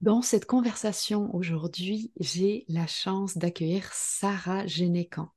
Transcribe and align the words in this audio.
Dans 0.00 0.22
cette 0.22 0.46
conversation 0.46 1.28
aujourd'hui, 1.34 2.10
j'ai 2.18 2.64
la 2.68 2.86
chance 2.86 3.36
d'accueillir 3.36 3.86
Sarah 3.92 4.66
Génécan. 4.66 5.28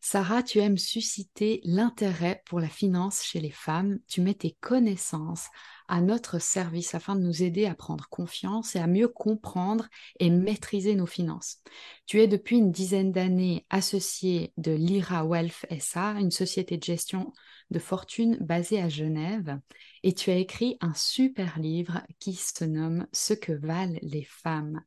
Sarah, 0.00 0.42
tu 0.42 0.58
aimes 0.58 0.76
susciter 0.76 1.60
l'intérêt 1.62 2.42
pour 2.46 2.58
la 2.58 2.68
finance 2.68 3.22
chez 3.22 3.38
les 3.38 3.52
femmes. 3.52 4.00
Tu 4.08 4.20
mets 4.20 4.34
tes 4.34 4.56
connaissances 4.60 5.46
à 5.86 6.00
notre 6.00 6.40
service 6.40 6.96
afin 6.96 7.14
de 7.14 7.20
nous 7.20 7.44
aider 7.44 7.66
à 7.66 7.76
prendre 7.76 8.08
confiance 8.08 8.74
et 8.74 8.80
à 8.80 8.88
mieux 8.88 9.06
comprendre 9.06 9.86
et 10.18 10.30
maîtriser 10.30 10.96
nos 10.96 11.06
finances. 11.06 11.58
Tu 12.06 12.20
es 12.20 12.26
depuis 12.26 12.58
une 12.58 12.72
dizaine 12.72 13.12
d'années 13.12 13.66
associée 13.70 14.52
de 14.56 14.72
Lyra 14.72 15.24
Wealth 15.24 15.64
SA, 15.78 16.14
une 16.18 16.32
société 16.32 16.76
de 16.76 16.82
gestion 16.82 17.32
de 17.70 17.78
fortune 17.78 18.36
basée 18.40 18.80
à 18.80 18.88
Genève, 18.88 19.58
et 20.02 20.14
tu 20.14 20.30
as 20.30 20.36
écrit 20.36 20.76
un 20.80 20.94
super 20.94 21.58
livre 21.58 22.02
qui 22.18 22.34
se 22.34 22.64
nomme 22.64 23.06
Ce 23.12 23.34
que 23.34 23.52
valent 23.52 23.98
les 24.02 24.24
femmes. 24.24 24.82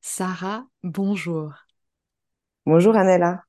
Sarah, 0.00 0.66
bonjour. 0.82 1.54
Bonjour 2.66 2.96
Annella. 2.96 3.44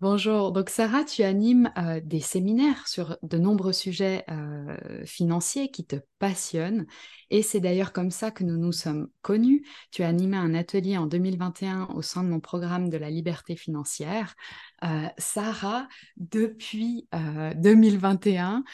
Bonjour. 0.00 0.52
Donc 0.52 0.70
Sarah, 0.70 1.04
tu 1.04 1.22
animes 1.22 1.72
euh, 1.78 2.00
des 2.02 2.20
séminaires 2.20 2.86
sur 2.86 3.16
de 3.22 3.38
nombreux 3.38 3.72
sujets 3.72 4.24
euh, 4.30 5.04
financiers 5.06 5.70
qui 5.70 5.84
te 5.84 5.96
passionnent. 6.18 6.86
Et 7.30 7.42
c'est 7.42 7.60
d'ailleurs 7.60 7.92
comme 7.92 8.10
ça 8.10 8.30
que 8.30 8.44
nous 8.44 8.58
nous 8.58 8.72
sommes 8.72 9.08
connus. 9.22 9.64
Tu 9.90 10.02
as 10.02 10.08
animé 10.08 10.36
un 10.36 10.54
atelier 10.54 10.98
en 10.98 11.06
2021 11.06 11.86
au 11.94 12.02
sein 12.02 12.22
de 12.22 12.28
mon 12.28 12.40
programme 12.40 12.88
de 12.88 12.98
la 12.98 13.10
liberté 13.10 13.56
financière. 13.56 14.34
Euh, 14.84 15.06
Sarah, 15.18 15.88
depuis 16.16 17.08
2021, 17.56 18.64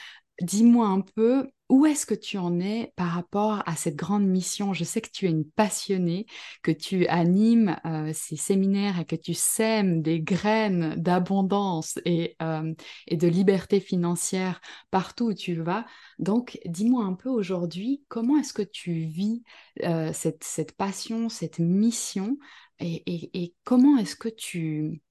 dis-moi 0.43 0.87
un 0.87 1.01
peu 1.01 1.51
où 1.71 1.87
est-ce 1.87 2.05
que 2.05 2.15
tu 2.15 2.37
en 2.37 2.59
es 2.59 2.93
par 2.97 3.11
rapport 3.11 3.63
à 3.65 3.77
cette 3.77 3.95
grande 3.95 4.27
mission? 4.27 4.75
Je 4.75 4.83
sais 4.83 5.01
que 5.01 5.09
tu 5.11 5.27
es 5.27 5.31
une 5.31 5.49
passionnée, 5.49 6.27
que 6.63 6.73
tu 6.73 7.07
animes 7.07 7.77
euh, 7.87 8.11
ces 8.13 8.37
séminaires 8.37 8.99
et 8.99 9.05
que 9.05 9.15
tu 9.15 9.35
sèmes 9.35 10.03
des 10.03 10.21
graines 10.21 10.97
d'abondance 10.97 11.99
et, 12.05 12.37
euh, 12.43 12.75
et, 13.07 13.17
de 13.17 13.29
liberté 13.29 13.79
financière 13.79 14.61
partout 14.91 15.27
où 15.27 15.35
tu 15.35 15.55
vas. 15.63 15.87
Donc, 16.19 16.59
dis-moi 16.67 17.05
un 17.05 17.15
peu 17.15 17.29
aujourd'hui, 17.29 18.03
comment 18.09 18.37
est-ce 18.39 18.53
que 18.53 18.63
tu 18.63 19.05
vis 19.05 19.45
euh, 19.85 20.13
cette, 20.13 20.73
passion, 20.77 21.29
cette 21.29 21.61
mission 21.61 22.37
et, 22.81 23.55
comment 23.65 23.97
est-ce 23.99 24.17
que 24.17 24.29
tu 24.29 25.03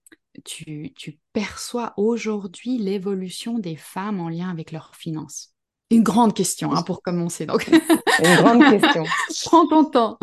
perçois 1.31 1.93
aujourd'hui 1.95 2.77
l'évolution 2.77 3.59
des 3.59 3.77
femmes 3.77 4.19
en 4.19 4.27
lien 4.27 4.49
avec 4.49 4.71
leurs 4.73 4.95
finances? 4.95 5.53
Une 5.89 6.03
grande 6.03 6.33
question 6.33 6.73
hein, 6.73 6.83
pour 6.83 7.01
commencer. 7.01 7.45
Donc. 7.45 7.67
Une 7.67 8.35
grande 8.35 8.63
question. 8.69 9.03
Prends 9.45 9.67
ton 9.67 9.85
temps. 9.85 10.17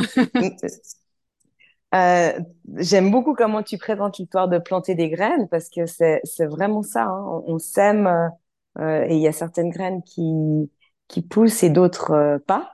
Euh, 1.94 2.38
j'aime 2.76 3.10
beaucoup 3.10 3.34
comment 3.34 3.62
tu 3.62 3.78
présentes 3.78 4.18
l'histoire 4.18 4.48
de 4.48 4.58
planter 4.58 4.94
des 4.94 5.08
graines 5.08 5.48
parce 5.48 5.68
que 5.68 5.86
c'est 5.86 6.20
vraiment 6.40 6.82
ça. 6.82 7.04
Hein. 7.04 7.42
On, 7.46 7.58
sème 7.58 8.30
euh, 8.78 9.04
et 9.08 9.14
il 9.16 9.20
y 9.20 9.28
a 9.28 9.32
certaines 9.32 9.70
graines 9.70 10.02
qui, 10.02 10.70
qui 11.08 11.22
poussent 11.22 11.62
et 11.62 11.70
d'autres 11.70 12.10
euh, 12.12 12.38
pas. 12.38 12.72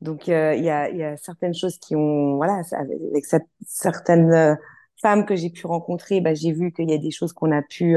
Donc 0.00 0.26
il 0.26 0.32
y, 0.32 0.34
a, 0.34 0.90
y, 0.90 1.02
a, 1.02 1.16
certaines 1.16 1.54
choses 1.54 1.78
qui 1.78 1.96
ont 1.96 2.36
voilà 2.36 2.60
avec, 2.72 3.24
certaines 3.66 4.58
femmes 5.00 5.24
que 5.24 5.36
j'ai 5.36 5.50
pu 5.50 5.66
rencontrer, 5.66 6.20
bah, 6.20 6.34
j'ai 6.34 6.52
vu 6.52 6.72
qu'il 6.72 6.90
y 6.90 6.94
a 6.94 6.98
des 6.98 7.10
choses 7.10 7.32
qu'on 7.32 7.52
a 7.52 7.62
pu 7.62 7.96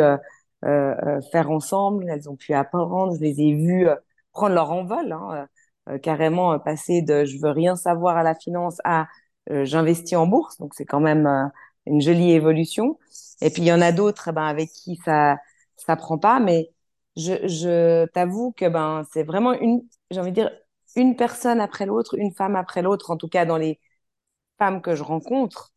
faire 0.62 1.52
ensemble. 1.52 2.08
Elles 2.10 2.30
ont 2.30 2.36
pu 2.36 2.54
apprendre. 2.54 3.16
Je 3.16 3.20
les 3.20 3.42
ai 3.42 3.54
vues 3.56 3.88
prendre 4.38 4.54
leur 4.56 4.72
envol, 4.72 5.12
hein, 5.12 5.48
euh, 5.90 5.94
euh, 5.96 5.98
carrément 6.00 6.54
euh, 6.54 6.60
passer 6.60 7.02
de 7.02 7.26
je 7.26 7.40
veux 7.42 7.50
rien 7.50 7.76
savoir 7.76 8.18
à 8.18 8.24
la 8.24 8.36
finance 8.36 8.78
à 8.84 9.08
j'investis 9.50 10.18
en 10.18 10.28
bourse. 10.28 10.58
Donc 10.58 10.74
c'est 10.76 10.86
quand 10.86 11.00
même 11.00 11.26
une 11.86 12.02
jolie 12.02 12.34
évolution. 12.34 13.00
Et 13.42 13.50
puis 13.50 13.62
il 13.62 13.66
y 13.68 13.72
en 13.72 13.82
a 13.82 13.94
d'autres 13.94 14.34
ben, 14.34 14.44
avec 14.44 14.70
qui 14.70 14.98
ça 15.06 15.38
ça 15.78 15.96
prend 15.96 16.18
pas, 16.18 16.40
mais 16.42 16.70
je, 17.16 17.48
je 17.48 18.06
t'avoue 18.08 18.52
que 18.52 18.68
ben 18.68 19.04
c'est 19.14 19.24
vraiment 19.24 19.54
une 19.54 19.82
j'ai 20.12 20.20
envie 20.20 20.32
de 20.32 20.36
dire 20.36 20.52
une 20.98 21.16
personne 21.16 21.62
après 21.62 21.86
l'autre, 21.86 22.16
une 22.18 22.34
femme 22.34 22.58
après 22.58 22.82
l'autre, 22.82 23.10
en 23.10 23.18
tout 23.18 23.30
cas 23.30 23.46
dans 23.46 23.58
les 23.58 23.80
femmes 24.60 24.82
que 24.82 24.96
je 24.96 25.04
rencontre. 25.04 25.72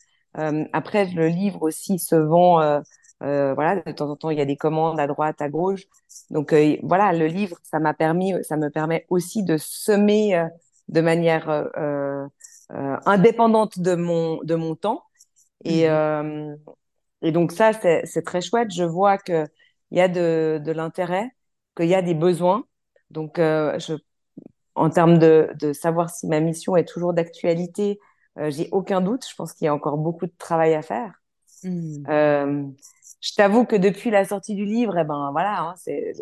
après, 0.73 1.07
le 1.07 1.29
livre 1.29 1.63
aussi 1.63 1.99
se 1.99 2.17
vend 2.17 2.83
euh, 3.23 3.53
voilà, 3.55 3.77
de 3.83 3.93
temps 3.93 4.09
en 4.09 4.17
temps, 4.17 4.31
il 4.31 4.39
y 4.39 4.41
a 4.41 4.47
des 4.47 4.57
commandes 4.57 4.99
à 4.99 5.07
droite, 5.07 5.43
à 5.43 5.49
gauche. 5.49 5.83
Donc 6.31 6.53
euh, 6.53 6.77
voilà, 6.83 7.13
le 7.13 7.27
livre, 7.27 7.59
ça 7.63 7.79
m'a 7.79 7.93
permis, 7.93 8.33
ça 8.45 8.57
me 8.57 8.71
permet 8.71 9.07
aussi 9.11 9.43
de 9.43 9.57
semer 9.59 10.37
euh, 10.37 10.47
de 10.89 11.01
manière 11.01 11.69
indépendante 13.07 13.79
de 13.79 13.95
mon 13.95 14.43
de 14.43 14.55
mon 14.55 14.75
temps. 14.75 15.05
Et 15.65 15.89
mmh. 15.89 16.57
et 17.23 17.33
donc 17.33 17.53
ça, 17.53 17.73
c'est 17.73 18.23
très 18.23 18.41
chouette. 18.41 18.73
Je 18.73 18.85
vois 18.85 19.19
que 19.19 19.47
il 19.91 19.99
y 19.99 20.01
a 20.01 20.09
de 20.09 20.61
de 20.65 20.73
l'intérêt, 20.73 21.31
qu'il 21.77 21.87
y 21.87 21.95
a 21.95 22.03
des 22.03 22.15
besoins. 22.15 22.65
Donc 23.11 23.37
je 23.37 23.97
en 24.75 24.89
termes 24.89 25.19
de, 25.19 25.51
de 25.61 25.73
savoir 25.73 26.11
si 26.11 26.27
ma 26.27 26.41
mission 26.41 26.75
est 26.77 26.87
toujours 26.87 27.13
d'actualité, 27.13 28.01
j'ai 28.49 28.69
aucun 28.73 29.01
doute. 29.01 29.27
Je 29.29 29.35
pense 29.37 29.53
qu'il 29.53 29.67
y 29.67 29.69
a 29.69 29.75
encore 29.75 29.99
beaucoup 29.99 30.27
de 30.27 30.35
travail 30.39 30.75
à 30.75 30.83
faire. 30.83 31.21
Mmh. 31.63 32.73
Je 33.21 33.33
t'avoue 33.35 33.65
que 33.65 33.77
depuis 33.77 34.11
la 34.11 34.25
sortie 34.25 34.55
du 34.55 34.65
livre, 34.65 34.97
eh 34.99 35.05
ben 35.05 35.31
voilà, 35.33 35.61
hein, 35.61 35.75
c'est 35.77 36.13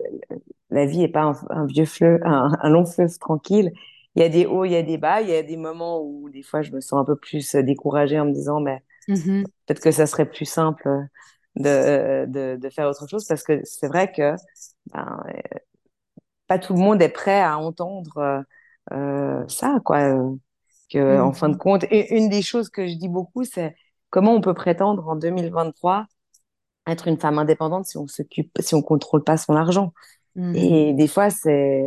la 0.70 0.86
vie 0.86 1.02
est 1.02 1.08
pas 1.08 1.32
un, 1.50 1.66
vieux 1.66 1.84
fleuve, 1.84 2.20
un, 2.24 2.68
long 2.68 2.84
fleuve 2.84 3.16
tranquille. 3.18 3.72
Il 4.16 4.22
y 4.22 4.24
a 4.24 4.28
des 4.28 4.46
hauts, 4.46 4.64
il 4.64 4.72
y 4.72 4.76
a 4.76 4.82
des 4.82 4.98
bas, 4.98 5.20
il 5.22 5.28
y 5.28 5.34
a 5.34 5.42
des 5.42 5.56
moments 5.56 6.02
où 6.02 6.28
des 6.28 6.42
fois 6.42 6.62
je 6.62 6.72
me 6.72 6.80
sens 6.80 7.00
un 7.00 7.04
peu 7.04 7.16
plus 7.16 7.54
découragée 7.56 8.18
en 8.18 8.26
me 8.26 8.32
disant, 8.32 8.60
mais 8.60 8.82
mmh 9.08 9.44
peut-être 9.66 9.80
que 9.80 9.90
ça 9.90 10.06
serait 10.06 10.28
plus 10.28 10.44
simple 10.44 10.88
de, 11.56 12.26
de, 12.26 12.56
de, 12.56 12.70
faire 12.70 12.88
autre 12.88 13.06
chose 13.08 13.26
parce 13.26 13.42
que 13.42 13.60
c'est 13.64 13.86
vrai 13.86 14.10
que 14.12 14.34
ben, 14.92 15.22
pas 16.46 16.58
tout 16.58 16.74
le 16.74 16.80
monde 16.80 17.00
est 17.02 17.08
prêt 17.10 17.40
à 17.40 17.58
entendre 17.58 18.44
euh, 18.92 19.44
ça, 19.48 19.78
quoi. 19.84 20.14
Que 20.90 21.20
en 21.20 21.32
fin 21.32 21.48
de 21.50 21.54
mmh 21.54 21.58
compte, 21.58 21.84
et 21.90 22.16
une 22.16 22.28
des 22.28 22.42
choses 22.42 22.70
que 22.70 22.86
je 22.86 22.94
dis 22.94 23.08
beaucoup, 23.08 23.44
c'est 23.44 23.76
comment 24.10 24.34
on 24.34 24.40
peut 24.40 24.54
prétendre 24.54 25.06
en 25.06 25.16
2023 25.16 26.06
être 26.92 27.08
une 27.08 27.18
femme 27.18 27.38
indépendante 27.38 27.86
si 27.86 27.98
on 27.98 28.06
s'occupe, 28.06 28.56
si 28.60 28.74
on 28.74 28.82
contrôle 28.82 29.24
pas 29.24 29.36
son 29.36 29.54
argent. 29.54 29.92
Mhm. 30.36 30.54
Et 30.54 30.94
des 30.94 31.08
fois, 31.08 31.30
c'est, 31.30 31.84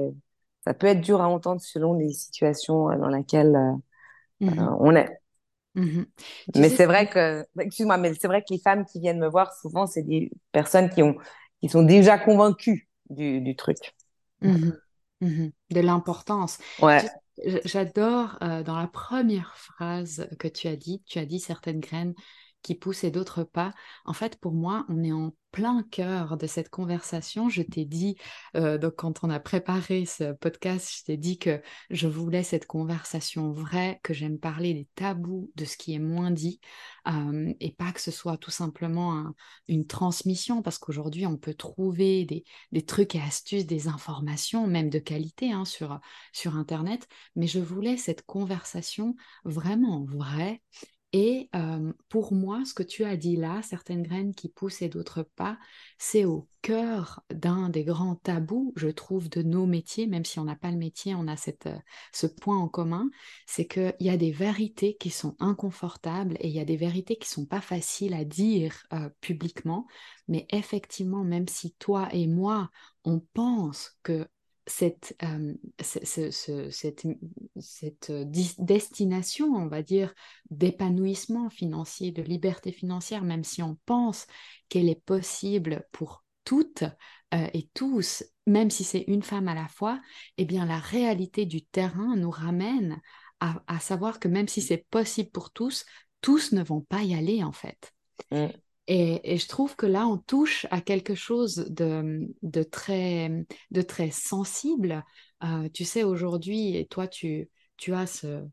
ça 0.66 0.74
peut 0.74 0.88
être 0.88 1.02
dur 1.02 1.22
à 1.22 1.28
entendre 1.28 1.62
selon 1.62 1.94
les 1.94 2.12
situations 2.12 2.90
euh, 2.90 2.98
dans 2.98 3.08
lesquelles 3.08 3.56
euh, 3.56 4.46
mhm. 4.46 4.60
euh, 4.60 4.76
on 4.80 4.96
est. 4.96 5.10
Mhm. 5.76 6.06
Mais 6.56 6.70
c'est 6.70 6.86
vrai 6.86 7.10
que, 7.10 7.46
excuse-moi, 7.60 7.98
mais 7.98 8.14
c'est 8.14 8.28
vrai 8.28 8.42
que 8.42 8.54
les 8.54 8.60
femmes 8.60 8.86
qui 8.86 9.00
viennent 9.00 9.20
me 9.20 9.30
voir, 9.30 9.54
souvent, 9.54 9.88
c'est 9.88 10.04
des 10.04 10.32
personnes 10.52 10.90
qui 10.90 11.02
ont, 11.02 11.16
qui 11.62 11.70
sont 11.70 11.84
déjà 11.84 12.18
convaincues 12.18 12.90
du, 13.10 13.42
du 13.42 13.56
truc. 13.56 13.78
De 14.42 15.80
l'importance. 15.80 16.58
Ouais. 16.82 17.00
J'adore 17.64 18.38
dans 18.42 18.78
la 18.78 18.90
première 18.92 19.56
phrase 19.56 20.28
que 20.40 20.48
tu 20.48 20.68
as 20.68 20.76
dit, 20.76 21.02
tu 21.06 21.20
as 21.20 21.26
dit 21.26 21.40
certaines 21.40 21.80
graines 21.80 22.14
qui 22.62 22.76
poussent 22.76 23.04
et 23.04 23.12
d'autres 23.12 23.44
pas. 23.44 23.74
En 24.06 24.14
fait, 24.14 24.40
pour 24.40 24.54
moi, 24.54 24.86
on 24.90 25.04
est 25.04 25.12
en 25.12 25.34
plein 25.52 25.84
cœur 25.84 26.38
de 26.38 26.48
cette 26.48 26.70
conversation. 26.70 27.50
Je 27.50 27.62
t'ai 27.62 27.86
dit, 27.86 28.16
euh, 28.56 28.78
donc 28.78 28.96
quand 28.96 29.24
on 29.24 29.30
a 29.30 29.40
préparé 29.40 30.06
ce 30.06 30.34
podcast, 30.34 30.90
je 30.98 31.04
t'ai 31.04 31.18
dit 31.18 31.38
que 31.38 31.62
je 31.90 32.08
voulais 32.08 32.44
cette 32.44 32.66
conversation 32.66 33.52
vraie, 33.52 34.00
que 34.04 34.14
j'aime 34.14 34.40
parler 34.40 34.74
des 34.74 34.88
tabous, 34.96 35.52
de 35.56 35.66
ce 35.66 35.78
qui 35.78 35.94
est 35.94 36.00
moins 36.00 36.32
dit, 36.32 36.60
euh, 37.08 37.54
et 37.60 37.72
pas 37.74 37.92
que 37.92 38.02
ce 38.02 38.12
soit 38.12 38.38
tout 38.38 38.52
simplement 38.52 39.34
une 39.68 39.86
transmission, 39.88 40.62
parce 40.62 40.78
qu'aujourd'hui, 40.78 41.26
on 41.26 41.38
peut 41.38 41.54
trouver 41.54 42.26
des, 42.26 42.86
trucs 42.86 43.16
et 43.16 43.22
astuces, 43.22 43.66
des 43.66 43.88
informations, 43.88 44.68
même 44.68 44.90
de 44.90 45.00
qualité, 45.00 45.52
hein, 45.52 45.66
sur, 45.66 46.00
sur 46.34 46.56
Internet, 46.56 47.08
mais 47.36 47.48
je 47.48 47.60
voulais 47.60 47.98
cette 47.98 48.26
conversation 48.26 49.16
vraiment 49.44 50.04
vraie 50.06 50.62
et 51.14 51.50
pour 52.08 52.34
moi, 52.34 52.64
ce 52.66 52.74
que 52.74 52.84
tu 52.84 53.04
as 53.04 53.18
dit 53.18 53.36
là, 53.36 53.62
certaines 53.64 54.04
graines 54.04 54.34
qui 54.34 54.48
poussent 54.48 54.82
et 54.82 54.88
d'autres 54.88 55.24
pas, 55.24 55.58
c'est 55.98 56.24
au 56.24 56.48
cœur 56.62 57.22
d'un 57.34 57.70
des 57.70 57.84
grands 57.84 58.16
tabous, 58.16 58.72
je 58.78 58.88
trouve, 58.88 59.30
de 59.30 59.42
nos 59.42 59.66
métiers, 59.66 60.08
même 60.08 60.24
si 60.24 60.40
on 60.40 60.46
n'a 60.46 60.56
pas 60.56 60.72
le 60.72 60.78
métier, 60.78 61.14
on 61.16 61.28
a 61.28 61.36
ce 61.38 62.28
point 62.28 62.58
en 62.58 62.70
commun, 62.70 63.10
c'est 63.46 63.68
qu'il 63.68 63.96
y 64.00 64.10
a 64.10 64.16
des 64.16 64.32
vérités 64.32 64.96
qui 64.96 65.10
sont 65.10 65.36
inconfortables 65.40 66.38
et 66.40 66.48
il 66.48 66.54
y 66.54 66.60
a 66.62 66.66
des 66.66 66.78
vérités 66.78 67.18
qui 67.18 67.28
sont 67.28 67.46
pas 67.46 67.62
faciles 67.62 68.14
à 68.14 68.24
dire 68.24 68.86
publiquement, 69.20 69.88
mais 70.30 70.46
effectivement, 70.50 71.26
même 71.26 71.48
si 71.48 71.74
toi 71.74 72.08
et 72.14 72.28
moi, 72.28 72.70
on 73.04 73.20
pense 73.34 73.98
que 74.04 74.28
cette, 74.68 75.16
euh, 75.24 75.54
cette, 75.80 77.08
cette 77.60 78.10
euh, 78.10 78.26
destination, 78.60 79.48
on 79.56 79.68
va 79.68 79.82
dire, 79.82 80.14
d'épanouissement 80.50 81.50
financier, 81.50 82.12
de 82.12 82.22
liberté 82.22 82.72
financière, 82.72 83.24
même 83.24 83.44
si 83.44 83.64
on 83.64 83.78
pense 83.86 84.28
qu'elle 84.70 84.90
est 84.90 85.04
possible 85.04 85.86
pour 85.92 86.24
toutes 86.44 86.84
euh, 87.34 87.48
et 87.54 87.70
tous, 87.74 88.24
même 88.46 88.70
si 88.70 88.84
c'est 88.84 89.06
une 89.08 89.24
femme 89.24 89.48
à 89.48 89.56
la 89.56 89.68
fois, 89.68 90.00
eh 90.38 90.46
bien 90.46 90.66
la 90.66 90.80
réalité 90.80 91.46
du 91.46 91.64
terrain 91.64 92.16
nous 92.16 92.32
ramène 92.32 93.02
à, 93.40 93.80
savoir 93.80 94.20
que 94.20 94.28
même 94.28 94.48
si 94.48 94.62
c'est 94.62 94.86
possible 94.92 95.32
pour 95.32 95.50
tous, 95.50 95.86
tous 96.22 96.52
ne 96.52 96.64
vont 96.64 96.82
pas 96.82 97.02
y 97.02 97.16
aller 97.16 97.44
en 97.44 97.52
fait. 97.52 97.92
Mmh. 98.30 98.50
Et, 98.94 99.38
je 99.38 99.48
trouve 99.48 99.78
que 99.78 99.86
là, 99.86 100.06
on 100.06 100.18
touche 100.18 100.68
à 100.70 100.82
quelque 100.82 101.16
chose 101.16 101.66
de, 101.70 102.64
très, 102.64 103.46
sensible. 104.12 105.06
Euh, 105.46 105.70
tu 105.70 105.86
sais, 105.86 106.04
aujourd'hui, 106.04 106.86
toi, 106.90 107.08
tu, 107.08 107.50
as 107.94 108.26
euh, 108.26 108.46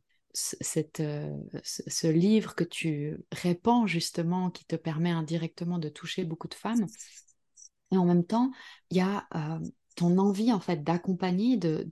ce, 1.64 2.06
livre 2.06 2.55
que 2.55 2.62
tu 2.62 3.19
répands 3.32 3.88
justement, 3.88 4.50
qui 4.52 4.64
te 4.64 4.76
permet 4.76 5.11
indirectement 5.11 5.79
de 5.79 5.88
toucher 5.88 6.23
beaucoup 6.23 6.46
de 6.46 6.55
femmes. 6.55 6.87
Et 7.90 7.96
en 7.96 8.05
même 8.05 8.25
temps, 8.25 8.52
il 8.90 8.99
y 8.99 9.00
a 9.00 9.26
euh, 9.35 9.58
ton 9.96 10.19
envie 10.19 10.52
en 10.52 10.61
fait 10.61 10.85
d'accompagner, 10.85 11.56
de, 11.56 11.88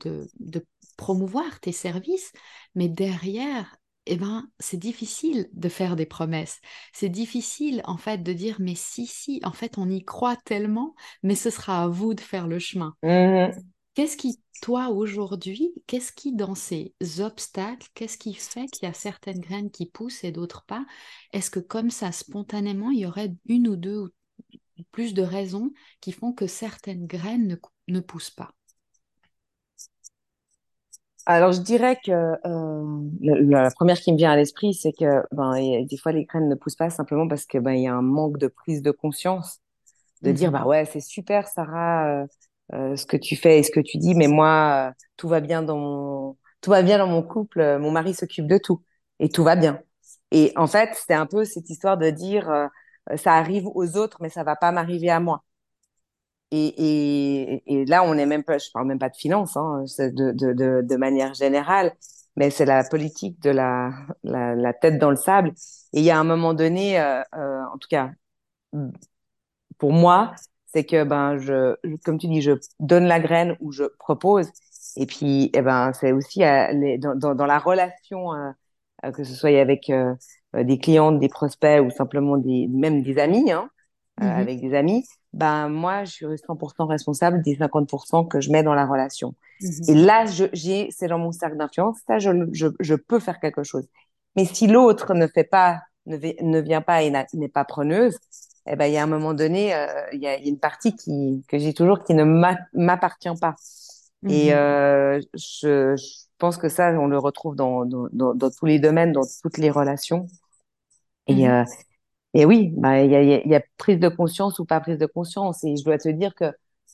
promouvoir 0.97 1.59
tes 1.59 1.73
services, 1.73 2.31
mais 2.77 2.89
derrière, 2.89 3.77
eh 4.07 4.17
ben, 4.17 4.49
c'est 4.59 4.77
difficile 4.77 5.49
de 5.53 5.69
faire 5.69 5.97
des 5.97 6.07
promesses. 6.07 6.61
C'est 6.93 7.09
difficile, 7.09 7.83
en 7.85 7.97
fait, 7.97 8.19
de 8.23 8.33
dire, 8.33 8.57
mais 8.61 8.75
si, 8.75 9.07
si, 9.07 9.41
en 9.45 9.53
fait, 9.53 9.79
on 9.79 9.91
y 9.91 10.05
croit 10.05 10.37
tellement, 10.37 10.95
mais 11.23 11.35
ce 11.35 11.51
sera 11.51 11.85
à 11.85 11.89
vous 11.89 12.15
de 12.15 12.21
faire 12.21 12.47
le 12.49 12.59
chemin. 12.59 12.95
Mmh 13.03 13.67
qu'est-ce 13.95 14.17
qui, 14.17 14.41
toi, 14.63 14.91
aujourd'hui, 14.91 15.73
qu'est-ce 15.87 16.13
qui, 16.13 16.33
dans 16.35 16.55
ces 16.55 16.95
obstacles, 17.19 17.89
qu'est-ce 17.95 18.19
qui 18.19 18.35
fait 18.35 18.67
qu'il 18.67 18.85
y 18.87 18.91
a 18.91 18.95
certaines 18.95 19.41
graines 19.41 19.71
qui 19.71 19.87
poussent 19.87 20.25
et 20.25 20.33
d'autres 20.33 20.65
pas? 20.67 20.87
Est-ce 21.33 21.51
que, 21.51 21.61
comme 21.61 21.91
ça, 21.91 22.13
spontanément, 22.13 22.91
il 22.91 23.01
y 23.01 23.07
aurait 23.07 23.35
une 23.47 23.69
ou 23.69 23.77
deux 23.77 23.99
ou 23.99 24.83
plus 24.93 25.15
de 25.15 25.23
raisons 25.23 25.73
qui 26.01 26.13
font 26.13 26.33
que 26.33 26.47
certaines 26.47 27.07
graines 27.07 27.59
ne 27.89 28.01
poussent 28.01 28.31
pas? 28.31 28.56
Alors, 31.27 31.51
je 31.51 31.61
dirais 31.61 31.99
que 32.05 32.13
euh, 32.13 33.11
la, 33.21 33.71
première 33.73 33.99
qui 33.99 34.13
me 34.13 34.17
vient 34.17 34.31
à 34.31 34.37
l'esprit, 34.37 34.75
c'est 34.75 34.93
que 34.93 35.25
ben, 35.33 35.85
des 35.85 35.97
fois, 35.97 36.13
les 36.13 36.25
graines 36.25 36.49
ne 36.49 36.55
poussent 36.55 36.77
pas 36.77 36.89
simplement 36.89 37.27
parce 37.27 37.47
que 37.47 37.59
ben, 37.59 37.73
il 37.73 37.83
y 37.83 37.89
a 37.89 37.95
un 37.95 38.03
manque 38.03 38.39
de 38.39 38.47
prise 38.47 38.81
de 38.81 38.93
conscience, 38.93 39.61
de 40.23 40.31
dire 40.31 40.53
bah 40.53 40.65
ouais, 40.67 40.85
c'est 40.85 41.01
super, 41.01 41.49
Sarah, 41.49 42.23
euh, 42.23 42.27
euh, 42.75 42.97
ce 42.97 43.07
que 43.07 43.17
tu 43.17 43.35
fais 43.35 43.59
et 43.59 43.63
ce 43.65 43.73
que 43.73 43.81
tu 43.81 43.99
dis, 43.99 44.15
mais 44.15 44.29
moi, 44.29 44.95
tout 45.17 45.29
va 45.29 45.41
bien 45.41 45.63
dans 45.63 45.79
mon 45.79 46.37
tout 46.61 46.71
va 46.71 46.83
bien 46.83 46.99
dans 46.99 47.09
mon 47.09 47.23
couple, 47.23 47.79
mon 47.79 47.91
mari 47.91 48.15
s'occupe 48.15 48.47
de 48.47 48.59
tout 48.59 48.83
et 49.21 49.29
tout 49.29 49.45
va 49.45 49.57
bien. 49.57 49.81
Et 50.31 50.53
en 50.57 50.67
fait, 50.67 50.91
c'est 50.95 51.15
un 51.15 51.27
peu 51.27 51.45
cette 51.45 51.71
histoire 51.71 51.99
de 51.99 52.11
dire 52.11 52.69
ça 53.17 53.35
arrive 53.35 53.67
aux 53.69 53.97
autres, 53.97 54.19
mais 54.21 54.31
ça 54.31 54.45
va 54.45 54.57
pas 54.57 54.73
m'arriver 54.73 55.11
à 55.11 55.21
moi. 55.21 55.45
Et, 56.53 56.67
et, 56.79 57.63
et, 57.67 57.85
là, 57.87 58.05
on 58.05 58.15
est 58.15 58.27
même 58.27 58.45
pas, 58.45 58.59
je 58.59 58.71
parle 58.73 58.87
même 58.87 58.99
pas 58.99 59.09
de 59.09 59.17
finance, 59.17 59.57
hein, 59.57 59.85
de, 59.99 60.33
de, 60.33 60.53
de, 60.53 60.83
de, 60.83 60.97
manière 60.97 61.35
générale, 61.35 61.93
mais 62.37 62.51
c'est 62.51 62.65
la 62.65 62.85
politique 62.85 63.41
de 63.43 63.51
la, 63.51 63.91
la, 64.23 64.55
la, 64.55 64.73
tête 64.73 64.99
dans 64.99 65.11
le 65.11 65.17
sable. 65.17 65.51
Et 65.93 66.01
il 66.01 66.05
y 66.05 66.11
a 66.11 66.19
un 66.19 66.25
moment 66.25 66.55
donné, 66.55 67.01
euh, 67.01 67.21
euh, 67.35 67.63
en 67.73 67.79
tout 67.79 67.89
cas, 67.91 68.11
pour 69.79 69.93
moi, 69.93 70.35
c'est 70.67 70.85
que 70.85 71.05
ben 71.05 71.39
je, 71.39 71.77
comme 72.05 72.19
tu 72.19 72.29
dis, 72.29 72.43
je 72.43 72.53
donne 72.81 73.07
la 73.07 73.21
graine 73.21 73.57
ou 73.61 73.73
je 73.73 73.85
propose. 73.99 74.51
Et 74.97 75.07
puis, 75.07 75.51
eh 75.55 75.63
ben, 75.63 75.93
c'est 75.93 76.13
aussi 76.13 76.43
euh, 76.45 76.73
les, 76.73 76.99
dans, 76.99 77.15
dans, 77.15 77.35
dans, 77.35 77.47
la 77.47 77.59
relation, 77.59 78.33
euh, 78.35 78.51
euh, 79.05 79.13
que 79.13 79.25
ce 79.25 79.35
soit 79.35 79.59
avec 79.61 79.93
des 80.55 80.79
clientes, 80.79 81.19
des 81.21 81.29
prospects 81.29 81.81
ou 81.85 81.91
simplement 81.91 82.39
des, 82.39 82.69
même 82.69 83.03
des 83.03 83.19
amis, 83.19 83.53
hein, 83.53 83.71
mmh 84.21 84.25
avec 84.25 84.61
des 84.61 84.75
amis, 84.75 85.05
ben 85.33 85.69
moi, 85.69 86.05
je 86.05 86.13
suis 86.13 86.27
100% 86.27 86.87
responsable 86.87 87.43
des 87.43 87.57
50% 87.57 88.27
que 88.27 88.41
je 88.41 88.51
mets 88.51 88.63
dans 88.63 88.75
la 88.75 88.87
relation. 88.87 89.35
Mhm. 89.61 89.71
Et 89.89 89.95
là, 89.95 90.25
j'ai, 90.53 90.89
c'est 90.91 91.09
dans 91.09 91.19
mon 91.19 91.33
cercle 91.33 91.59
d'influence, 91.59 91.99
ça, 92.07 92.19
je, 92.19 92.31
je, 92.53 92.69
je, 92.81 92.95
peux 92.95 93.21
faire 93.21 93.39
quelque 93.41 93.63
chose. 93.63 93.87
Mais 94.35 94.47
si 94.47 94.67
l'autre 94.67 95.15
ne 95.15 95.27
fait 95.27 95.45
pas, 95.45 95.83
ne, 96.07 96.17
ne 96.17 96.61
vient 96.61 96.81
pas 96.81 97.03
et 97.03 97.11
n'est 97.11 97.49
pas 97.49 97.65
preneuse, 97.65 98.19
eh 98.67 98.77
ben, 98.77 98.87
il 98.87 98.95
y 98.95 98.97
a 98.97 99.03
un 99.03 99.07
moment 99.07 99.35
donné, 99.35 99.75
euh, 99.75 99.87
il 100.13 100.21
y, 100.21 100.27
a, 100.27 100.39
y, 100.39 100.47
a, 100.47 100.49
une 100.49 100.59
partie 100.59 100.97
qui, 100.97 101.45
que 101.49 101.59
j'ai 101.59 101.75
toujours 101.75 102.03
qui 102.03 102.15
ne 102.15 102.25
m'appartient 102.73 103.29
pas. 103.41 103.55
Et 104.29 104.51
mhm. 104.51 104.57
euh, 104.57 105.21
je, 105.35 105.97
je, 105.97 106.27
pense 106.39 106.57
que 106.57 106.69
ça, 106.69 106.91
on 106.93 107.07
le 107.07 107.19
retrouve 107.19 107.57
dans, 107.57 107.85
dans, 107.85 108.09
dans, 108.13 108.35
dans, 108.35 108.51
tous 108.51 108.67
les 108.67 108.79
domaines, 108.79 109.13
dans 109.13 109.27
toutes 109.43 109.59
les 109.59 109.71
relations. 109.71 110.27
Et, 111.27 111.49
euh, 111.49 111.65
et 112.37 112.45
oui, 112.45 112.71
bah, 112.77 113.03
il 113.03 113.11
y, 113.11 113.17
a, 113.17 113.23
y, 113.23 113.55
a, 113.55 113.63
prise 113.79 113.99
de 113.99 114.09
conscience 114.09 114.59
ou 114.59 114.65
pas 114.65 114.81
prise 114.81 114.99
de 114.99 115.07
conscience. 115.07 115.65
Et 115.65 115.77
je 115.77 115.85
dois 115.85 115.99
te 115.99 116.09
dire 116.09 116.35
que 116.35 116.53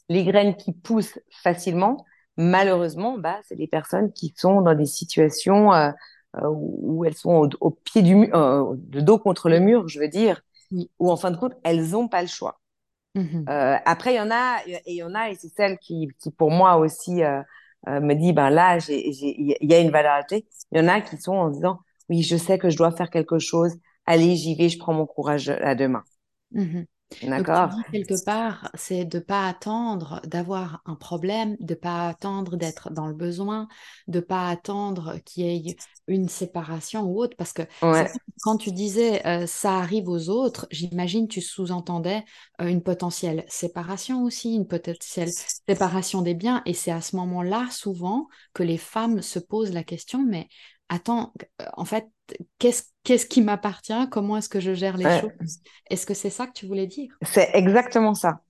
les 0.09 0.25
graines 0.25 0.57
qui 0.57 0.73
poussent 0.73 1.19
facilement, 1.31 2.05
malheureusement, 2.37 3.19
bah, 3.19 3.41
c'est 3.49 3.57
les 3.57 3.67
personnes 3.67 4.13
qui 4.13 4.33
sont 4.37 4.61
dans 4.61 4.75
des 4.75 4.87
situations 4.87 5.73
euh, 5.73 5.91
euh 6.37 6.49
où 6.49 7.05
elles 7.05 7.17
sont 7.17 7.51
au, 7.61 7.71
pied 7.71 8.03
du 8.03 8.15
mur, 8.15 8.35
euh, 8.35 8.75
de 8.77 9.01
dos 9.01 9.19
contre 9.19 9.49
le 9.49 9.59
mur, 9.59 9.89
je 9.89 9.99
veux 9.99 10.09
dire, 10.09 10.43
où 10.99 11.11
en 11.11 11.17
fin 11.17 11.31
de 11.31 11.37
compte, 11.37 11.55
elles 11.65 11.91
n'ont 11.91 12.09
pas 12.09 12.23
le 12.23 12.29
choix. 12.29 12.61
Mmh 13.15 13.45
euh, 13.49 13.77
après, 13.85 14.15
il 14.15 14.17
y 14.17 14.21
en 14.21 14.31
a, 14.31 14.59
et 14.67 14.81
il 14.87 14.97
y 14.97 15.03
en 15.03 15.15
a, 15.15 15.31
et 15.31 15.35
c'est 15.35 15.53
celle 15.55 15.79
qui, 15.79 16.09
qui 16.19 16.31
pour 16.31 16.51
moi 16.51 16.77
aussi 16.77 17.23
euh, 17.23 17.43
euh, 17.89 18.01
me 18.01 18.15
dit, 18.15 18.33
ben 18.33 18.49
là, 18.51 18.79
il 18.89 19.57
y 19.61 19.75
a 19.75 19.81
une 19.81 19.91
valeur 19.91 20.13
ajoutée. 20.13 20.47
Il 20.71 20.79
y 20.79 20.81
en 20.81 20.89
a 20.89 21.01
qui 21.01 21.17
sont 21.19 21.35
en 21.35 21.51
disant, 21.51 21.81
oui, 22.09 22.23
je 22.23 22.37
sais 22.37 22.59
que 22.59 22.71
je 22.71 22.77
dois 22.77 22.93
faire 22.93 23.11
quelque 23.11 23.39
chose 23.39 23.75
allez, 24.07 24.37
j'y 24.37 24.55
vais, 24.55 24.69
je 24.69 24.79
prends 24.79 24.93
mon 24.95 25.07
courage 25.07 25.49
à 25.49 25.75
deux 25.75 25.89
mains. 25.89 26.05
Mmh 26.53 26.83
D'accord? 27.23 27.71
Quelque 27.93 28.25
part, 28.25 28.71
c'est 28.75 29.05
de 29.05 29.19
pas 29.19 29.47
attendre 29.47 30.21
d'avoir 30.25 30.83
un 30.87 30.95
problème, 30.95 31.57
de 31.61 31.75
pas 31.75 32.09
attendre 32.09 32.57
d'être 32.57 32.91
dans 32.91 33.07
le 33.07 33.15
besoin, 33.15 33.69
de 34.09 34.21
pas 34.21 34.49
attendre 34.49 35.17
qu'il 35.25 35.45
y 35.45 35.71
ait 35.71 35.77
une 36.09 36.29
séparation 36.29 37.03
ou 37.03 37.21
autre. 37.21 37.37
Parce 37.37 37.53
que 37.53 37.63
quand 38.43 38.57
tu 38.57 38.73
disais 38.73 39.27
euh, 39.27 39.47
ça 39.47 39.79
arrive 39.79 40.09
aux 40.09 40.29
autres, 40.29 40.67
j'imagine 40.71 41.29
tu 41.29 41.41
sous-entendais 41.41 42.25
euh, 42.61 42.67
une 42.67 42.83
potentielle 42.83 43.45
séparation 43.49 44.25
aussi, 44.25 44.55
une 44.55 44.67
potentielle 44.67 45.31
séparation 45.31 46.23
des 46.23 46.35
biens. 46.35 46.63
Et 46.67 46.75
c'est 46.75 46.93
à 46.93 47.01
ce 47.01 47.17
moment-là 47.17 47.69
souvent 47.71 48.29
que 48.55 48.63
les 48.63 48.79
femmes 48.79 49.23
se 49.23 49.39
posent 49.39 49.73
la 49.73 49.85
question, 49.85 50.25
mais 50.25 50.49
attends, 50.93 51.33
euh, 51.61 51.65
en 51.75 51.85
fait, 51.85 52.09
qu'est-ce 52.59 52.85
qu'est-ce 53.03 53.27
qui 53.27 53.43
m'appartient? 53.43 54.09
Comment 54.11 54.37
est-ce 54.37 54.49
que 54.49 54.61
je 54.61 54.75
gère 54.75 54.97
les 54.97 55.21
choses? 55.21 55.61
Est-ce 55.91 56.07
que 56.07 56.15
c'est 56.15 56.31
ça 56.31 56.47
que 56.47 56.53
tu 56.53 56.67
voulais 56.67 56.87
dire? 56.87 57.13
C'est 57.23 57.51
exactement 57.55 58.15
ça. 58.15 58.41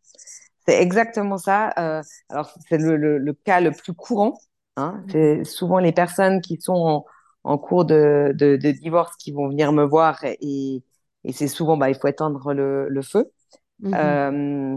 C'est 0.67 0.81
exactement 0.81 1.39
ça. 1.39 1.73
Euh, 1.79 2.03
alors, 2.29 2.53
c'est 2.69 2.79
le, 2.79 3.19
le, 3.19 3.33
cas 3.33 3.61
le 3.61 3.71
plus 3.71 3.95
courant. 3.95 4.39
Hein. 4.77 5.03
C'est 5.11 5.45
souvent 5.45 5.79
les 5.79 5.93
personnes 5.93 6.41
qui 6.41 6.61
sont 6.61 7.05
en, 7.45 7.59
cours 7.59 7.85
de, 7.85 8.33
de, 8.35 8.57
de, 8.57 8.71
divorce 8.71 9.17
qui 9.17 9.33
vont 9.33 9.49
venir 9.49 9.73
me 9.73 9.85
voir 9.85 10.23
et, 10.25 10.85
et 11.25 11.33
c'est 11.33 11.49
souvent, 11.49 11.77
bah, 11.77 11.91
il 11.91 11.97
faut 11.97 12.09
éteindre 12.09 12.53
le, 12.53 12.89
le 12.89 13.03
feu. 13.03 13.31
Mmh 13.81 13.95
euh, 13.95 14.77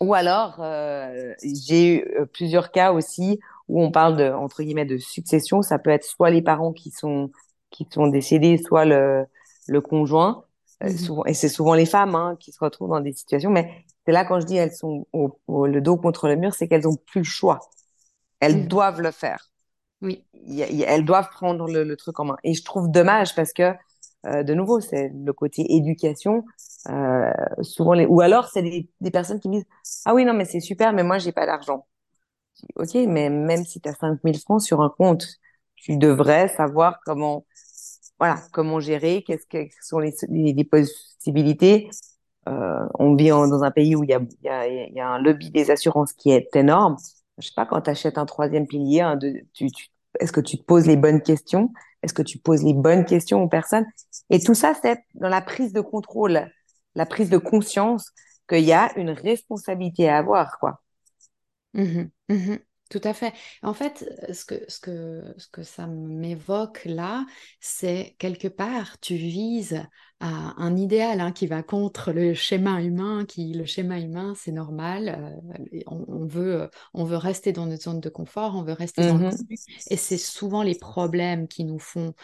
ou 0.00 0.14
alors, 0.14 0.60
euh, 0.60 1.34
j'ai 1.42 1.96
eu 1.96 2.26
plusieurs 2.32 2.70
cas 2.70 2.92
aussi 2.92 3.40
où 3.68 3.82
on 3.82 3.90
parle 3.90 4.16
de, 4.16 4.30
entre 4.30 4.62
guillemets, 4.62 4.84
de 4.84 4.98
succession. 4.98 5.62
Ça 5.62 5.78
peut 5.78 5.90
être 5.90 6.04
soit 6.04 6.30
les 6.30 6.42
parents 6.42 6.72
qui 6.72 6.90
sont 6.90 7.30
qui 7.70 7.86
sont 7.90 8.06
décédés, 8.06 8.58
soit 8.58 8.84
le, 8.84 9.26
le 9.66 9.80
conjoint. 9.80 10.44
mhm. 10.82 10.90
souvent, 10.96 11.24
et 11.26 11.34
c'est 11.34 11.48
souvent 11.48 11.74
les 11.74 11.86
femmes 11.86 12.14
hein, 12.14 12.36
qui 12.40 12.52
se 12.52 12.58
retrouvent 12.60 12.90
dans 12.90 13.00
des 13.00 13.12
situations, 13.12 13.50
mais 13.50 13.84
c'est 14.06 14.12
là 14.12 14.24
quand 14.24 14.40
je 14.40 14.46
dis 14.46 14.56
elles 14.56 14.72
sont 14.72 15.06
au, 15.12 15.36
le 15.66 15.80
dos 15.80 15.96
contre 15.96 16.28
le 16.28 16.36
mur, 16.36 16.54
c'est 16.54 16.68
qu'elles 16.68 16.88
ont 16.88 16.96
plus 16.96 17.20
le 17.20 17.24
choix. 17.24 17.60
Elles 18.40 18.62
mhm. 18.62 18.68
doivent 18.68 19.00
le 19.00 19.10
faire. 19.10 19.50
Oui. 20.00 20.24
elles 20.86 21.04
doivent 21.04 21.28
prendre 21.30 21.68
le, 21.68 21.96
truc 21.96 22.20
en 22.20 22.26
main. 22.26 22.36
Et 22.44 22.54
je 22.54 22.62
trouve 22.64 22.88
dommage 22.88 23.34
parce 23.34 23.52
que, 23.52 23.74
euh, 24.26 24.44
de 24.44 24.54
nouveau, 24.54 24.80
c'est 24.80 25.10
le 25.12 25.32
côté 25.32 25.74
éducation. 25.74 26.44
Euh, 26.88 27.32
souvent 27.62 27.94
les... 27.94 28.06
Ou 28.06 28.20
alors, 28.20 28.48
c'est 28.48 28.62
des, 28.62 28.88
des, 29.00 29.10
personnes 29.10 29.40
qui 29.40 29.48
disent 29.48 29.66
Ah 30.04 30.14
oui, 30.14 30.24
non, 30.24 30.34
mais 30.34 30.44
c'est 30.44 30.60
super, 30.60 30.92
mais 30.92 31.02
moi, 31.02 31.18
j'ai 31.18 31.32
pas 31.32 31.46
d'argent. 31.46 31.84
Ok, 32.76 32.94
mais 32.94 33.30
même 33.30 33.64
si 33.64 33.80
tu 33.80 33.88
as 33.88 33.94
5000 33.94 34.38
francs 34.40 34.62
sur 34.62 34.80
un 34.80 34.90
compte, 34.90 35.26
tu 35.76 35.96
devrais 35.96 36.48
savoir 36.48 37.00
comment, 37.04 37.46
voilà, 38.18 38.38
comment 38.52 38.80
gérer, 38.80 39.22
qu'est-ce 39.26 39.46
que 39.46 39.68
sont 39.82 39.98
les, 39.98 40.14
les, 40.28 40.64
possibilités. 40.64 41.88
Euh, 42.48 42.86
on 42.98 43.14
vit 43.14 43.28
dans 43.28 43.62
un 43.62 43.70
pays 43.70 43.94
où 43.94 44.04
il 44.04 44.10
y 44.10 44.48
a, 44.48 45.08
un 45.08 45.18
lobby 45.18 45.50
des 45.50 45.70
assurances 45.70 46.12
qui 46.12 46.30
est 46.30 46.54
énorme. 46.56 46.96
Je 47.38 47.48
sais 47.48 47.54
pas, 47.54 47.66
quand 47.66 47.82
tu 47.82 47.90
achètes 47.90 48.18
un 48.18 48.26
troisième 48.26 48.66
pilier, 48.66 49.06
est-ce 50.20 50.32
que 50.32 50.40
tu 50.40 50.58
te 50.58 50.64
poses 50.64 50.86
les 50.86 50.96
bonnes 50.96 51.22
questions? 51.22 51.72
Est-ce 52.02 52.14
que 52.14 52.22
tu 52.22 52.38
poses 52.38 52.64
les 52.64 52.74
bonnes 52.74 53.04
questions 53.04 53.42
aux 53.42 53.48
personnes? 53.48 53.86
Et 54.30 54.40
tout 54.40 54.54
ça, 54.54 54.74
c'est 54.80 54.98
dans 55.14 55.28
la 55.28 55.40
prise 55.40 55.72
de 55.72 55.80
contrôle, 55.80 56.50
la 56.94 57.06
prise 57.06 57.30
de 57.30 57.38
conscience 57.38 58.12
qu'il 58.48 58.64
y 58.64 58.72
a 58.72 58.90
une 58.98 59.10
responsabilité 59.10 60.08
à 60.08 60.18
avoir, 60.18 60.58
quoi. 60.58 60.80
Mmh 61.74 62.10
mmh 62.28 62.56
tout 62.90 63.02
à 63.04 63.12
fait. 63.12 63.34
En 63.62 63.74
fait, 63.74 64.10
ce 64.32 64.46
que, 64.46 64.64
ce 64.66 64.80
que, 64.80 65.34
ce 65.36 65.46
que 65.48 65.62
ça 65.62 65.86
m'évoque 65.86 66.86
là, 66.86 67.26
c'est 67.60 68.16
quelque 68.18 68.48
part, 68.48 68.98
tu 69.00 69.14
vises 69.14 69.82
à 70.20 70.54
un 70.56 70.74
idéal 70.74 71.20
hein, 71.20 71.30
qui 71.30 71.46
va 71.46 71.62
contre 71.62 72.12
le 72.12 72.32
schéma 72.32 72.82
humain, 72.82 73.26
qui 73.26 73.52
le 73.52 73.66
schéma 73.66 74.00
humain, 74.00 74.32
c'est 74.34 74.52
normal. 74.52 75.38
Euh, 75.44 75.80
on, 75.86 76.24
veut, 76.26 76.70
on 76.94 77.04
veut 77.04 77.18
rester 77.18 77.52
dans 77.52 77.66
notre 77.66 77.82
zone 77.82 78.00
de 78.00 78.08
confort, 78.08 78.56
on 78.56 78.62
veut 78.62 78.72
rester 78.72 79.02
dans 79.04 79.18
le 79.18 79.28
mmh 79.28 79.44
Et 79.90 79.96
c'est 79.98 80.16
souvent 80.16 80.62
les 80.62 80.74
problèmes 80.74 81.46
qui 81.46 81.64
nous 81.64 81.78
font 81.78 82.14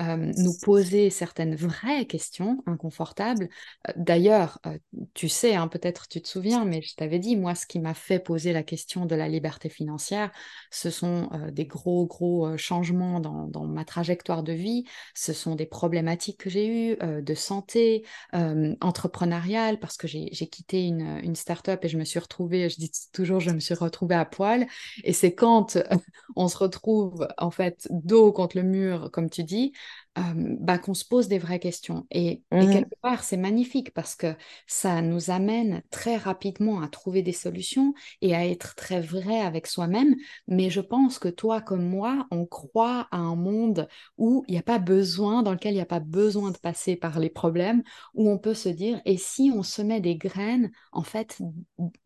euh, 0.00 0.32
nous 0.38 0.54
poser 0.62 1.10
certaines 1.10 1.54
vraies 1.54 2.06
questions 2.06 2.62
inconfortables. 2.66 3.48
Euh, 3.88 3.92
d'ailleurs, 3.96 4.58
euh, 4.66 4.78
tu 5.12 5.28
sais, 5.28 5.54
hein, 5.54 5.68
peut-être 5.68 6.08
tu 6.08 6.22
te 6.22 6.28
souviens, 6.28 6.64
mais 6.64 6.80
je 6.80 6.94
t'avais 6.94 7.18
dit, 7.18 7.36
moi, 7.36 7.54
ce 7.54 7.66
qui 7.66 7.78
m'a 7.78 7.92
fait 7.92 8.18
poser 8.18 8.54
la 8.54 8.62
question 8.62 9.04
de 9.04 9.14
la 9.14 9.28
liberté 9.28 9.68
financière, 9.68 10.30
ce 10.70 10.88
sont 10.90 11.28
des 11.52 11.66
gros, 11.66 12.06
gros 12.06 12.56
changements 12.56 13.20
dans, 13.20 13.46
dans, 13.48 13.64
ma 13.66 13.84
trajectoire 13.84 14.42
de 14.42 14.52
vie, 14.52 14.84
ce 15.14 15.32
sont 15.32 15.54
des 15.54 15.66
problématiques 15.66 16.38
que 16.38 16.50
j'ai 16.50 16.92
eues 16.92 16.96
de 17.00 17.34
santé, 17.34 18.04
entrepreneuriale, 18.32 19.78
parce 19.78 19.96
que 19.96 20.06
j'ai 20.06 20.30
quitté 20.30 20.86
une, 20.86 21.20
une 21.22 21.36
start-up 21.36 21.84
et 21.84 21.88
je 21.88 21.98
me 21.98 22.04
suis 22.04 22.18
retrouvée, 22.18 22.68
je 22.68 22.76
dis 22.76 22.90
toujours, 23.12 23.40
je 23.40 23.50
me 23.50 23.60
suis 23.60 23.74
retrouvée 23.74 24.14
à 24.14 24.24
poil. 24.24 24.66
Et 25.04 25.12
c'est 25.12 25.34
quand 25.34 25.78
on 26.36 26.48
se 26.48 26.56
retrouve, 26.56 27.28
en 27.38 27.50
fait, 27.50 27.86
dos 27.90 28.32
contre 28.32 28.56
le 28.56 28.62
mur, 28.62 29.10
comme 29.12 29.30
tu 29.30 29.44
dis, 29.44 29.72
bah, 30.14 30.76
qu'on 30.78 30.92
se 30.92 31.06
pose 31.06 31.28
des 31.28 31.38
vraies 31.38 31.58
questions. 31.58 32.06
Et, 32.10 32.42
et 32.50 32.66
mmh 32.66 32.70
quelque 32.72 32.94
part, 33.00 33.24
c'est 33.24 33.36
magnifique 33.36 33.94
parce 33.94 34.14
que 34.14 34.34
ça 34.66 35.00
nous 35.00 35.30
amène 35.30 35.82
très 35.90 36.16
rapidement 36.16 36.82
à 36.82 36.88
trouver 36.88 37.22
des 37.22 37.32
solutions 37.32 37.94
et 38.20 38.34
à 38.34 38.46
être 38.46 38.74
très 38.74 39.00
vrai 39.00 39.40
avec 39.40 39.66
soi-même. 39.66 40.14
Mais 40.48 40.68
je 40.68 40.80
pense 40.80 41.18
que 41.18 41.28
toi 41.28 41.60
comme 41.62 41.88
moi, 41.88 42.26
on 42.30 42.44
croit 42.46 43.08
à 43.10 43.16
un 43.16 43.36
monde 43.36 43.88
où 44.18 44.44
il 44.48 44.52
n'y 44.52 44.58
a 44.58 44.62
pas 44.62 44.78
besoin, 44.78 45.42
dans 45.42 45.52
lequel 45.52 45.72
il 45.72 45.76
n'y 45.76 45.80
a 45.80 45.86
pas 45.86 46.00
besoin 46.00 46.50
de 46.50 46.58
passer 46.58 46.96
par 46.96 47.18
les 47.18 47.30
problèmes, 47.30 47.82
où 48.14 48.28
on 48.30 48.38
peut 48.38 48.54
se 48.54 48.68
dire, 48.68 49.00
et 49.06 49.16
si 49.16 49.50
on 49.54 49.62
se 49.62 49.80
met 49.80 50.00
des 50.00 50.16
graines, 50.16 50.70
en 50.92 51.02
fait, 51.02 51.38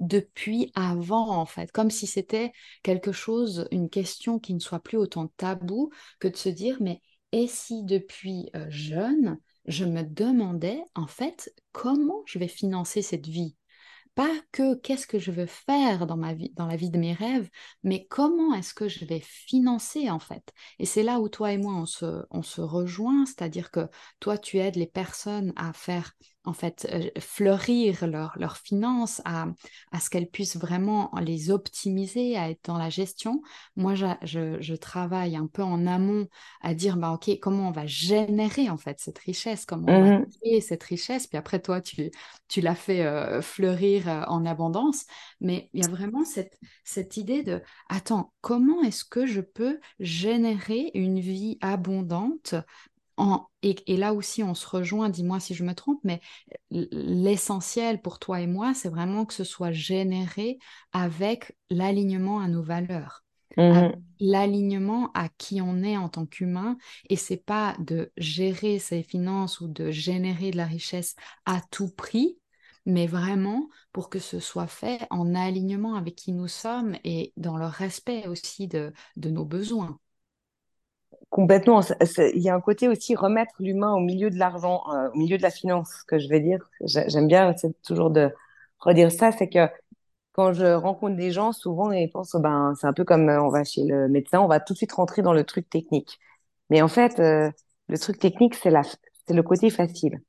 depuis 0.00 0.70
avant, 0.74 1.30
en 1.30 1.46
fait, 1.46 1.72
comme 1.72 1.90
si 1.90 2.06
c'était 2.06 2.52
quelque 2.82 3.12
chose, 3.12 3.66
une 3.72 3.90
question 3.90 4.38
qui 4.38 4.54
ne 4.54 4.60
soit 4.60 4.80
plus 4.80 4.96
autant 4.96 5.26
tabou 5.36 5.90
que 6.20 6.28
de 6.28 6.36
se 6.36 6.48
dire, 6.48 6.76
mais 6.80 7.00
et 7.36 7.48
si 7.48 7.84
depuis 7.84 8.48
euh, 8.56 8.64
jeune, 8.70 9.38
je 9.66 9.84
me 9.84 10.02
demandais 10.02 10.82
en 10.94 11.06
fait 11.06 11.52
comment 11.72 12.22
je 12.24 12.38
vais 12.38 12.48
financer 12.48 13.02
cette 13.02 13.26
vie? 13.26 13.56
Pas 14.14 14.32
que 14.52 14.74
qu'est-ce 14.76 15.06
que 15.06 15.18
je 15.18 15.30
veux 15.30 15.44
faire 15.44 16.06
dans 16.06 16.16
la 16.16 16.76
vie 16.76 16.90
de 16.90 16.96
mes 16.96 17.12
rêves, 17.12 17.50
mais 17.82 18.06
comment 18.06 18.54
est-ce 18.54 18.72
que 18.72 18.88
je 18.88 19.04
vais 19.04 19.20
financer 19.20 20.08
en 20.08 20.18
fait? 20.18 20.50
Et 20.78 20.86
c'est 20.86 21.02
là 21.02 21.20
où 21.20 21.28
toi 21.28 21.52
et 21.52 21.58
moi 21.58 21.74
on 21.74 21.84
se, 21.84 22.24
on 22.30 22.40
se 22.40 22.62
rejoint, 22.62 23.26
c'est-à-dire 23.26 23.70
que 23.70 23.86
toi 24.18 24.38
tu 24.38 24.56
aides 24.56 24.76
les 24.76 24.86
personnes 24.86 25.52
à 25.56 25.74
faire 25.74 26.14
en 26.46 26.52
fait, 26.52 26.88
euh, 26.92 27.10
fleurir 27.20 28.06
leurs 28.06 28.32
leur 28.36 28.56
finances, 28.56 29.20
à, 29.24 29.46
à 29.92 30.00
ce 30.00 30.08
qu'elles 30.10 30.28
puissent 30.28 30.56
vraiment 30.56 31.10
les 31.20 31.50
optimiser, 31.50 32.36
à 32.36 32.50
être 32.50 32.64
dans 32.64 32.78
la 32.78 32.88
gestion. 32.88 33.42
Moi, 33.76 33.94
je, 33.94 34.06
je, 34.60 34.74
travaille 34.74 35.36
un 35.36 35.46
peu 35.46 35.62
en 35.62 35.86
amont 35.86 36.28
à 36.62 36.74
dire, 36.74 36.96
bah, 36.96 37.12
OK, 37.12 37.30
comment 37.40 37.68
on 37.68 37.72
va 37.72 37.86
générer 37.86 38.70
en 38.70 38.76
fait 38.76 39.00
cette 39.00 39.18
richesse, 39.18 39.66
comment 39.66 39.86
on 39.88 40.02
va 40.02 40.18
mmh 40.18 40.26
créer 40.40 40.60
cette 40.60 40.82
richesse? 40.82 41.26
Puis 41.26 41.38
après, 41.38 41.60
toi, 41.60 41.80
tu, 41.80 42.10
tu 42.48 42.60
l'as 42.60 42.74
fait 42.74 43.04
euh, 43.04 43.42
fleurir 43.42 44.08
euh, 44.08 44.22
en 44.28 44.46
abondance. 44.46 45.04
Mais 45.40 45.70
il 45.72 45.82
y 45.82 45.84
a 45.84 45.88
vraiment 45.88 46.24
cette, 46.24 46.58
cette 46.84 47.16
idée 47.16 47.42
de, 47.42 47.62
attends, 47.88 48.32
comment 48.40 48.82
est-ce 48.82 49.04
que 49.04 49.26
je 49.26 49.40
peux 49.40 49.80
générer 49.98 50.90
une 50.94 51.20
vie 51.20 51.58
abondante 51.60 52.54
et, 53.62 53.96
là 53.96 54.12
aussi, 54.14 54.42
on 54.42 54.54
se 54.54 54.66
rejoint, 54.66 55.08
dis-moi 55.08 55.40
si 55.40 55.54
je 55.54 55.64
me 55.64 55.74
trompe, 55.74 56.00
mais 56.04 56.20
l'essentiel 56.70 58.00
pour 58.00 58.18
toi 58.18 58.40
et 58.40 58.46
moi, 58.46 58.74
c'est 58.74 58.88
vraiment 58.88 59.24
que 59.24 59.34
ce 59.34 59.44
soit 59.44 59.72
généré 59.72 60.58
avec 60.92 61.56
l'alignement 61.70 62.40
à 62.40 62.48
nos 62.48 62.62
valeurs. 62.62 63.22
Mmh 63.56 63.92
l'alignement 64.18 65.10
à 65.12 65.28
qui 65.28 65.60
on 65.60 65.82
est 65.82 65.98
en 65.98 66.08
tant 66.08 66.24
qu'humain 66.24 66.78
et 67.10 67.16
c'est 67.16 67.36
pas 67.36 67.76
de 67.78 68.12
gérer 68.16 68.78
ses 68.78 69.02
finances 69.02 69.60
ou 69.60 69.68
de 69.68 69.90
générer 69.90 70.50
de 70.50 70.56
la 70.56 70.64
richesse 70.64 71.16
à 71.44 71.60
tout 71.70 71.90
prix 71.90 72.38
mais 72.86 73.06
vraiment 73.06 73.68
pour 73.92 74.08
que 74.08 74.18
ce 74.20 74.40
soit 74.40 74.68
fait 74.68 75.06
en 75.10 75.34
alignement 75.34 75.96
avec 75.96 76.14
qui 76.16 76.32
nous 76.32 76.48
sommes 76.48 76.96
et 77.04 77.34
dans 77.36 77.58
le 77.58 77.66
respect 77.66 78.26
aussi 78.26 78.68
de 78.68 78.92
nos 79.16 79.44
besoins. 79.44 79.98
Complètement. 81.30 81.80
Il 82.18 82.40
y 82.42 82.48
a 82.48 82.54
un 82.54 82.60
côté 82.60 82.88
aussi 82.88 83.14
remettre 83.14 83.54
l'humain 83.58 83.92
au 83.94 84.00
milieu 84.00 84.30
de 84.30 84.38
l'argent, 84.38 84.82
euh, 84.94 85.10
au 85.12 85.16
milieu 85.18 85.36
de 85.36 85.42
la 85.42 85.50
finance, 85.50 85.90
ce 86.00 86.04
que 86.04 86.18
je 86.18 86.28
vais 86.28 86.40
dire. 86.40 86.68
J'aime 86.82 87.26
bien 87.26 87.54
toujours 87.84 88.10
de 88.10 88.30
redire 88.78 89.10
ça, 89.12 89.32
c'est 89.32 89.48
que 89.48 89.68
quand 90.32 90.52
je 90.52 90.66
rencontre 90.66 91.16
des 91.16 91.32
gens, 91.32 91.52
souvent 91.52 91.92
ils 91.92 92.10
pensent, 92.10 92.36
ben 92.36 92.74
c'est 92.80 92.86
un 92.86 92.92
peu 92.94 93.04
comme 93.04 93.28
euh, 93.30 93.42
on 93.42 93.50
va 93.50 93.64
chez 93.64 93.84
le 93.84 94.08
médecin, 94.08 94.40
on 94.40 94.48
va 94.48 94.60
tout 94.60 94.74
de 94.74 94.78
suite 94.78 94.92
rentrer 94.92 95.22
dans 95.22 95.32
le 95.34 95.44
truc 95.44 95.68
technique. 95.70 96.18
Mais 96.70 96.82
en 96.82 96.88
fait, 96.88 97.20
euh, 97.20 97.50
le 97.88 97.98
truc 97.98 98.18
technique, 98.18 98.54
c'est 98.54 98.72
c'est 99.26 99.34
le 99.34 99.42
côté 99.42 99.70
facile. 99.70 100.20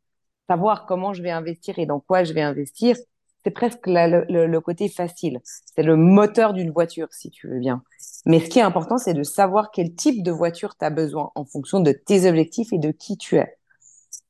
Savoir 0.49 0.85
comment 0.87 1.13
je 1.13 1.23
vais 1.23 1.31
investir 1.31 1.79
et 1.79 1.85
dans 1.85 1.99
quoi 2.01 2.23
je 2.23 2.33
vais 2.33 2.41
investir, 2.41 2.97
c'est 3.43 3.51
presque 3.51 3.87
le, 3.87 4.59
côté 4.59 4.89
facile. 4.89 5.39
C'est 5.43 5.83
le 5.83 5.95
moteur 5.95 6.53
d'une 6.53 6.71
voiture, 6.71 7.07
si 7.11 7.29
tu 7.31 7.47
veux 7.47 7.59
bien. 7.59 7.81
Mais 8.25 8.39
ce 8.39 8.49
qui 8.49 8.59
est 8.59 8.63
important, 8.63 8.97
c'est 8.97 9.13
de 9.13 9.23
savoir 9.23 9.71
quel 9.71 9.95
type 9.95 10.23
de 10.23 10.31
voiture 10.31 10.75
tu 10.77 10.85
as 10.85 10.89
besoin 10.89 11.31
en 11.35 11.45
fonction 11.45 11.79
de 11.79 11.91
tes 11.91 12.27
objectifs 12.27 12.73
et 12.73 12.77
de 12.77 12.91
qui 12.91 13.17
tu 13.17 13.37
es. 13.37 13.57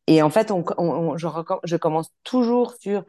Et 0.07 0.21
en 0.21 0.29
fait, 0.29 0.49
je, 0.49 1.75
commence 1.77 2.13
toujours 2.23 2.73
sur 2.79 3.03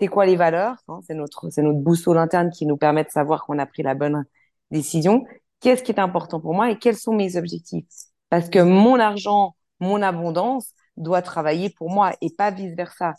c'est 0.00 0.08
quoi 0.08 0.26
les 0.26 0.36
valeurs. 0.36 0.76
Hein, 0.88 1.00
c'est 1.06 1.14
notre, 1.14 1.48
c'est 1.50 1.62
notre 1.62 1.78
boussole 1.78 2.18
interne 2.18 2.50
qui 2.50 2.66
nous 2.66 2.76
permet 2.76 3.04
de 3.04 3.10
savoir 3.10 3.44
qu'on 3.44 3.58
a 3.58 3.66
pris 3.66 3.82
la 3.82 3.94
bonne 3.94 4.24
décision. 4.70 5.24
Qu'est-ce 5.60 5.82
qui 5.82 5.92
est 5.92 6.00
important 6.00 6.40
pour 6.40 6.54
moi 6.54 6.70
et 6.70 6.78
quels 6.78 6.96
sont 6.96 7.12
mes 7.12 7.36
objectifs? 7.36 7.84
Parce 8.30 8.48
que 8.48 8.60
mon 8.60 8.98
argent, 8.98 9.56
mon 9.78 10.00
abondance 10.00 10.72
doit 10.96 11.22
travailler 11.22 11.70
pour 11.70 11.90
moi 11.90 12.14
et 12.20 12.30
pas 12.30 12.50
vice 12.50 12.74
versa 12.74 13.14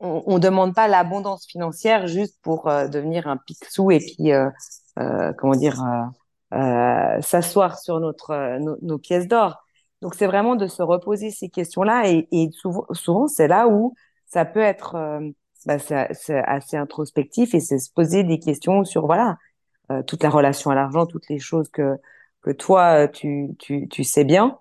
on 0.00 0.34
ne 0.34 0.38
demande 0.38 0.74
pas 0.74 0.88
l'abondance 0.88 1.46
financière 1.46 2.06
juste 2.06 2.38
pour 2.42 2.68
euh, 2.68 2.88
devenir 2.88 3.26
un 3.28 3.36
picsou 3.36 3.90
et 3.90 4.00
puis, 4.00 4.32
euh, 4.32 4.50
euh, 4.98 5.32
comment 5.38 5.54
dire, 5.54 5.82
s'asseoir 6.50 7.78
sur 7.78 8.00
notre, 8.00 8.58
nos 8.82 8.98
pièces 8.98 9.28
d'or. 9.28 9.62
Donc, 10.02 10.14
c'est 10.14 10.26
vraiment 10.26 10.56
de 10.56 10.66
se 10.66 10.82
reposer 10.82 11.30
ces 11.30 11.48
questions-là 11.48 12.04
et, 12.08 12.50
souvent, 12.52 12.86
souvent 12.92 13.26
c'est 13.28 13.48
là 13.48 13.68
où 13.68 13.94
ça 14.26 14.44
peut 14.44 14.60
être 14.60 14.94
bah, 15.66 15.78
c'est 15.78 16.42
assez 16.44 16.76
introspectif 16.76 17.54
et 17.54 17.60
c'est 17.60 17.78
se 17.78 17.90
poser 17.92 18.22
des 18.24 18.38
questions 18.38 18.84
sur, 18.84 19.06
voilà, 19.06 19.36
toute 20.06 20.22
la 20.22 20.30
relation 20.30 20.70
à 20.70 20.74
l'argent, 20.74 21.06
toutes 21.06 21.28
les 21.28 21.38
choses 21.38 21.68
que, 21.70 21.96
que 22.42 22.50
toi, 22.50 23.08
tu, 23.08 23.50
tu, 23.58 23.88
tu 23.88 24.04
sais 24.04 24.24
bien. 24.24 24.58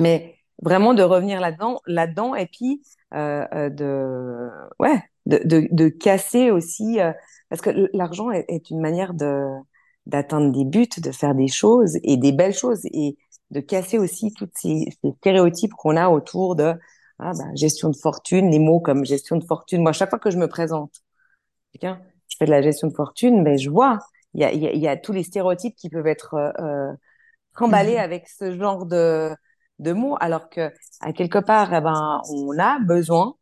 Mais 0.00 0.38
vraiment 0.64 0.94
de 0.94 1.02
revenir 1.02 1.40
là-dedans, 1.40 1.80
là-dedans 1.86 2.34
et 2.34 2.46
puis 2.46 2.82
euh, 3.14 3.44
euh, 3.54 3.68
de, 3.68 4.50
ouais, 4.78 5.02
de, 5.26 5.38
de, 5.44 5.68
de 5.70 5.88
casser 5.88 6.50
aussi, 6.50 7.00
euh, 7.00 7.12
parce 7.50 7.60
que 7.60 7.88
l'argent 7.92 8.30
est, 8.30 8.46
est, 8.48 8.70
une 8.70 8.80
manière 8.80 9.14
de 9.14 9.46
d'atteindre 10.06 10.52
des 10.52 10.64
buts, 10.64 10.88
de 10.98 11.12
faire 11.12 11.34
des 11.34 11.48
choses 11.48 11.98
et 12.02 12.16
des 12.18 12.32
belles 12.32 12.54
choses 12.54 12.84
et 12.92 13.16
de 13.50 13.60
casser 13.60 13.98
aussi 13.98 14.32
tous 14.34 14.48
ces, 14.54 14.88
ces 15.02 15.12
stéréotypes 15.18 15.72
qu'on 15.72 15.96
a 15.96 16.08
autour 16.08 16.56
de 16.56 16.74
ah, 17.18 17.32
bah, 17.38 17.44
gestion 17.54 17.88
de 17.88 17.96
fortune, 17.96 18.50
les 18.50 18.58
mots 18.58 18.80
comme 18.80 19.04
gestion 19.06 19.36
de 19.36 19.44
fortune. 19.44 19.82
Moi, 19.82 19.92
chaque 19.92 20.10
fois 20.10 20.18
que 20.18 20.30
je 20.30 20.36
me 20.36 20.48
présente, 20.48 20.92
je 21.80 21.88
fais 22.38 22.44
de 22.44 22.50
la 22.50 22.60
gestion 22.60 22.88
de 22.88 22.94
fortune, 22.94 23.42
mais 23.42 23.56
je 23.56 23.70
vois, 23.70 23.98
il 24.34 24.42
y 24.42 24.44
a, 24.44 24.52
y, 24.52 24.66
a, 24.66 24.74
y 24.74 24.88
a, 24.88 24.96
tous 24.96 25.12
les 25.12 25.22
stéréotypes 25.22 25.76
qui 25.76 25.88
peuvent 25.88 26.06
être 26.06 26.34
euh, 26.34 26.92
emballés 27.58 27.96
mmh. 27.96 28.00
avec 28.00 28.28
ce 28.28 28.58
genre 28.58 28.84
de, 28.84 29.34
de 29.78 29.92
mots, 29.92 30.16
alors 30.20 30.48
que 30.48 30.72
à 31.00 31.12
quelque 31.12 31.38
part, 31.38 31.72
eh 31.74 31.80
ben, 31.80 32.20
on 32.30 32.58
a 32.58 32.78
besoin, 32.80 33.34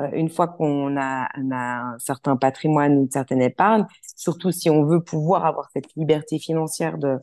euh, 0.00 0.08
une 0.12 0.28
fois 0.28 0.48
qu'on 0.48 0.96
a, 0.96 1.28
un 1.34 1.98
certain 1.98 2.36
patrimoine, 2.36 2.94
une 2.94 3.10
certaine 3.10 3.42
épargne, 3.42 3.86
surtout 4.16 4.50
si 4.50 4.70
on 4.70 4.84
veut 4.84 5.02
pouvoir 5.02 5.46
avoir 5.46 5.70
cette 5.72 5.94
liberté 5.96 6.38
financière 6.38 6.98
de, 6.98 7.18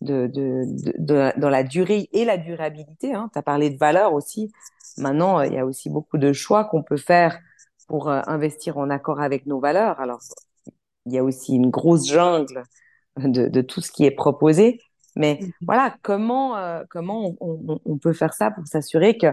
de, 0.00 0.26
de, 0.26 0.64
de, 0.98 1.32
dans 1.38 1.50
la 1.50 1.62
durée 1.62 2.08
et 2.12 2.24
la 2.24 2.38
durabilité. 2.38 3.14
Hein. 3.14 3.30
Tu 3.32 3.38
as 3.38 3.42
parlé 3.42 3.70
de 3.70 3.78
valeur 3.78 4.12
aussi. 4.14 4.52
Maintenant, 4.98 5.40
il 5.42 5.52
y 5.52 5.58
a 5.58 5.66
aussi 5.66 5.90
beaucoup 5.90 6.18
de 6.18 6.32
choix 6.32 6.64
qu'on 6.64 6.82
peut 6.82 6.96
faire 6.96 7.38
pour 7.88 8.08
euh, 8.08 8.20
investir 8.26 8.78
en 8.78 8.90
accord 8.90 9.20
avec 9.20 9.46
nos 9.46 9.60
valeurs. 9.60 10.00
Alors, 10.00 10.20
il 11.06 11.12
y 11.12 11.18
a 11.18 11.24
aussi 11.24 11.54
une 11.54 11.70
grosse 11.70 12.08
jungle 12.08 12.64
de, 13.18 13.48
de 13.48 13.60
tout 13.62 13.80
ce 13.80 13.90
qui 13.90 14.04
est 14.04 14.10
proposé. 14.10 14.80
Mais 15.16 15.38
mmh 15.40 15.50
voilà, 15.62 15.96
comment, 16.02 16.56
euh, 16.56 16.84
comment 16.90 17.34
on, 17.40 17.80
on, 17.84 17.98
peut 17.98 18.12
faire 18.12 18.34
ça 18.34 18.50
pour 18.50 18.66
s'assurer 18.66 19.16
que 19.16 19.28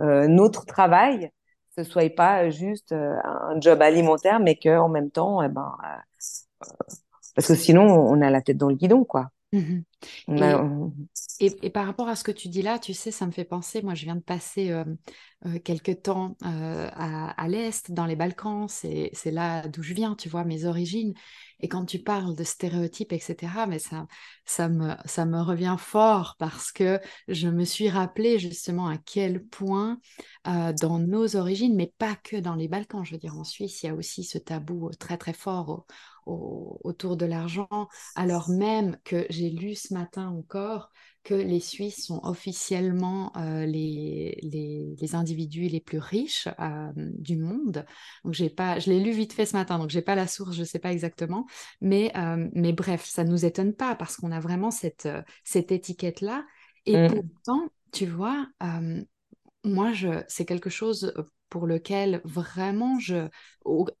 euh, 0.00 0.28
notre 0.28 0.66
travail 0.66 1.30
ce 1.74 1.84
soit 1.84 2.14
pas 2.14 2.50
juste 2.50 2.92
un 2.92 3.58
job 3.58 3.80
alimentaire, 3.80 4.40
mais 4.40 4.56
qu'en 4.56 4.90
même 4.90 5.10
temps, 5.10 5.42
eh 5.42 5.48
ben, 5.48 5.74
parce 7.34 7.48
que 7.48 7.54
sinon, 7.54 7.84
on 7.84 8.20
a 8.20 8.30
la 8.30 8.42
tête 8.42 8.58
dans 8.58 8.68
le 8.68 8.76
guidon, 8.76 9.04
quoi. 9.04 9.30
Mmh 9.52 9.82
et, 11.40 11.52
et, 11.62 11.70
par 11.70 11.84
rapport 11.84 12.08
à 12.08 12.16
ce 12.16 12.24
que 12.24 12.32
tu 12.32 12.48
dis 12.48 12.62
là, 12.62 12.78
tu 12.78 12.94
sais, 12.94 13.10
ça 13.10 13.26
me 13.26 13.32
fait 13.32 13.44
penser, 13.44 13.82
moi 13.82 13.94
je 13.94 14.04
viens 14.04 14.16
de 14.16 14.22
passer 14.22 14.70
euh, 14.70 14.84
euh, 15.44 15.58
quelques 15.58 16.02
temps 16.02 16.36
euh, 16.44 16.88
à, 16.92 17.30
à 17.30 17.48
l'Est, 17.48 17.92
dans 17.92 18.06
les 18.06 18.16
Balkans, 18.16 18.66
c'est 18.68 19.12
là 19.26 19.68
d'où 19.68 19.82
je 19.82 19.92
viens, 19.92 20.14
tu 20.14 20.28
vois, 20.30 20.44
mes 20.44 20.64
origines. 20.64 21.12
Et 21.62 21.68
quand 21.68 21.84
tu 21.84 22.00
parles 22.00 22.34
de 22.34 22.44
stéréotypes, 22.44 23.12
etc., 23.12 23.66
mais 23.68 23.78
ça, 23.78 24.06
ça, 24.44 24.68
me, 24.68 24.94
ça 25.04 25.24
me 25.24 25.40
revient 25.40 25.76
fort 25.78 26.36
parce 26.38 26.72
que 26.72 27.00
je 27.28 27.48
me 27.48 27.64
suis 27.64 27.88
rappelé 27.88 28.38
justement 28.38 28.88
à 28.88 28.98
quel 28.98 29.44
point 29.44 29.98
dans 30.44 30.98
nos 30.98 31.36
origines, 31.36 31.76
mais 31.76 31.92
pas 31.98 32.16
que 32.16 32.36
dans 32.36 32.56
les 32.56 32.68
Balkans, 32.68 33.04
je 33.04 33.12
veux 33.12 33.18
dire, 33.18 33.36
en 33.38 33.44
Suisse, 33.44 33.82
il 33.82 33.86
y 33.86 33.88
a 33.88 33.94
aussi 33.94 34.24
ce 34.24 34.38
tabou 34.38 34.90
très 34.98 35.16
très 35.16 35.32
fort 35.32 35.86
autour 36.26 37.16
de 37.16 37.26
l'argent, 37.26 37.88
alors 38.14 38.48
même 38.48 38.96
que 39.04 39.26
j'ai 39.30 39.50
lu 39.50 39.74
ce 39.74 39.94
matin 39.94 40.28
encore 40.28 40.90
que 41.24 41.34
les 41.34 41.60
Suisses 41.60 42.06
sont 42.06 42.20
officiellement 42.24 43.32
euh, 43.36 43.64
les, 43.64 44.38
les, 44.42 45.14
individus 45.14 45.68
les 45.68 45.80
plus 45.80 45.98
riches 45.98 46.48
euh, 46.58 46.92
du 46.96 47.36
monde. 47.36 47.84
Donc 48.24 48.34
j'ai 48.34 48.50
pas, 48.50 48.78
je 48.78 48.90
l'ai 48.90 49.00
lu 49.00 49.12
vite 49.12 49.32
fait 49.32 49.46
ce 49.46 49.56
matin, 49.56 49.78
donc 49.78 49.90
j'ai 49.90 50.02
pas 50.02 50.14
la 50.14 50.26
source, 50.26 50.56
je 50.56 50.64
sais 50.64 50.78
pas 50.78 50.92
exactement, 50.92 51.46
mais 51.80 52.10
euh, 52.16 52.48
mais 52.54 52.72
bref, 52.72 53.04
ça 53.04 53.24
nous 53.24 53.44
étonne 53.44 53.74
pas 53.74 53.94
parce 53.94 54.16
qu'on 54.16 54.32
a 54.32 54.40
vraiment 54.40 54.70
cette 54.70 55.08
cette 55.44 55.70
étiquette 55.70 56.20
là. 56.20 56.44
Et 56.86 56.96
mmh. 56.96 57.08
pourtant, 57.08 57.68
tu 57.92 58.06
vois, 58.06 58.48
moi 59.64 59.92
je, 59.92 60.08
c'est 60.26 60.44
quelque 60.44 60.70
chose 60.70 61.12
pour 61.52 61.66
lequel 61.66 62.22
vraiment 62.24 62.98
je, 62.98 63.28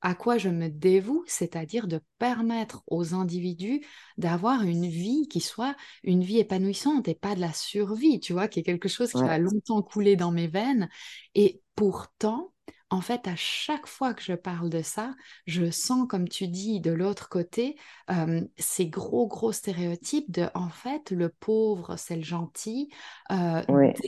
à 0.00 0.14
quoi 0.14 0.38
je 0.38 0.48
me 0.48 0.70
dévoue, 0.70 1.22
c'est-à-dire 1.26 1.86
de 1.86 2.00
permettre 2.18 2.82
aux 2.86 3.12
individus 3.12 3.84
d'avoir 4.16 4.62
une 4.62 4.86
vie 4.86 5.28
qui 5.28 5.40
soit 5.40 5.76
une 6.02 6.24
vie 6.24 6.38
épanouissante 6.38 7.08
et 7.08 7.14
pas 7.14 7.34
de 7.34 7.40
la 7.42 7.52
survie, 7.52 8.20
tu 8.20 8.32
vois, 8.32 8.48
qui 8.48 8.60
est 8.60 8.62
quelque 8.62 8.88
chose 8.88 9.12
qui 9.12 9.22
a 9.22 9.36
longtemps 9.36 9.82
coulé 9.82 10.16
dans 10.16 10.30
mes 10.32 10.46
veines. 10.48 10.88
Et 11.34 11.60
pourtant, 11.74 12.54
en 12.92 13.00
fait, 13.00 13.26
à 13.26 13.36
chaque 13.36 13.86
fois 13.86 14.12
que 14.12 14.22
je 14.22 14.34
parle 14.34 14.68
de 14.68 14.82
ça, 14.82 15.14
je 15.46 15.70
sens, 15.70 16.06
comme 16.06 16.28
tu 16.28 16.46
dis, 16.46 16.78
de 16.78 16.92
l'autre 16.92 17.30
côté, 17.30 17.78
euh, 18.10 18.42
ces 18.58 18.86
gros, 18.86 19.26
gros 19.26 19.50
stéréotypes 19.52 20.30
de, 20.30 20.48
en 20.54 20.68
fait, 20.68 21.10
le 21.10 21.30
pauvre, 21.30 21.96
c'est 21.96 22.16
le 22.16 22.22
gentil. 22.22 22.90
Euh, 23.30 23.62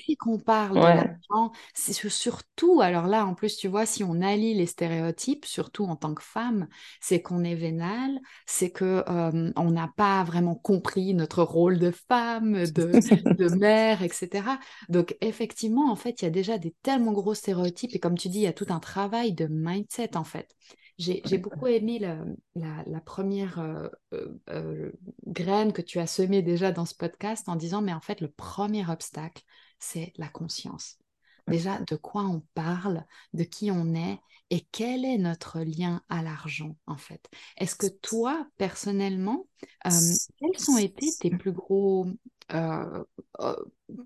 Dès 0.07 0.17
qu'on 0.17 0.39
parle 0.39 0.81
de 0.83 0.91
l'argent, 0.91 1.53
c'est 1.73 1.95
surtout, 2.11 2.81
alors 2.83 3.07
là, 3.07 3.25
en 3.27 3.35
plus, 3.35 3.57
tu 3.57 3.69
vois, 3.69 3.87
si 3.87 4.05
on 4.05 4.21
allie 4.21 4.53
les 4.55 4.67
stéréotypes, 4.67 5.47
surtout 5.47 5.85
en 5.87 5.97
tant 5.97 6.15
que 6.15 6.23
femme, 6.23 6.69
c'est 7.01 7.23
qu'on 7.23 7.43
est 7.43 7.55
vénale, 7.55 8.19
c'est 8.47 8.71
que 8.71 9.03
euh, 9.09 9.53
on 9.57 9.71
n'a 9.71 9.89
pas 9.97 10.25
vraiment 10.25 10.55
compris 10.57 11.15
notre 11.15 11.43
rôle 11.43 11.79
de 11.79 11.91
femme, 11.91 12.67
de, 12.67 12.93
de 13.35 13.49
mère, 13.57 14.03
etc. 14.03 14.59
Donc, 14.91 15.17
effectivement, 15.23 15.91
en 15.91 15.97
fait, 15.97 16.21
il 16.23 16.25
y 16.27 16.29
a 16.29 16.31
déjà 16.31 16.59
des 16.59 16.75
tellement 16.83 17.13
gros 17.13 17.35
stéréotypes, 17.35 17.95
et 17.95 17.99
comme 18.01 18.19
tu 18.19 18.29
dis, 18.29 18.39
il 18.39 18.43
y 18.43 18.47
a 18.47 18.53
tout 18.53 18.67
un 18.69 18.74
travail 18.81 19.33
de 19.33 19.47
mindset 19.47 20.17
en 20.17 20.25
fait. 20.25 20.55
J'ai 20.99 21.39
beaucoup 21.39 21.67
aimé 21.67 21.99
la, 21.99 23.01
première 23.01 23.59
euh, 23.59 23.89
euh, 24.13 24.29
euh, 24.51 24.93
graine 25.27 25.73
que 25.73 25.83
tu 25.83 25.99
as 25.99 26.07
semée 26.07 26.43
déjà 26.43 26.71
dans 26.71 26.85
ce 26.85 26.95
podcast 26.95 27.49
en 27.49 27.57
disant, 27.57 27.83
mais 27.83 27.93
en 27.93 28.01
fait, 28.01 28.21
le 28.21 28.31
premier 28.31 28.89
obstacle, 28.89 29.43
c'est 29.81 30.13
la 30.17 30.29
conscience. 30.29 30.99
Déjà, 31.47 31.79
de 31.81 31.97
quoi 31.97 32.23
on 32.23 32.43
parle, 32.55 33.05
de 33.35 33.45
qui 33.45 33.71
on 33.71 33.95
est 33.95 34.19
et 34.51 34.67
quel 34.73 35.05
est 35.05 35.19
notre 35.19 35.61
lien 35.61 36.03
à 36.09 36.23
l'argent, 36.23 36.77
en 36.87 36.97
fait. 36.97 37.29
Est-ce 37.59 37.75
que 37.77 37.87
toi, 37.87 38.47
personnellement, 38.57 39.47
quels 39.83 40.71
ont 40.71 40.79
été 40.79 41.07
tes 41.21 41.31
plus 41.31 41.53
gros 41.53 42.07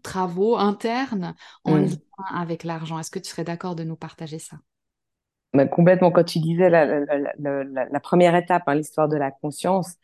travaux 0.03 0.57
internes 0.57 1.35
en 1.64 1.77
mmh. 1.77 1.85
lien 1.85 1.96
avec 2.33 2.64
l'argent? 2.64 2.98
Est-ce 2.98 3.11
que 3.11 3.18
tu 3.18 3.31
serais 3.31 3.44
d'accord 3.44 3.74
de 3.77 3.85
nous 3.85 3.96
partager 3.96 4.38
ça? 4.38 4.59
Bah, 5.55 5.66
complètement, 5.66 6.11
quand 6.11 6.24
tu 6.24 6.40
disais 6.40 6.70
la, 6.70 6.85
la, 6.85 7.35
la, 7.38 7.85
la 7.88 8.01
première 8.01 8.35
étape, 8.35 8.64
hein, 8.66 8.74
l'histoire 8.74 9.09
de 9.09 9.16
la 9.16 9.31
conscience, 9.31 9.94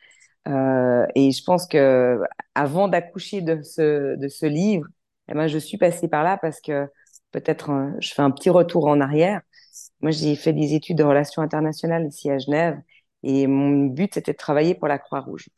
euh, 0.48 1.06
et 1.14 1.32
je 1.32 1.42
pense 1.44 1.66
que 1.66 2.20
avant 2.54 2.88
d'accoucher 2.88 3.40
de 3.40 3.62
ce, 3.62 4.16
de 4.16 4.28
ce 4.28 4.46
livre, 4.46 4.86
eh 5.28 5.34
ben, 5.34 5.46
je 5.46 5.58
suis 5.58 5.78
passée 5.78 6.08
par 6.08 6.22
là 6.22 6.36
parce 6.36 6.60
que 6.60 6.88
peut-être 7.40 7.70
je 8.00 8.14
fais 8.14 8.22
un 8.22 8.30
petit 8.30 8.50
retour 8.50 8.86
en 8.86 9.00
arrière. 9.00 9.42
Moi, 10.00 10.10
j'ai 10.12 10.36
fait 10.36 10.52
des 10.52 10.74
études 10.74 10.98
de 10.98 11.04
relations 11.04 11.42
internationales 11.42 12.06
ici 12.06 12.30
à 12.30 12.38
Genève 12.38 12.78
et 13.24 13.46
mon 13.46 13.86
but, 13.86 14.14
c'était 14.14 14.32
de 14.32 14.36
travailler 14.36 14.74
pour 14.74 14.88
la 14.88 14.98
Croix-Rouge. 14.98 15.48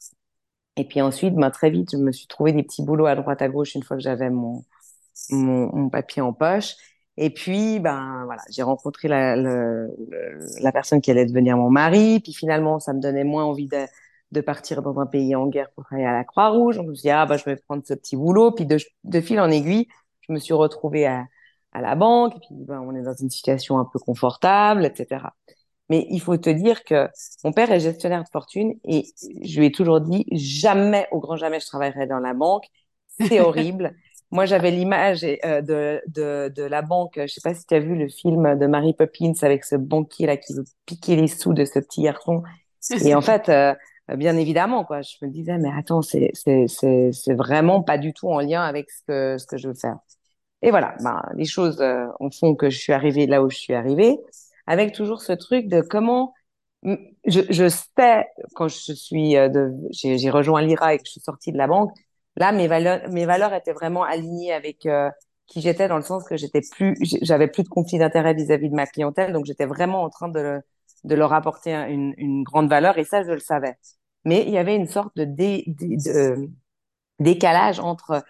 Et 0.77 0.85
puis 0.87 1.01
ensuite, 1.01 1.35
ben, 1.35 1.51
très 1.51 1.71
vite, 1.71 1.91
je 1.93 1.97
me 1.99 2.13
suis 2.13 2.27
trouvé 2.29 2.53
des 2.53 2.63
petits 2.63 2.83
boulots 2.85 3.07
à 3.07 3.17
droite 3.17 3.43
à 3.43 3.49
gauche 3.49 3.75
une 3.75 3.83
fois 3.83 3.97
que 3.97 4.03
j'avais 4.03 4.31
mon, 4.31 4.65
mon, 5.31 5.89
papier 5.91 6.23
en 6.23 6.33
poche. 6.33 6.75
Et 7.17 7.31
puis, 7.31 7.81
ben 7.81 8.25
voilà, 8.27 8.43
j'ai 8.51 8.63
rencontré 8.63 9.09
la, 9.09 9.37
la 9.37 10.73
personne 10.73 11.01
qui 11.01 11.11
allait 11.11 11.27
devenir 11.27 11.57
mon 11.57 11.71
mari. 11.71 12.21
Puis 12.21 12.35
finalement, 12.35 12.79
ça 12.79 12.93
me 12.93 13.01
donnait 13.01 13.25
moins 13.25 13.45
envie 13.45 13.69
de, 13.69 13.87
de 14.33 14.41
partir 14.41 14.83
dans 14.83 14.99
un 15.01 15.07
pays 15.07 15.35
en 15.35 15.47
guerre 15.49 15.71
pour 15.73 15.85
travailler 15.85 16.07
à 16.07 16.13
la 16.13 16.25
Croix-Rouge. 16.25 16.77
Je 16.77 16.83
me 16.83 16.93
dit, 16.93 17.11
ah, 17.11 17.27
ben, 17.27 17.37
je 17.37 17.45
vais 17.45 17.57
prendre 17.57 17.83
ce 17.87 17.95
petit 17.95 18.17
boulot. 18.17 18.53
Puis 18.53 18.67
de 18.67 19.21
fil 19.21 19.41
en 19.41 19.51
aiguille, 19.51 19.89
je 20.21 20.33
me 20.33 20.39
suis 20.39 20.55
retrouvée 20.55 21.07
à, 21.07 21.25
à 21.77 21.81
la 21.83 21.95
banque. 21.95 22.35
Et 22.37 22.41
puis, 22.41 22.55
ben, 22.67 22.81
on 22.81 22.95
est 22.95 23.03
dans 23.03 23.15
une 23.15 23.31
situation 23.31 23.79
un 23.79 23.85
peu 23.85 23.99
confortable, 23.99 24.85
etc. 24.87 25.27
Mais 25.89 26.07
il 26.11 26.21
faut 26.21 26.37
te 26.37 26.51
dire 26.51 26.85
que 26.85 27.09
mon 27.45 27.53
père 27.53 27.71
est 27.71 27.81
gestionnaire 27.81 28.25
de 28.25 28.29
fortune 28.29 28.75
et 28.85 29.05
je 29.43 29.61
lui 29.61 29.67
ai 29.67 29.73
toujours 29.73 30.01
dit, 30.01 30.25
jamais, 30.33 31.07
au 31.13 31.21
grand 31.21 31.37
jamais, 31.37 31.61
je 31.61 31.67
travaillerai 31.67 32.07
dans 32.07 32.19
la 32.19 32.35
banque. 32.35 32.65
C'est 33.21 33.41
horrible. 33.41 33.95
Moi, 34.33 34.47
j'avais 34.47 34.73
l'image 34.73 35.23
euh, 35.23 35.61
de, 35.63 36.03
de, 36.09 36.53
de, 36.55 36.63
la 36.65 36.83
banque. 36.83 37.15
Je 37.17 37.27
sais 37.27 37.41
pas 37.41 37.55
si 37.55 37.65
tu 37.65 37.75
as 37.75 37.79
vu 37.79 37.95
le 37.95 38.09
film 38.09 38.59
de 38.59 38.67
Mary 38.67 38.93
Poppins 38.93 39.35
avec 39.43 39.65
ce 39.65 39.77
banquier 39.77 40.27
là 40.27 40.37
qui 40.37 40.55
veut 40.55 40.65
piquer 40.85 41.15
les 41.15 41.29
sous 41.29 41.55
de 41.55 41.65
ce 41.65 41.79
petit 41.79 42.03
garçon. 42.03 42.43
Et 43.05 43.15
en 43.15 43.21
fait, 43.21 43.49
euh, 43.49 43.75
bien 44.17 44.37
évidemment, 44.37 44.85
quoi, 44.85 45.03
je 45.03 45.17
me 45.23 45.31
disais, 45.31 45.59
mais 45.59 45.71
attends, 45.77 46.03
c'est 46.03 46.33
c'est 46.35 47.35
vraiment 47.35 47.83
pas 47.83 47.99
du 47.99 48.13
tout 48.13 48.29
en 48.29 48.41
lien 48.41 48.63
avec 48.63 48.91
ce 48.91 49.03
que, 49.07 49.39
ce 49.39 49.47
que 49.47 49.57
je 49.59 49.69
veux 49.69 49.75
faire. 49.75 49.99
Et 50.63 50.71
voilà, 50.71 50.95
ben, 51.03 51.23
les 51.35 51.45
choses 51.45 51.81
euh, 51.81 52.07
font 52.39 52.55
que 52.55 52.71
je 52.71 52.79
suis 52.79 52.93
arrivée 52.93 53.27
là 53.27 53.43
où 53.43 53.51
je 53.51 53.57
suis 53.57 53.75
arrivée, 53.75 54.19
avec 54.67 54.93
toujours 54.95 55.23
ce 55.23 55.33
truc 55.33 55.69
de 55.69 55.81
comment 55.81 56.35
je, 57.25 57.41
je 57.51 57.69
sais 57.69 58.27
quand 58.55 58.69
je 58.69 58.93
suis 58.93 59.37
euh, 59.37 59.49
de, 59.49 59.73
j'ai 59.91 60.31
rejoint 60.31 60.63
l'IRA 60.63 60.95
et 60.95 60.99
que 60.99 61.05
je 61.07 61.13
suis 61.13 61.21
sortie 61.21 61.53
de 61.53 61.59
la 61.59 61.67
banque, 61.67 61.91
là, 62.37 62.53
mes 62.53 62.69
valeurs, 62.69 63.09
mes 63.11 63.27
valeurs 63.27 63.55
étaient 63.55 63.73
vraiment 63.73 64.05
alignées 64.05 64.53
avec 64.53 64.87
euh, 64.87 65.11
qui 65.47 65.61
j'étais 65.61 65.89
dans 65.89 65.97
le 65.97 66.03
sens 66.03 66.25
que 66.25 66.37
j'étais 66.37 66.61
plus, 66.71 66.97
j'avais 67.23 67.49
plus 67.49 67.63
de 67.63 67.69
conflit 67.69 67.99
d'intérêt 67.99 68.35
vis-à-vis 68.35 68.71
de 68.71 68.75
ma 68.75 68.87
clientèle, 68.87 69.33
donc 69.33 69.47
j'étais 69.47 69.67
vraiment 69.67 70.03
en 70.03 70.11
train 70.11 70.29
de, 70.29 70.61
de 71.05 71.15
leur 71.15 71.33
apporter 71.33 71.73
une, 71.73 72.15
une, 72.19 72.43
grande 72.43 72.69
valeur 72.69 72.99
et 72.99 73.05
ça, 73.05 73.23
je 73.23 73.33
le 73.33 73.39
savais. 73.41 73.77
Mais 74.25 74.43
il 74.47 74.51
y 74.51 74.59
avait 74.59 74.77
une 74.77 74.89
sorte 74.89 75.17
de, 75.17 75.25
dé, 75.25 75.65
de, 75.67 76.51
décalage 77.21 77.81
entre 77.81 78.25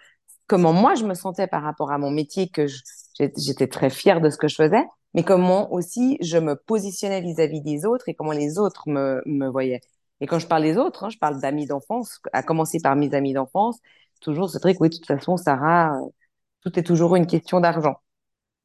comment 0.47 0.73
moi 0.73 0.95
je 0.95 1.05
me 1.05 1.13
sentais 1.13 1.47
par 1.47 1.63
rapport 1.63 1.91
à 1.91 1.97
mon 1.97 2.11
métier, 2.11 2.49
que 2.49 2.65
j'étais 3.17 3.67
très 3.67 3.89
fière 3.89 4.21
de 4.21 4.29
ce 4.29 4.37
que 4.37 4.47
je 4.47 4.55
faisais, 4.55 4.83
mais 5.13 5.23
comment 5.23 5.71
aussi 5.73 6.17
je 6.21 6.37
me 6.37 6.55
positionnais 6.55 7.21
vis-à-vis 7.21 7.61
des 7.61 7.85
autres 7.85 8.09
et 8.09 8.15
comment 8.15 8.31
les 8.31 8.57
autres 8.57 8.83
me, 8.87 9.49
voyaient. 9.49 9.81
Et 10.21 10.27
quand 10.27 10.39
je 10.39 10.47
parle 10.47 10.63
des 10.63 10.77
autres, 10.77 11.03
hein, 11.05 11.09
je 11.09 11.17
parle 11.17 11.39
d'amis 11.41 11.67
d'enfance, 11.67 12.19
à 12.33 12.43
commencer 12.43 12.79
par 12.81 12.95
mes 12.95 13.13
amis 13.13 13.33
d'enfance, 13.33 13.79
toujours 14.21 14.49
ce 14.49 14.57
truc, 14.57 14.77
oui, 14.79 14.89
de 14.89 14.95
toute 14.95 15.05
façon, 15.05 15.37
Sarah, 15.37 15.95
euh, 15.97 16.07
tout 16.63 16.79
est 16.79 16.83
toujours 16.83 17.15
une 17.15 17.27
question 17.27 17.59
d'argent. 17.59 17.97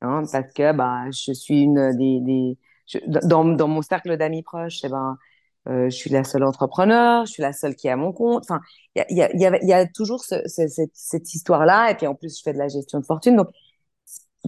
hein, 0.03 0.23
parce 0.33 0.53
que 0.53 0.73
ben, 0.73 1.11
je 1.13 1.33
suis 1.33 1.63
une 1.63 1.97
des, 1.97 2.59
dans, 3.07 3.45
dans, 3.45 3.69
mon 3.69 3.83
cercle 3.83 4.17
d'amis 4.17 4.43
proches, 4.43 4.81
eh 4.85 4.89
ben, 4.89 5.19
je 5.67 5.91
suis 5.91 6.11
la 6.11 6.25
seule 6.25 6.45
entrepreneur, 6.45 7.25
je 7.27 7.33
suis 7.33 7.43
la 7.43 7.53
seule 7.53 7.77
qui 7.77 7.89
a 7.89 7.97
mon 7.97 8.13
compte. 8.13 8.45
Enfin, 8.45 8.61
il 8.97 9.17
y 9.17 9.73
a, 9.73 9.87
toujours 9.87 10.25
ce, 10.25 10.37
ce, 10.47 10.63
cette, 10.93 11.35
histoire-là. 11.35 11.91
Et 11.91 11.95
puis 11.95 12.07
en 12.07 12.15
plus, 12.15 12.39
je 12.39 12.43
fais 12.43 12.53
de 12.53 12.59
la 12.59 12.69
gestion 12.69 13.01
de 13.01 13.05
fortune. 13.05 13.37
Donc, 13.37 13.49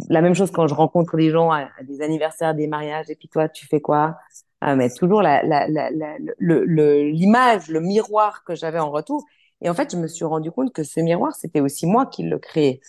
la 0.08 0.22
même 0.22 0.34
chose 0.34 0.50
quand 0.50 0.66
je 0.66 0.74
rencontre 0.74 1.16
des 1.16 1.30
gens 1.30 1.50
à, 1.50 1.68
des 1.82 2.00
anniversaires, 2.02 2.54
des 2.54 2.66
mariages. 2.66 3.10
Et 3.10 3.16
puis 3.16 3.28
toi, 3.28 3.48
tu 3.48 3.66
fais 3.66 3.80
quoi? 3.80 4.16
Ah, 4.60 4.76
Mais 4.76 4.90
toujours 4.90 5.22
l'image, 5.22 7.68
le, 7.68 7.80
miroir 7.80 8.44
que 8.44 8.54
j'avais 8.54 8.78
en 8.78 8.90
retour. 8.90 9.24
Et 9.60 9.70
en 9.70 9.74
fait, 9.74 9.92
je 9.92 9.96
me 9.96 10.08
suis 10.08 10.24
rendu 10.24 10.50
compte 10.50 10.72
que 10.72 10.82
ce 10.84 11.00
miroir, 11.00 11.34
c'était 11.34 11.60
aussi 11.60 11.86
moi 11.86 12.06
qui 12.06 12.24
le 12.24 12.38
créais. 12.38 12.80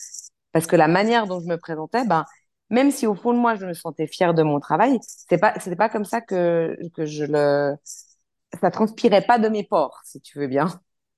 Parce 0.52 0.68
que 0.68 0.76
la 0.76 0.88
manière 0.88 1.28
dont 1.28 1.40
je 1.40 1.48
me 1.48 1.58
présentais, 1.58 2.06
ben, 2.06 2.26
même 2.70 2.92
si 2.92 3.08
au 3.08 3.16
fond 3.16 3.34
de 3.34 3.40
moi, 3.40 3.56
je 3.56 3.66
me 3.66 3.74
sentais 3.74 4.08
fière 4.08 4.34
de 4.34 4.44
mon 4.44 4.60
travail, 4.60 5.00
c'est 5.02 5.38
pas, 5.38 5.54
c'était 5.60 5.76
pas 5.76 5.90
comme 5.90 6.06
ça 6.06 6.22
que 6.22 6.78
je 6.98 7.26
le, 7.26 7.76
ça 8.60 8.72
transpirait 8.72 9.26
pas 9.26 9.40
de 9.40 9.50
mes 9.50 9.64
pores, 9.64 10.00
si 10.04 10.22
tu 10.22 10.40
veux 10.40 10.48
bien. 10.48 10.68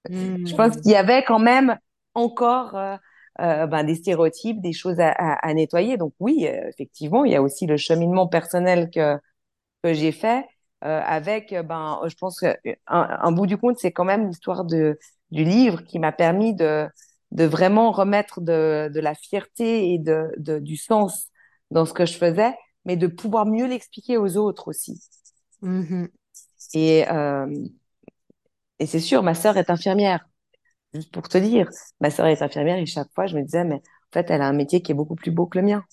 Je 0.09 0.55
pense 0.55 0.77
hmm. 0.77 0.81
qu'il 0.81 0.91
y 0.91 0.95
avait 0.95 1.23
quand 1.23 1.39
même 1.39 1.77
encore 2.13 2.75
euh, 2.75 2.95
euh, 3.39 3.67
ben, 3.67 3.83
des 3.83 3.95
stéréotypes, 3.95 4.61
des 4.61 4.73
choses 4.73 4.99
à, 4.99 5.11
à, 5.11 5.53
nettoyer. 5.53 5.97
Donc 5.97 6.13
oui, 6.19 6.47
euh, 6.47 6.67
effectivement, 6.69 7.25
il 7.25 7.31
y 7.31 7.35
a 7.35 7.41
aussi 7.41 7.65
le 7.67 7.77
cheminement 7.77 8.27
personnel 8.27 8.89
que, 8.89 9.17
que 9.83 9.93
j'ai 9.93 10.11
fait 10.11 10.45
avec, 10.81 11.55
ben, 11.65 11.99
je 12.05 12.13
pense 12.15 12.39
qu'un 12.39 12.55
un 12.85 13.31
bout 13.31 13.47
du 13.47 13.57
compte, 13.57 13.79
c'est 13.79 13.91
quand 13.91 14.05
même 14.05 14.27
l'histoire 14.27 14.63
de, 14.63 14.99
du 15.31 15.43
livre 15.43 15.81
qui 15.81 15.97
m'a 15.97 16.11
permis 16.11 16.53
de, 16.53 16.87
de 17.31 17.45
vraiment 17.45 17.91
remettre 17.91 18.41
de, 18.41 18.91
de 18.93 18.99
la 18.99 19.15
fierté 19.15 19.91
et 19.91 19.97
de, 19.97 20.31
de, 20.37 20.59
du 20.59 20.77
sens 20.77 21.29
dans 21.71 21.85
ce 21.85 21.93
que 21.93 22.05
je 22.05 22.15
faisais, 22.15 22.53
mais 22.85 22.95
de 22.95 23.07
pouvoir 23.07 23.47
mieux 23.47 23.65
l'expliquer 23.65 24.17
aux 24.17 24.37
autres 24.37 24.67
aussi. 24.67 25.01
Mm-hmm. 25.63 26.09
Et, 26.73 27.07
euh, 27.09 27.47
et 28.79 28.85
c'est 28.85 28.99
sûr, 28.99 29.23
ma 29.23 29.33
sœur 29.33 29.57
est 29.57 29.69
infirmière. 29.69 30.27
Juste 30.93 31.11
pour 31.11 31.27
te 31.27 31.37
dire, 31.37 31.69
ma 31.99 32.09
sœur 32.09 32.27
est 32.27 32.41
infirmière 32.41 32.77
et 32.77 32.85
chaque 32.85 33.11
fois, 33.13 33.27
je 33.27 33.35
me 33.35 33.43
disais, 33.43 33.63
mais 33.63 33.75
en 33.75 34.13
fait, 34.13 34.29
elle 34.29 34.41
a 34.41 34.47
un 34.47 34.53
métier 34.53 34.81
qui 34.81 34.91
est 34.91 34.95
beaucoup 34.95 35.15
plus 35.15 35.31
beau 35.31 35.45
que 35.45 35.57
le 35.57 35.65
mien. 35.65 35.83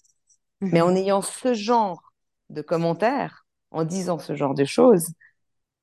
Mais 0.61 0.81
mhm. 0.81 0.87
en 0.87 0.97
ayant 0.97 1.23
ce 1.23 1.55
genre 1.55 2.13
de 2.51 2.63
commentaires, 2.63 3.47
en 3.71 3.85
disant 3.85 4.19
ce 4.19 4.37
genre 4.37 4.55
de 4.55 4.65
choses, 4.65 5.09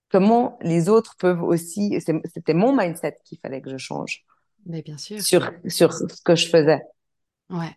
comment 0.09 0.57
les 0.61 0.89
autres 0.89 1.15
peuvent 1.17 1.43
aussi. 1.43 1.99
C'était 2.01 2.53
mon 2.53 2.75
mindset 2.75 3.17
qu'il 3.25 3.39
fallait 3.39 3.61
que 3.61 3.69
je 3.69 3.77
change. 3.77 4.23
Mais 4.65 4.81
bien 4.81 4.97
sûr. 4.97 5.21
Sur, 5.21 5.51
sur 5.67 5.93
ce 5.93 6.21
que 6.23 6.35
je 6.35 6.47
faisais. 6.47 6.81
Ouais. 7.49 7.75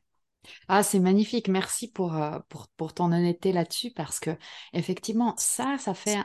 Ah, 0.68 0.83
c'est 0.83 0.98
magnifique. 0.98 1.48
Merci 1.48 1.90
pour, 1.90 2.16
euh, 2.16 2.38
pour, 2.48 2.68
pour 2.77 2.92
ton 2.92 3.07
honnêteté 3.07 3.53
là-dessus 3.53 3.90
parce 3.90 4.20
que 4.20 4.31
effectivement, 4.72 5.35
ça, 5.38 5.77
ça 5.79 5.94
fait 5.94 6.18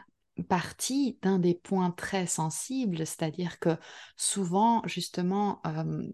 partie 0.44 1.20
d'un 1.22 1.40
des 1.40 1.56
points 1.56 1.92
très 1.92 2.28
sensibles, 2.28 2.98
c'est-à-dire 3.06 3.60
que 3.60 3.78
souvent, 4.18 4.82
justement, 4.86 5.62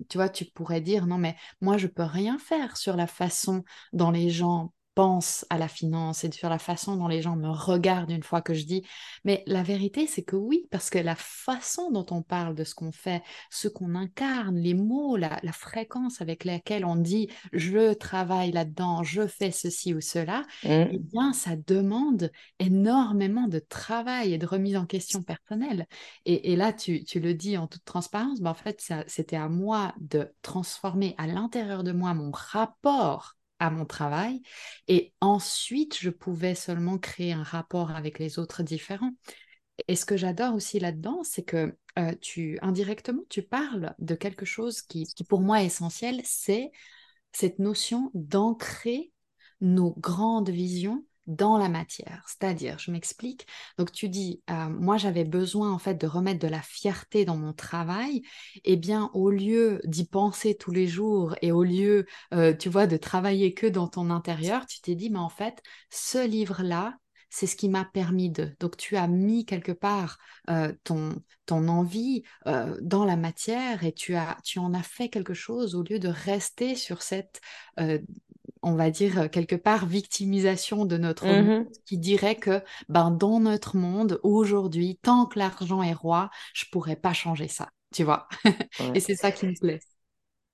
tu 0.10 0.18
vois, 0.18 0.30
tu 0.30 0.46
pourrais 0.46 0.82
dire, 0.82 1.08
non, 1.08 1.18
mais 1.18 1.36
moi, 1.62 1.78
je 1.78 1.88
peux 1.88 2.04
rien 2.04 2.38
faire 2.40 2.78
sur 2.78 2.96
la 2.96 3.08
façon 3.08 3.64
dont 3.94 4.12
les 4.12 4.30
gens 4.30 4.74
pense 4.96 5.46
à 5.50 5.58
la 5.58 5.68
finance 5.68 6.24
et 6.24 6.32
sur 6.32 6.50
la 6.50 6.58
façon 6.58 6.96
dont 6.96 7.08
les 7.08 7.22
gens 7.22 7.36
me 7.36 7.50
regardent 7.50 8.12
une 8.12 8.24
fois 8.24 8.42
que 8.42 8.54
je 8.54 8.66
dis. 8.66 8.84
Mais 9.26 9.44
la 9.46 9.62
vérité, 9.62 10.08
c'est 10.08 10.24
que 10.24 10.38
oui, 10.38 10.68
parce 10.72 10.90
que 10.90 10.98
la 10.98 11.16
façon 11.16 11.92
dont 11.92 12.06
on 12.12 12.22
parle 12.22 12.56
de 12.56 12.64
ce 12.64 12.74
qu'on 12.74 12.94
fait, 12.94 13.22
ce 13.52 13.68
qu'on 13.68 13.94
incarne, 13.94 14.56
les 14.56 14.74
mots, 14.74 15.18
la, 15.18 15.40
fréquence 15.52 16.22
avec 16.22 16.46
laquelle 16.46 16.86
on 16.86 16.96
dit 16.96 17.30
je 17.54 17.94
travaille 17.94 18.52
là-dedans, 18.52 19.04
je 19.04 19.28
fais 19.28 19.52
ceci 19.52 19.94
ou 19.94 20.02
cela, 20.02 20.42
mmh. 20.64 20.70
eh 20.70 20.98
bien, 21.00 21.34
ça 21.34 21.56
demande 21.56 22.32
énormément 22.60 23.48
de 23.48 23.60
travail 23.60 24.34
et 24.34 24.38
de 24.38 24.46
remise 24.46 24.78
en 24.78 24.86
question 24.86 25.22
personnelle. 25.22 25.88
Et, 26.26 26.56
là, 26.56 26.72
tu, 26.74 27.04
le 27.16 27.34
dis 27.34 27.58
en 27.58 27.68
toute 27.68 27.86
transparence, 27.86 28.40
ben 28.40 28.52
en 28.52 28.56
fait, 28.56 28.82
c'était 29.08 29.36
à 29.36 29.50
moi 29.50 29.94
de 30.00 30.32
transformer 30.42 31.16
à 31.18 31.28
l'intérieur 31.28 31.84
de 31.84 31.92
moi 31.92 32.14
mon 32.14 32.32
rapport 32.32 33.36
à 33.60 33.70
mon 33.70 33.86
travail. 33.86 34.42
Et 34.88 35.14
ensuite, 35.22 35.98
je 36.00 36.10
pouvais 36.10 36.56
seulement 36.56 36.98
créer 36.98 37.34
un 37.34 37.44
rapport 37.44 37.92
avec 37.92 38.20
les 38.20 38.40
autres 38.40 38.64
différents. 38.64 39.12
Et 39.88 39.96
ce 39.96 40.06
que 40.06 40.18
j'adore 40.18 40.56
aussi 40.56 40.80
là-dedans, 40.80 41.22
c'est 41.24 41.44
que 41.44 41.78
euh, 41.98 42.14
tu 42.22 42.58
indirectement, 42.62 43.24
tu 43.30 43.42
parles 43.42 43.94
de 44.00 44.16
quelque 44.16 44.46
chose 44.46 44.82
qui, 44.82 45.06
qui 45.06 45.24
pour 45.24 45.42
moi 45.42 45.62
est 45.62 45.68
essentiel, 45.68 46.22
c'est 46.24 46.72
cette 47.32 47.60
notion 47.60 48.12
d'ancrer 48.14 49.12
nos 49.62 49.92
grandes 49.98 50.50
visions 50.50 51.06
dans 51.28 51.58
la 51.58 51.70
matière. 51.70 52.24
C'est-à-dire, 52.28 52.78
je 52.80 52.92
m'explique. 52.92 53.48
Donc, 53.78 53.92
tu 53.92 54.10
dis, 54.10 54.42
euh, 54.50 54.70
moi, 54.70 54.98
j'avais 54.98 55.24
besoin 55.24 55.72
en 55.72 55.80
fait 55.80 55.96
de 55.96 56.08
remettre 56.08 56.40
de 56.40 56.48
la 56.48 56.62
fierté 56.62 57.26
dans 57.26 57.38
mon 57.38 57.54
travail. 57.54 58.22
Eh 58.64 58.76
bien, 58.76 59.10
au 59.14 59.30
lieu 59.30 59.82
d'y 59.86 60.06
penser 60.06 60.56
tous 60.56 60.72
les 60.72 60.88
jours 60.88 61.36
et 61.42 61.52
au 61.52 61.64
lieu, 61.64 62.06
euh, 62.34 62.54
tu 62.54 62.70
vois, 62.70 62.88
de 62.88 62.98
travailler 62.98 63.54
que 63.54 63.68
dans 63.68 63.88
ton 63.88 64.10
intérieur, 64.10 64.66
tu 64.66 64.82
t'es 64.82 64.96
dit, 64.96 65.10
mais 65.10 65.20
en 65.20 65.30
fait, 65.30 65.62
ce 65.90 66.26
livre-là, 66.26 66.98
c'est 67.30 67.48
ce 67.48 67.56
qui 67.56 67.68
m'a 67.68 67.84
permis 67.84 68.30
de. 68.30 68.56
Donc, 68.60 68.78
tu 68.78 68.96
as 68.96 69.08
mis 69.08 69.46
quelque 69.46 69.74
part 69.74 70.18
euh, 70.50 70.72
ton, 70.84 71.22
ton 71.46 71.68
envie 71.68 72.24
dans 72.82 73.04
la 73.04 73.18
matière 73.18 73.84
et 73.84 73.92
tu, 73.92 74.16
as, 74.16 74.38
tu 74.44 74.60
en 74.60 74.74
as 74.74 74.84
fait 74.84 75.10
quelque 75.10 75.34
chose 75.34 75.76
au 75.76 75.84
lieu 75.84 76.00
de 76.00 76.08
rester 76.08 76.76
sur 76.76 77.02
cette 77.02 77.42
on 78.66 78.74
va 78.74 78.90
dire, 78.90 79.22
euh, 79.22 79.28
quelque 79.28 79.56
part, 79.56 79.86
victimisation 79.86 80.86
de 80.86 80.98
notre 80.98 81.28
mmh 81.28 81.44
monde, 81.44 81.68
qui 81.86 81.98
dirait 81.98 82.36
que 82.36 82.62
ben, 82.90 83.12
dans 83.12 83.40
notre 83.40 83.78
monde, 83.78 84.20
aujourd'hui, 84.24 85.00
tant 85.02 85.28
que 85.28 85.38
l'argent 85.38 85.84
est 85.84 85.94
roi, 85.94 86.32
je 86.54 86.66
pourrais 86.72 86.96
pas 86.96 87.14
changer 87.14 87.48
ça, 87.48 87.70
tu 87.94 88.04
vois? 88.04 88.28
et 88.96 89.00
c'est 89.00 89.16
ça 89.16 89.32
qui 89.32 89.46
me 89.46 89.54
plaît. 89.58 89.80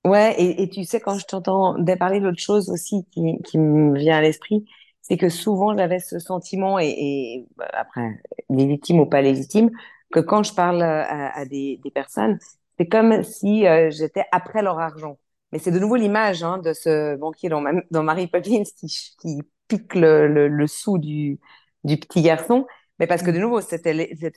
Ouais, 0.04 0.34
et, 0.38 0.68
tu 0.68 0.84
sais, 0.84 1.00
quand 1.00 1.18
je 1.18 1.24
t'entends 1.24 1.76
parler 1.98 2.20
d'autre 2.20 2.40
chose 2.40 2.68
aussi 2.70 3.06
qui, 3.12 3.38
qui 3.44 3.56
me 3.58 3.96
vient 3.96 4.18
à 4.18 4.20
l'esprit, 4.20 4.64
c'est 5.00 5.16
que 5.16 5.28
souvent 5.28 5.76
j'avais 5.76 6.00
ce 6.00 6.18
sentiment, 6.18 6.78
et, 6.78 7.46
bah, 7.56 7.70
après, 7.72 8.20
légitime 8.50 9.00
ou 9.00 9.06
pas 9.06 9.22
légitime, 9.22 9.70
que 10.12 10.20
quand 10.20 10.42
je 10.42 10.52
parle 10.52 10.82
à, 10.82 11.44
des, 11.46 11.80
personnes, 11.94 12.38
c'est 12.78 12.88
comme 12.88 13.22
si 13.22 13.66
euh, 13.66 13.90
j'étais 13.90 14.24
après 14.32 14.60
leur 14.60 14.78
argent. 14.78 15.16
Mais 15.52 15.58
c'est 15.58 15.70
de 15.70 15.78
nouveau 15.78 15.96
l'image 15.96 16.42
hein, 16.42 16.58
de 16.58 16.72
ce 16.72 17.16
banquier 17.16 17.48
dans, 17.48 17.62
dans 17.90 18.02
Marie 18.02 18.26
Poppins 18.28 18.62
qui, 18.78 19.42
pique 19.68 19.94
le, 19.94 20.26
le, 20.28 20.48
le 20.48 20.66
sou 20.66 20.98
du, 20.98 21.38
du 21.84 21.96
petit 21.98 22.22
garçon. 22.22 22.66
Mais 22.98 23.06
parce 23.06 23.22
que 23.22 23.30
de 23.30 23.38
nouveau, 23.38 23.60
c'était 23.60 23.92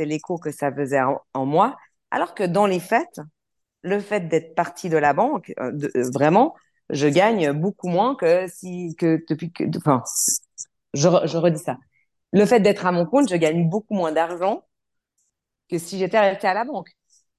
l'écho 0.05 0.37
que 0.37 0.51
ça 0.51 0.71
faisait 0.73 1.01
en, 1.01 1.45
moi. 1.45 1.77
Alors 2.11 2.33
que 2.35 2.43
dans 2.43 2.65
les 2.65 2.79
faits, 2.79 3.19
le 3.83 3.99
fait 3.99 4.21
d'être 4.29 4.55
parti 4.55 4.89
de 4.89 4.97
la 4.97 5.13
banque, 5.13 5.53
euh, 5.59 5.71
euh, 5.95 6.09
vraiment, 6.13 6.55
je 6.89 7.07
gagne 7.07 7.51
beaucoup 7.53 7.89
moins 7.89 8.15
que 8.15 8.47
si 8.49 8.95
que 8.97 9.23
depuis 9.29 9.51
que. 9.53 9.63
Enfin, 9.77 10.03
je, 10.93 11.09
je 11.25 11.37
redis 11.37 11.59
ça. 11.63 11.77
Le 12.33 12.45
fait 12.45 12.59
d'être 12.61 12.85
à 12.85 12.91
mon 12.91 13.05
compte, 13.05 13.29
je 13.29 13.35
gagne 13.37 13.69
beaucoup 13.69 13.95
moins 13.95 14.11
d'argent 14.11 14.63
que 15.69 15.77
si 15.77 15.97
j'étais 15.99 16.19
resté 16.19 16.47
à 16.47 16.53
la 16.53 16.65
banque. 16.65 16.89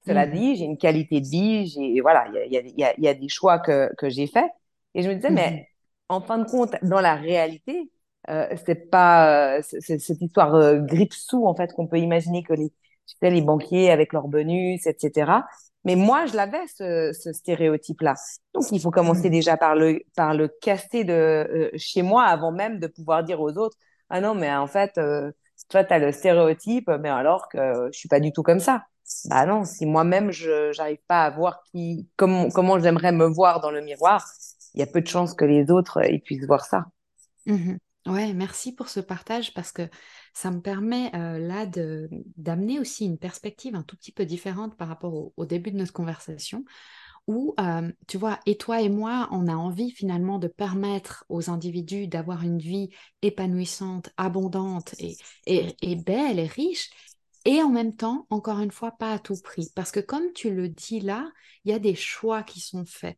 Cela 0.07 0.25
mmh. 0.25 0.31
dit, 0.31 0.55
j'ai 0.55 0.65
une 0.65 0.77
qualité 0.77 1.19
de 1.19 1.27
vie, 1.27 1.67
j'ai 1.67 1.99
voilà, 2.01 2.25
il 2.29 2.51
y 2.51 2.57
a, 2.57 2.61
y, 2.61 2.83
a, 2.83 2.93
y 2.97 3.07
a, 3.07 3.13
des 3.13 3.27
choix 3.29 3.59
que, 3.59 3.93
que 3.97 4.09
j'ai 4.09 4.27
faits. 4.27 4.49
Et 4.95 5.03
je 5.03 5.09
me 5.09 5.15
disais, 5.15 5.29
mais 5.29 5.51
mmh. 5.51 6.13
en 6.13 6.21
fin 6.21 6.37
de 6.37 6.49
compte, 6.49 6.75
dans 6.81 7.01
la 7.01 7.15
réalité, 7.15 7.91
euh, 8.29 8.47
c'est 8.65 8.89
pas 8.89 9.57
euh, 9.57 9.61
cette 9.61 10.21
histoire 10.21 10.55
euh, 10.55 10.79
grippe-sous 10.79 11.45
en 11.45 11.55
fait 11.55 11.73
qu'on 11.73 11.87
peut 11.87 11.99
imaginer 11.99 12.43
que 12.43 12.53
les, 12.53 12.69
tu 12.69 13.15
sais, 13.21 13.29
les 13.29 13.41
banquiers 13.41 13.91
avec 13.91 14.13
leurs 14.13 14.27
bonus, 14.27 14.87
etc. 14.87 15.31
Mais 15.83 15.95
moi, 15.95 16.25
je 16.25 16.35
l'avais 16.35 16.65
ce, 16.67 17.11
ce 17.13 17.31
stéréotype-là. 17.31 18.15
Donc, 18.53 18.65
il 18.71 18.79
faut 18.81 18.91
commencer 18.91 19.29
mmh. 19.29 19.31
déjà 19.31 19.57
par 19.57 19.75
le 19.75 20.01
par 20.15 20.33
le 20.33 20.47
casser 20.47 21.03
de 21.03 21.13
euh, 21.13 21.69
chez 21.75 22.01
moi 22.01 22.23
avant 22.23 22.51
même 22.51 22.79
de 22.79 22.87
pouvoir 22.87 23.23
dire 23.23 23.41
aux 23.41 23.57
autres, 23.57 23.77
ah 24.09 24.21
non, 24.21 24.35
mais 24.35 24.53
en 24.55 24.67
fait, 24.67 24.99
toi, 25.69 25.83
tu 25.83 25.93
as 25.93 25.99
le 25.99 26.11
stéréotype, 26.11 26.89
mais 27.01 27.09
alors 27.09 27.49
que 27.49 27.89
je 27.91 27.97
suis 27.97 28.09
pas 28.09 28.19
du 28.21 28.31
tout 28.31 28.43
comme 28.43 28.59
ça. 28.59 28.85
Bah 29.25 29.45
non, 29.45 29.63
si 29.63 29.85
moi-même 29.85 30.31
je 30.31 30.75
n'arrive 30.77 30.99
pas 31.07 31.23
à 31.23 31.29
voir 31.29 31.61
qui, 31.71 32.07
comment, 32.15 32.49
comment 32.49 32.79
j'aimerais 32.79 33.11
me 33.11 33.25
voir 33.25 33.61
dans 33.61 33.71
le 33.71 33.81
miroir, 33.81 34.25
il 34.73 34.79
y 34.79 34.83
a 34.83 34.87
peu 34.87 35.01
de 35.01 35.07
chances 35.07 35.33
que 35.33 35.45
les 35.45 35.71
autres 35.71 36.03
ils 36.09 36.21
puissent 36.21 36.45
voir 36.45 36.65
ça. 36.65 36.85
Mmh 37.45 37.77
ouais, 38.07 38.33
merci 38.33 38.73
pour 38.73 38.89
ce 38.89 38.99
partage 38.99 39.53
parce 39.53 39.71
que 39.71 39.89
ça 40.33 40.51
me 40.51 40.61
permet 40.61 41.11
euh, 41.15 41.37
là 41.37 41.65
d'amener 42.37 42.79
aussi 42.79 43.05
une 43.05 43.17
perspective 43.17 43.75
un 43.75 43.83
tout 43.83 43.95
petit 43.97 44.11
peu 44.11 44.25
différente 44.25 44.75
par 44.77 44.87
rapport 44.87 45.31
au, 45.35 45.45
début 45.45 45.71
de 45.71 45.77
notre 45.77 45.93
conversation 45.93 46.63
où, 47.27 47.53
euh, 47.59 47.91
tu 48.07 48.17
vois, 48.17 48.39
et 48.45 48.55
toi 48.55 48.81
et 48.81 48.87
moi, 48.87 49.27
on 49.31 49.47
a 49.47 49.55
envie 49.55 49.91
finalement 49.91 50.39
de 50.39 50.47
permettre 50.47 51.25
aux 51.27 51.49
individus 51.49 52.07
d'avoir 52.07 52.43
une 52.43 52.59
vie 52.59 52.89
épanouissante, 53.21 54.11
abondante 54.15 54.95
et, 54.99 55.17
et, 55.45 55.75
et 55.81 55.97
belle 55.97 56.39
et 56.39 56.47
riche. 56.47 56.89
Et 57.45 57.61
en 57.61 57.69
même 57.69 57.95
temps, 57.95 58.27
encore 58.29 58.59
une 58.59 58.71
fois, 58.71 58.91
pas 58.91 59.13
à 59.13 59.19
tout 59.19 59.39
prix. 59.41 59.69
Parce 59.75 59.91
que 59.91 59.99
comme 59.99 60.33
tu 60.33 60.53
le 60.53 60.69
dis 60.69 60.99
là, 60.99 61.29
il 61.63 61.71
y 61.71 61.73
a 61.73 61.79
des 61.79 61.95
choix 61.95 62.43
qui 62.43 62.59
sont 62.59 62.85
faits. 62.85 63.17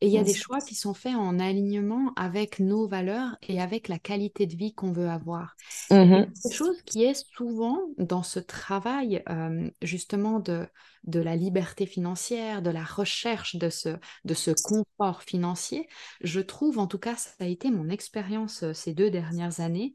Et 0.00 0.06
il 0.06 0.12
y 0.12 0.18
a 0.18 0.24
des 0.24 0.34
choix 0.34 0.60
qui 0.60 0.74
sont 0.74 0.94
faits 0.94 1.14
en 1.14 1.38
alignement 1.38 2.12
avec 2.16 2.58
nos 2.58 2.86
valeurs 2.86 3.36
et 3.42 3.60
avec 3.60 3.88
la 3.88 3.98
qualité 3.98 4.46
de 4.46 4.56
vie 4.56 4.72
qu'on 4.72 4.92
veut 4.92 5.08
avoir. 5.08 5.54
Mmh 5.90 6.24
C'est 6.34 6.54
chose 6.54 6.80
qui 6.82 7.04
est 7.04 7.22
souvent 7.36 7.80
dans 7.98 8.22
ce 8.22 8.38
travail 8.38 9.22
euh, 9.28 9.70
justement 9.82 10.40
de, 10.40 10.66
de 11.04 11.20
la 11.20 11.36
liberté 11.36 11.86
financière, 11.86 12.62
de 12.62 12.70
la 12.70 12.84
recherche 12.84 13.56
de 13.56 13.70
ce, 13.70 13.90
de 14.24 14.34
ce 14.34 14.52
confort 14.62 15.22
financier. 15.22 15.88
Je 16.22 16.40
trouve, 16.40 16.78
en 16.78 16.86
tout 16.86 16.98
cas, 16.98 17.16
ça 17.16 17.30
a 17.40 17.46
été 17.46 17.70
mon 17.70 17.88
expérience 17.88 18.62
euh, 18.62 18.72
ces 18.72 18.94
deux 18.94 19.10
dernières 19.10 19.60
années, 19.60 19.94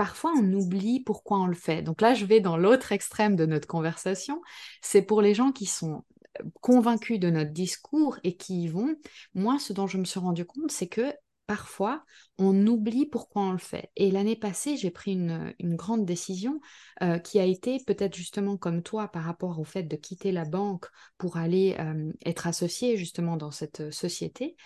parfois 0.00 0.32
on 0.34 0.52
oublie 0.54 1.00
pourquoi 1.00 1.40
on 1.40 1.46
le 1.46 1.54
fait. 1.54 1.82
Donc 1.82 2.00
là, 2.00 2.14
je 2.14 2.24
vais 2.24 2.40
dans 2.40 2.56
l'autre 2.56 2.90
extrême 2.90 3.36
de 3.36 3.44
notre 3.44 3.68
conversation. 3.68 4.40
C'est 4.80 5.02
pour 5.02 5.20
les 5.20 5.34
gens 5.34 5.52
qui 5.52 5.66
sont 5.66 6.06
euh, 6.40 6.44
convaincus 6.62 7.20
de 7.20 7.28
notre 7.28 7.50
discours 7.50 8.18
et 8.24 8.34
qui 8.34 8.62
y 8.62 8.68
vont. 8.68 8.96
Moi, 9.34 9.58
ce 9.58 9.74
dont 9.74 9.86
je 9.86 9.98
me 9.98 10.06
suis 10.06 10.18
rendu 10.18 10.46
compte, 10.46 10.70
c'est 10.70 10.86
que 10.88 11.12
parfois, 11.46 12.02
on 12.38 12.66
oublie 12.66 13.04
pourquoi 13.04 13.42
on 13.42 13.52
le 13.52 13.58
fait. 13.58 13.90
Et 13.94 14.10
l'année 14.10 14.36
passée, 14.36 14.78
j'ai 14.78 14.90
pris 14.90 15.12
une, 15.12 15.54
grande 15.76 16.06
décision 16.06 16.62
euh, 17.02 17.18
qui 17.18 17.38
a 17.38 17.44
été 17.44 17.76
peut-être 17.86 18.16
justement 18.16 18.56
comme 18.56 18.82
toi 18.82 19.08
par 19.08 19.24
rapport 19.24 19.60
au 19.60 19.64
fait 19.64 19.82
de 19.82 19.96
quitter 19.96 20.32
la 20.32 20.46
banque 20.46 20.86
pour 21.18 21.36
aller 21.36 21.76
euh, 21.78 22.10
être 22.24 22.46
associé 22.46 22.96
justement 22.96 23.36
dans 23.36 23.50
cette 23.50 23.90
société. 23.90 24.56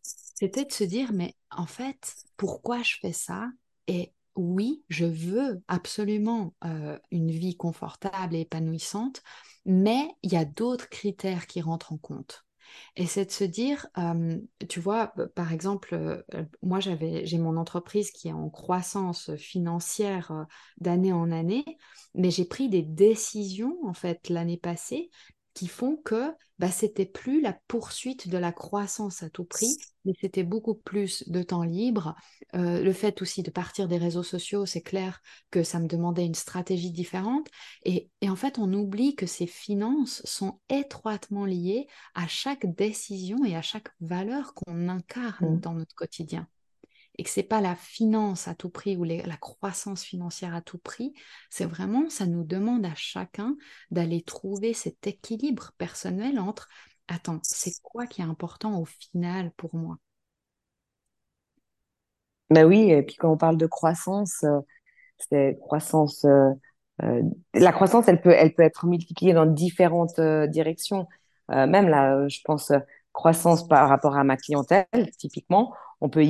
C'était 0.00 0.64
de 0.64 0.72
se 0.72 0.84
dire, 0.84 1.12
mais 1.12 1.36
en 1.50 1.66
fait, 1.66 2.14
pourquoi 2.38 2.82
je 2.82 2.96
fais 3.02 3.12
ça 3.12 3.50
et 3.86 4.14
oui, 4.36 4.84
je 4.88 5.04
veux 5.04 5.62
absolument 5.68 6.54
euh, 6.64 6.98
une 7.10 7.30
vie 7.30 7.56
confortable 7.56 8.34
et 8.34 8.40
épanouissante, 8.40 9.22
mais 9.64 10.08
il 10.22 10.32
y 10.32 10.36
a 10.36 10.44
d'autres 10.44 10.88
critères 10.88 11.46
qui 11.46 11.60
rentrent 11.60 11.92
en 11.92 11.98
compte. 11.98 12.44
Et 12.96 13.06
c'est 13.06 13.24
de 13.26 13.30
se 13.32 13.42
dire, 13.44 13.86
euh, 13.98 14.38
tu 14.68 14.78
vois, 14.80 15.08
par 15.34 15.52
exemple, 15.52 15.94
euh, 15.94 16.22
moi 16.62 16.78
j'ai 16.80 17.38
mon 17.38 17.56
entreprise 17.56 18.12
qui 18.12 18.28
est 18.28 18.32
en 18.32 18.48
croissance 18.48 19.34
financière 19.36 20.46
d'année 20.78 21.12
en 21.12 21.32
année, 21.32 21.64
mais 22.14 22.30
j'ai 22.30 22.44
pris 22.44 22.68
des 22.68 22.82
décisions 22.82 23.76
en 23.84 23.92
fait 23.94 24.28
l'année 24.28 24.56
passée 24.56 25.10
qui 25.60 25.68
font 25.68 25.98
que 26.06 26.32
bah, 26.58 26.70
c'était 26.70 27.04
plus 27.04 27.42
la 27.42 27.52
poursuite 27.68 28.28
de 28.28 28.38
la 28.38 28.50
croissance 28.50 29.22
à 29.22 29.28
tout 29.28 29.44
prix, 29.44 29.76
mais 30.06 30.14
c'était 30.18 30.42
beaucoup 30.42 30.74
plus 30.74 31.28
de 31.28 31.42
temps 31.42 31.64
libre. 31.64 32.14
Euh, 32.54 32.82
le 32.82 32.92
fait 32.94 33.20
aussi 33.20 33.42
de 33.42 33.50
partir 33.50 33.86
des 33.86 33.98
réseaux 33.98 34.22
sociaux, 34.22 34.64
c'est 34.64 34.80
clair 34.80 35.20
que 35.50 35.62
ça 35.62 35.78
me 35.78 35.86
demandait 35.86 36.24
une 36.24 36.34
stratégie 36.34 36.92
différente. 36.92 37.46
Et, 37.84 38.08
en 38.26 38.36
fait, 38.36 38.58
on 38.58 38.72
oublie 38.72 39.14
que 39.16 39.26
ces 39.26 39.46
finances 39.46 40.22
sont 40.24 40.60
étroitement 40.70 41.44
liées 41.44 41.88
à 42.14 42.26
chaque 42.26 42.64
décision 42.74 43.44
et 43.44 43.54
à 43.54 43.60
chaque 43.60 43.88
valeur 44.00 44.54
qu'on 44.54 44.88
incarne 44.88 45.56
mmh. 45.56 45.60
dans 45.60 45.74
notre 45.74 45.94
quotidien 45.94 46.48
et 47.16 47.24
que 47.24 47.30
c'est 47.30 47.42
pas 47.42 47.60
la 47.60 47.76
finance 47.76 48.48
à 48.48 48.54
tout 48.54 48.70
prix 48.70 48.96
ou 48.96 49.04
la 49.04 49.36
croissance 49.36 50.02
financière 50.02 50.54
à 50.54 50.62
tout 50.62 50.78
prix, 50.78 51.12
c'est 51.50 51.66
vraiment, 51.66 52.08
ça 52.08 52.26
nous 52.26 52.44
demande 52.44 52.86
à 52.86 52.94
chacun 52.94 53.56
d'aller 53.90 54.22
trouver 54.22 54.72
cet 54.72 55.06
équilibre 55.06 55.72
personnel 55.76 56.38
entre, 56.38 56.68
attends, 57.08 57.40
c'est 57.42 57.72
quoi 57.82 58.06
qui 58.06 58.22
est 58.22 58.24
important 58.24 58.80
au 58.80 58.84
final 58.84 59.50
pour 59.56 59.74
moi? 59.74 59.98
Ben 62.50 62.64
oui, 62.64 62.90
et 62.90 63.02
puis 63.02 63.16
quand 63.16 63.30
on 63.30 63.36
parle 63.36 63.56
de 63.56 63.66
croissance, 63.66 64.44
euh. 64.44 64.60
Euh, 65.32 65.52
euh, 67.02 67.22
la 67.54 67.72
croissance, 67.72 68.08
elle 68.08 68.20
peut, 68.20 68.30
elle 68.30 68.54
peut 68.54 68.62
être 68.62 68.86
multipliée 68.86 69.32
dans 69.32 69.46
différentes 69.46 70.20
directions. 70.48 71.06
même 71.48 71.88
là, 71.88 72.26
je 72.28 72.40
pense 72.44 72.72
croissance 73.12 73.66
par 73.66 73.88
rapport 73.88 74.16
à 74.16 74.24
ma 74.24 74.36
clientèle, 74.36 74.86
typiquement 75.18 75.74
on 76.00 76.08
peut 76.08 76.22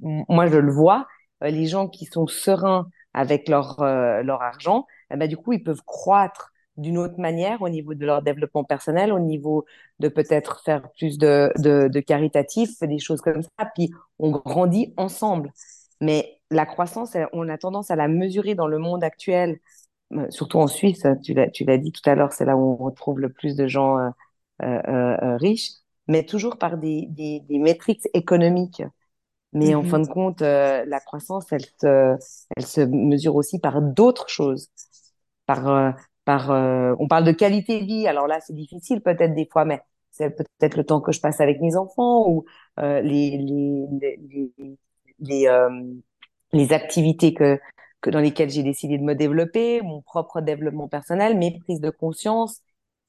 moi 0.00 0.46
je 0.46 0.56
le 0.58 0.72
vois, 0.72 1.06
euh, 1.42 1.50
les 1.50 1.66
gens 1.66 1.88
qui 1.88 2.06
sont 2.06 2.26
sereins 2.26 2.88
avec 3.14 3.48
leur 3.48 3.80
euh, 3.80 4.22
leur 4.22 4.42
argent, 4.42 4.86
eh 5.12 5.16
ben, 5.16 5.28
du 5.28 5.36
coup 5.36 5.52
ils 5.52 5.62
peuvent 5.62 5.82
croître 5.84 6.52
d'une 6.76 6.98
autre 6.98 7.18
manière 7.18 7.62
au 7.62 7.68
niveau 7.68 7.94
de 7.94 8.06
leur 8.06 8.22
développement 8.22 8.62
personnel, 8.64 9.12
au 9.12 9.18
niveau 9.18 9.64
de 9.98 10.08
peut-être 10.08 10.62
faire 10.64 10.82
plus 10.92 11.18
de, 11.18 11.52
de, 11.58 11.88
de 11.88 12.00
caritatif, 12.00 12.78
des 12.82 13.00
choses 13.00 13.20
comme 13.20 13.42
ça, 13.42 13.66
puis 13.74 13.90
on 14.20 14.30
grandit 14.30 14.94
ensemble. 14.96 15.52
Mais 16.00 16.40
la 16.52 16.66
croissance, 16.66 17.16
on 17.32 17.48
a 17.48 17.58
tendance 17.58 17.90
à 17.90 17.96
la 17.96 18.06
mesurer 18.06 18.54
dans 18.54 18.68
le 18.68 18.78
monde 18.78 19.02
actuel, 19.02 19.58
euh, 20.12 20.26
surtout 20.30 20.58
en 20.58 20.68
Suisse, 20.68 21.04
tu 21.24 21.34
l'as 21.34 21.78
dit 21.78 21.92
tout 21.92 22.08
à 22.08 22.14
l'heure, 22.14 22.32
c'est 22.32 22.44
là 22.44 22.56
où 22.56 22.72
on 22.72 22.76
retrouve 22.76 23.20
le 23.20 23.30
plus 23.30 23.56
de 23.56 23.66
gens 23.66 23.96
riches, 24.60 25.70
mais 26.06 26.24
toujours 26.24 26.58
par 26.58 26.78
des, 26.78 27.06
des, 27.10 27.40
des 27.40 27.58
métriques 27.58 28.08
économiques. 28.14 28.82
Mais 29.52 29.74
en 29.74 29.82
fin 29.82 29.98
mhm. 29.98 30.06
de 30.06 30.08
compte, 30.10 30.42
euh, 30.42 30.84
la 30.86 31.00
croissance, 31.00 31.46
elle 31.52 31.64
se, 31.64 32.16
elle 32.56 32.66
se 32.66 32.80
mesure 32.82 33.36
aussi 33.36 33.58
par 33.58 33.80
d'autres 33.80 34.28
choses. 34.28 34.68
Par, 35.46 35.68
euh, 35.68 35.90
par, 36.24 36.50
euh, 36.50 36.94
on 36.98 37.08
parle 37.08 37.24
de 37.24 37.32
qualité 37.32 37.80
de 37.80 37.86
vie. 37.86 38.06
Alors 38.06 38.26
là, 38.26 38.40
c'est 38.40 38.54
difficile 38.54 39.00
peut-être 39.00 39.34
des 39.34 39.48
fois, 39.50 39.64
mais 39.64 39.80
c'est 40.10 40.30
peut-être 40.30 40.76
le 40.76 40.84
temps 40.84 41.00
que 41.00 41.12
je 41.12 41.20
passe 41.20 41.40
avec 41.40 41.60
mes 41.60 41.76
enfants 41.76 42.28
ou 42.28 42.44
les, 42.76 43.00
les, 43.38 43.86
les, 44.00 44.52
les, 45.20 45.48
les 46.52 46.72
activités 46.72 47.34
que, 47.34 47.58
que 48.00 48.10
dans 48.10 48.20
lesquelles 48.20 48.50
j'ai 48.50 48.62
décidé 48.62 48.98
de 48.98 49.04
me 49.04 49.14
développer, 49.14 49.80
mon 49.82 50.02
propre 50.02 50.40
développement 50.40 50.88
personnel, 50.88 51.38
mes 51.38 51.58
prises 51.60 51.80
de 51.80 51.90
conscience, 51.90 52.60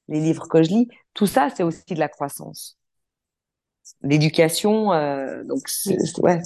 les 0.07 0.19
livres 0.19 0.47
que 0.47 0.63
je 0.63 0.69
lis. 0.69 0.87
Tout 1.13 1.27
ça, 1.27 1.49
c'est 1.49 1.63
aussi 1.63 1.93
de 1.93 1.99
la 1.99 2.09
croissance 2.09 2.78
l'éducation. 4.01 4.93
Euh, 4.93 5.43
donc, 5.43 5.67
ouais. 6.19 6.41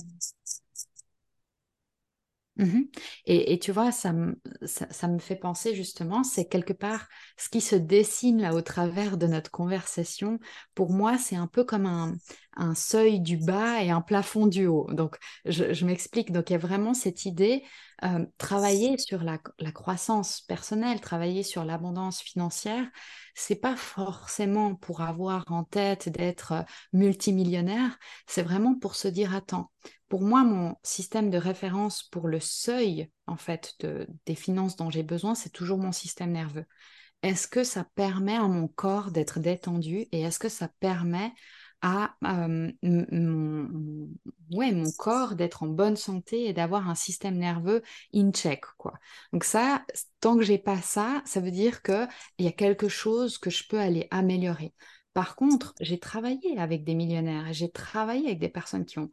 Mmh 2.55 2.81
et, 3.25 3.57
tu 3.57 3.71
vois, 3.71 3.91
ça 3.91 4.13
me, 4.13 4.39
ça, 4.65 5.07
me 5.07 5.17
fait 5.17 5.35
penser 5.35 5.73
justement, 5.73 6.23
c'est 6.23 6.45
quelque 6.45 6.73
part 6.73 7.07
ce 7.35 7.49
qui 7.49 7.61
se 7.61 7.75
dessine 7.75 8.41
là 8.41 8.53
au 8.53 8.61
travers 8.61 9.17
de 9.17 9.25
notre 9.25 9.49
conversation. 9.49 10.39
Pour 10.75 10.91
moi, 10.93 11.17
c'est 11.17 11.35
un 11.35 11.47
peu 11.47 11.63
comme 11.63 11.87
un, 11.87 12.13
un, 12.55 12.75
seuil 12.75 13.19
du 13.19 13.37
bas 13.37 13.81
et 13.83 13.89
un 13.91 14.01
plafond 14.01 14.47
du 14.47 14.67
haut. 14.67 14.87
Donc, 14.91 15.17
je, 15.45 15.85
m'explique. 15.85 16.31
Donc, 16.31 16.49
il 16.49 16.53
y 16.53 16.55
a 16.55 16.59
vraiment 16.59 16.93
cette 16.93 17.25
idée, 17.25 17.63
euh, 18.03 18.25
travailler 18.37 18.97
sur 18.97 19.23
la, 19.23 19.39
la, 19.59 19.71
croissance 19.71 20.41
personnelle, 20.41 21.01
travailler 21.01 21.43
sur 21.43 21.65
l'abondance 21.65 22.21
financière, 22.21 22.85
c'est 23.35 23.55
pas 23.55 23.75
forcément 23.75 24.75
pour 24.75 25.01
avoir 25.01 25.45
en 25.51 25.63
tête 25.63 26.09
d'être 26.09 26.51
euh, 26.51 26.61
multimillionnaire, 26.91 27.97
c'est 28.27 28.43
vraiment 28.43 28.77
pour 28.77 28.95
se 28.95 29.07
dire, 29.07 29.33
attends, 29.35 29.71
pour 30.09 30.21
moi, 30.21 30.43
mon 30.43 30.75
système 30.83 31.29
de 31.31 31.37
référence 31.37 32.03
pour 32.03 32.27
le 32.27 32.39
seuil, 32.39 33.09
en 33.25 33.37
fait, 33.37 33.73
de, 33.79 34.07
des 34.25 34.35
finances 34.35 34.75
dont 34.75 34.91
j'ai 34.91 35.03
besoin, 35.03 35.33
c'est 35.33 35.49
toujours 35.49 35.79
mon 35.79 35.91
système 35.91 36.31
nerveux. 36.31 36.65
Est-ce 37.23 37.47
que 37.47 37.63
ça 37.63 37.85
permet 37.95 38.35
à 38.35 38.47
mon 38.47 38.67
corps 38.67 39.09
d'être 39.09 39.39
détendu 39.39 40.05
et 40.11 40.21
est-ce 40.21 40.39
que 40.39 40.49
ça 40.49 40.67
permet 40.79 41.31
à 41.83 42.15
mon, 42.21 42.71
corps 44.97 45.35
d'être 45.35 45.63
en 45.63 45.67
bonne 45.67 45.97
santé 45.97 46.45
et 46.45 46.53
d'avoir 46.53 46.89
un 46.89 46.95
système 46.95 47.37
nerveux 47.37 47.83
in 48.15 48.31
check 48.31 48.63
quoi. 48.77 48.93
Donc 49.33 49.43
ça 49.43 49.83
tant 50.21 50.37
que 50.37 50.43
j'ai 50.43 50.57
pas 50.57 50.81
ça, 50.81 51.21
ça 51.25 51.41
veut 51.41 51.51
dire 51.51 51.81
que 51.81 52.07
il 52.37 52.45
y 52.45 52.47
a 52.47 52.53
quelque 52.53 52.87
chose 52.87 53.37
que 53.37 53.49
je 53.49 53.67
peux 53.67 53.79
aller 53.79 54.07
améliorer. 54.11 54.73
Par 55.13 55.35
contre, 55.35 55.75
j'ai 55.79 55.99
travaillé 55.99 56.57
avec 56.57 56.83
des 56.83 56.95
millionnaires, 56.95 57.53
j'ai 57.53 57.69
travaillé 57.69 58.25
avec 58.27 58.39
des 58.39 58.49
personnes 58.49 58.85
qui 58.85 58.97
ont 58.97 59.11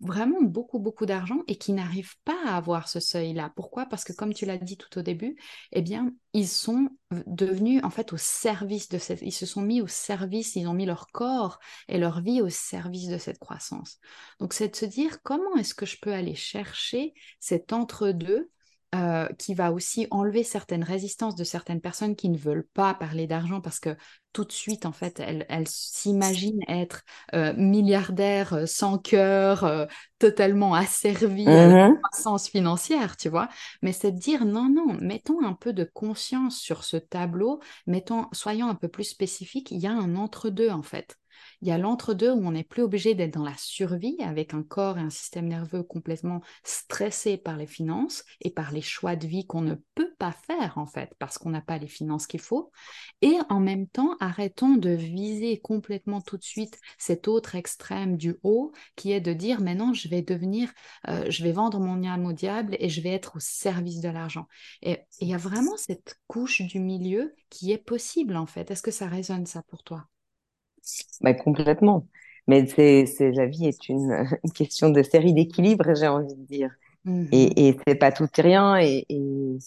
vraiment 0.00 0.42
beaucoup, 0.42 0.78
beaucoup 0.78 1.06
d'argent 1.06 1.38
et 1.46 1.56
qui 1.56 1.72
n'arrivent 1.72 2.16
pas 2.24 2.36
à 2.46 2.56
avoir 2.56 2.88
ce 2.88 3.00
seuil-là. 3.00 3.52
Pourquoi? 3.56 3.86
Parce 3.86 4.04
que 4.04 4.12
comme 4.12 4.34
tu 4.34 4.44
l'as 4.44 4.58
dit 4.58 4.76
tout 4.76 4.98
au 4.98 5.02
début, 5.02 5.36
eh 5.72 5.80
bien, 5.80 6.12
ils 6.34 6.48
sont 6.48 6.90
devenus 7.26 7.82
en 7.82 7.88
fait 7.88 8.12
au 8.12 8.18
service 8.18 8.90
de 8.90 8.98
cette... 8.98 9.22
Ils 9.22 9.32
se 9.32 9.46
sont 9.46 9.62
mis 9.62 9.80
au 9.80 9.86
service, 9.86 10.54
ils 10.56 10.66
ont 10.66 10.74
mis 10.74 10.86
leur 10.86 11.06
corps 11.06 11.58
et 11.88 11.96
leur 11.96 12.20
vie 12.20 12.42
au 12.42 12.50
service 12.50 13.08
de 13.08 13.16
cette 13.18 13.38
croissance. 13.38 13.98
Donc, 14.40 14.52
c'est 14.52 14.68
de 14.68 14.76
se 14.76 14.84
dire 14.84 15.22
comment 15.22 15.56
est-ce 15.56 15.74
que 15.74 15.86
je 15.86 15.96
peux 16.00 16.12
aller 16.12 16.34
chercher 16.34 17.14
cet 17.40 17.72
entre-deux 17.72 18.50
euh, 18.94 19.28
qui 19.38 19.52
va 19.52 19.70
aussi 19.70 20.06
enlever 20.10 20.42
certaines 20.42 20.82
résistances 20.82 21.34
de 21.34 21.44
certaines 21.44 21.82
personnes 21.82 22.16
qui 22.16 22.30
ne 22.30 22.38
veulent 22.38 22.66
pas 22.72 22.94
parler 22.94 23.26
d'argent 23.26 23.60
parce 23.60 23.80
que 23.80 23.94
tout 24.32 24.44
de 24.44 24.52
suite, 24.52 24.86
en 24.86 24.92
fait, 24.92 25.20
elles, 25.20 25.68
s'imaginent 25.68 26.62
être 26.68 27.02
euh, 27.34 27.52
milliardaires 27.54 28.54
euh, 28.54 28.66
sans 28.66 28.96
cœur, 28.96 29.88
totalement 30.18 30.74
asservies 30.74 31.46
à 31.48 31.66
la 31.66 31.88
mmh 31.90 31.98
croissance 32.02 32.48
financière, 32.48 33.18
tu 33.18 33.28
vois. 33.28 33.48
Mais 33.82 33.92
c'est 33.92 34.12
de 34.12 34.18
dire 34.18 34.46
non, 34.46 34.70
non, 34.70 34.96
mettons 35.02 35.44
un 35.44 35.52
peu 35.52 35.74
de 35.74 35.84
conscience 35.84 36.58
sur 36.58 36.82
ce 36.82 36.96
tableau, 36.96 37.60
mettons, 37.86 38.26
soyons 38.32 38.68
un 38.68 38.74
peu 38.74 38.88
plus 38.88 39.04
spécifiques, 39.04 39.70
il 39.70 39.80
y 39.80 39.86
a 39.86 39.92
un 39.92 40.16
entre-deux, 40.16 40.70
en 40.70 40.82
fait. 40.82 41.16
Il 41.60 41.68
y 41.68 41.72
a 41.72 41.78
l'entre-deux 41.78 42.30
où 42.30 42.46
on 42.46 42.52
n'est 42.52 42.62
plus 42.62 42.82
obligé 42.82 43.14
d'être 43.14 43.34
dans 43.34 43.44
la 43.44 43.56
survie 43.56 44.16
avec 44.20 44.54
un 44.54 44.62
corps 44.62 44.96
et 44.96 45.02
un 45.02 45.10
système 45.10 45.48
nerveux 45.48 45.82
complètement 45.82 46.40
stressés 46.62 47.36
par 47.36 47.56
les 47.56 47.66
finances 47.66 48.24
et 48.40 48.50
par 48.50 48.70
les 48.70 48.80
choix 48.80 49.16
de 49.16 49.26
vie 49.26 49.44
qu'on 49.44 49.60
ne 49.60 49.74
peut 49.96 50.14
pas 50.18 50.30
faire 50.30 50.78
en 50.78 50.86
fait 50.86 51.14
parce 51.18 51.36
qu'on 51.36 51.50
n'a 51.50 51.60
pas 51.60 51.78
les 51.78 51.88
finances 51.88 52.28
qu'il 52.28 52.40
faut. 52.40 52.70
Et 53.22 53.36
en 53.48 53.58
même 53.58 53.88
temps, 53.88 54.16
arrêtons 54.20 54.76
de 54.76 54.90
viser 54.90 55.58
complètement 55.60 56.20
tout 56.20 56.36
de 56.36 56.44
suite 56.44 56.78
cet 56.96 57.26
autre 57.26 57.56
extrême 57.56 58.16
du 58.16 58.36
haut 58.44 58.72
qui 58.94 59.10
est 59.10 59.20
de 59.20 59.32
dire 59.32 59.60
maintenant 59.60 59.92
je 59.92 60.08
vais 60.08 60.22
devenir, 60.22 60.72
euh, 61.08 61.28
je 61.28 61.42
vais 61.42 61.52
vendre 61.52 61.80
mon 61.80 62.04
âme 62.04 62.26
au 62.26 62.32
diable 62.32 62.76
et 62.78 62.88
je 62.88 63.00
vais 63.00 63.10
être 63.12 63.36
au 63.36 63.40
service 63.40 64.00
de 64.00 64.08
l'argent. 64.08 64.46
Et 64.82 64.98
il 65.20 65.28
y 65.28 65.34
a 65.34 65.38
vraiment 65.38 65.76
cette 65.76 66.16
couche 66.28 66.62
du 66.62 66.78
milieu 66.78 67.34
qui 67.50 67.72
est 67.72 67.78
possible 67.78 68.36
en 68.36 68.46
fait. 68.46 68.70
Est-ce 68.70 68.82
que 68.82 68.90
ça 68.92 69.08
résonne 69.08 69.46
ça 69.46 69.62
pour 69.64 69.82
toi? 69.82 70.08
Bah, 71.20 71.34
complètement. 71.34 72.06
Mais 72.46 72.66
c'est, 72.66 73.06
c'est, 73.06 73.30
la 73.32 73.46
vie 73.46 73.66
est 73.66 73.88
une, 73.88 74.26
une 74.44 74.52
question 74.52 74.90
de 74.90 75.02
série 75.02 75.34
d'équilibre, 75.34 75.94
j'ai 75.94 76.08
envie 76.08 76.34
de 76.34 76.46
dire. 76.46 76.70
Et, 77.32 77.68
et 77.68 77.76
c'est 77.86 77.94
pas 77.94 78.12
tout 78.12 78.28
et 78.36 78.42
rien. 78.42 78.76
Et, 78.78 79.06
et 79.08 79.58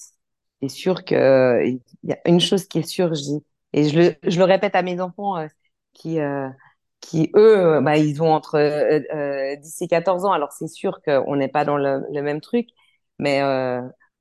c'est 0.62 0.70
sûr 0.70 1.04
que 1.06 1.66
il 1.66 1.80
y 2.04 2.14
a 2.14 2.20
une 2.26 2.40
chose 2.40 2.68
qui 2.68 2.80
est 2.80 2.88
sûre, 2.88 3.14
je 3.16 3.22
dis, 3.22 3.44
et 3.74 3.90
je 3.90 4.00
le, 4.00 4.16
je 4.28 4.38
le 4.38 4.46
répète 4.46 4.76
à 4.76 4.82
mes 4.84 5.02
enfants 5.02 5.38
euh, 5.38 5.48
qui, 5.94 6.20
euh, 6.20 6.50
qui 7.00 7.32
eux, 7.36 7.80
bah, 7.82 7.98
ils 7.98 8.22
ont 8.22 8.32
entre 8.32 8.56
euh, 8.58 9.56
10 9.58 9.82
euh, 9.82 9.86
et 9.86 9.88
14 9.88 10.26
ans. 10.26 10.32
Alors 10.32 10.52
c'est 10.52 10.68
sûr 10.68 11.02
qu'on 11.04 11.36
n'est 11.36 11.48
pas 11.48 11.66
dans 11.66 11.78
le, 11.78 12.04
le, 12.12 12.22
même 12.22 12.42
truc, 12.42 12.68
mais 13.20 13.40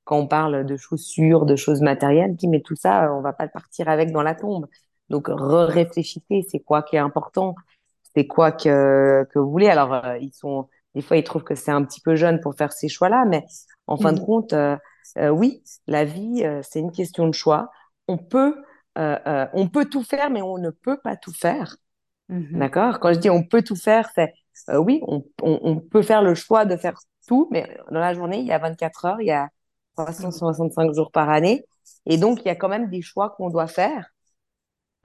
quand 0.05 0.19
on 0.19 0.27
parle 0.27 0.67
de 0.67 0.77
chaussures, 0.77 1.47
de 1.47 1.57
choses 1.57 1.81
matérielles, 1.83 2.35
dis 2.37 2.49
mais 2.49 2.61
tout 2.63 2.77
ça, 2.77 3.13
on 3.15 3.21
va 3.23 3.33
pas 3.33 3.49
partir 3.49 3.89
avec 3.89 4.13
dans 4.13 4.23
la 4.23 4.35
tombe. 4.35 4.67
Donc, 5.11 5.29
réfléchissez, 5.29 6.47
c'est 6.49 6.61
quoi 6.61 6.83
qui 6.83 6.97
est 6.97 7.01
important, 7.01 7.55
c'est 8.15 8.27
quoi 8.27 8.53
que, 8.53 9.27
que 9.33 9.39
vous 9.39 9.51
voulez. 9.51 9.69
Alors, 9.69 9.93
euh, 9.93 10.19
ils 10.19 10.33
sont, 10.33 10.69
des 10.95 11.03
fois, 11.03 11.17
ils 11.17 11.25
trouvent 11.25 11.45
que 11.45 11.55
c'est 11.55 11.71
un 11.71 11.85
petit 11.85 12.01
peu 12.01 12.17
jeune 12.17 12.41
pour 12.41 12.55
faire 12.55 12.73
ces 12.73 12.89
choix-là, 12.89 13.25
mais 13.27 13.45
en 13.87 13.97
fin 13.97 14.13
de 14.13 14.21
mm. 14.21 14.25
compte, 14.25 14.53
euh, 14.53 14.77
euh, 15.19 15.29
oui, 15.29 15.63
la 15.87 16.05
vie, 16.05 16.45
c'est 16.63 16.79
une 16.81 16.93
question 16.93 17.27
de 17.27 17.35
choix. 17.35 17.71
On 18.09 18.17
peut, 18.17 18.55
on 18.97 19.69
peut 19.73 19.87
tout 19.87 20.05
faire, 20.05 20.31
mais 20.31 20.43
on 20.43 20.59
ne 20.59 20.71
peut 20.71 20.99
pas 21.03 21.17
tout 21.17 21.33
faire. 21.33 21.77
Mm-hmm. 22.31 22.59
D'accord? 22.59 23.01
Quand 23.01 23.13
je 23.13 23.19
dis 23.19 23.31
on 23.31 23.43
peut 23.43 23.63
tout 23.63 23.77
faire, 23.77 24.09
c'est 24.15 24.33
oui, 24.73 25.01
on, 25.09 25.25
on, 25.43 25.59
on, 25.63 25.77
peut 25.81 26.03
faire 26.03 26.23
le 26.23 26.35
choix 26.35 26.65
de 26.65 26.77
faire 26.77 26.99
tout, 27.27 27.49
mais 27.51 27.77
dans 27.91 27.99
la 27.99 28.15
journée, 28.15 28.39
il 28.39 28.47
y 28.47 28.53
a 28.53 28.59
24 28.59 29.05
heures, 29.07 29.21
il 29.21 29.27
y 29.27 29.33
a 29.33 29.49
365 29.97 30.93
jours 30.93 31.11
par 31.11 31.31
année. 31.31 31.65
Et 32.07 32.19
donc, 32.19 32.41
il 32.43 32.49
y 32.49 32.51
a 32.51 32.55
quand 32.55 32.69
même 32.69 32.89
des 32.89 33.03
choix 33.03 33.31
qu'on 33.31 33.51
doit 33.51 33.67
faire. 33.67 34.11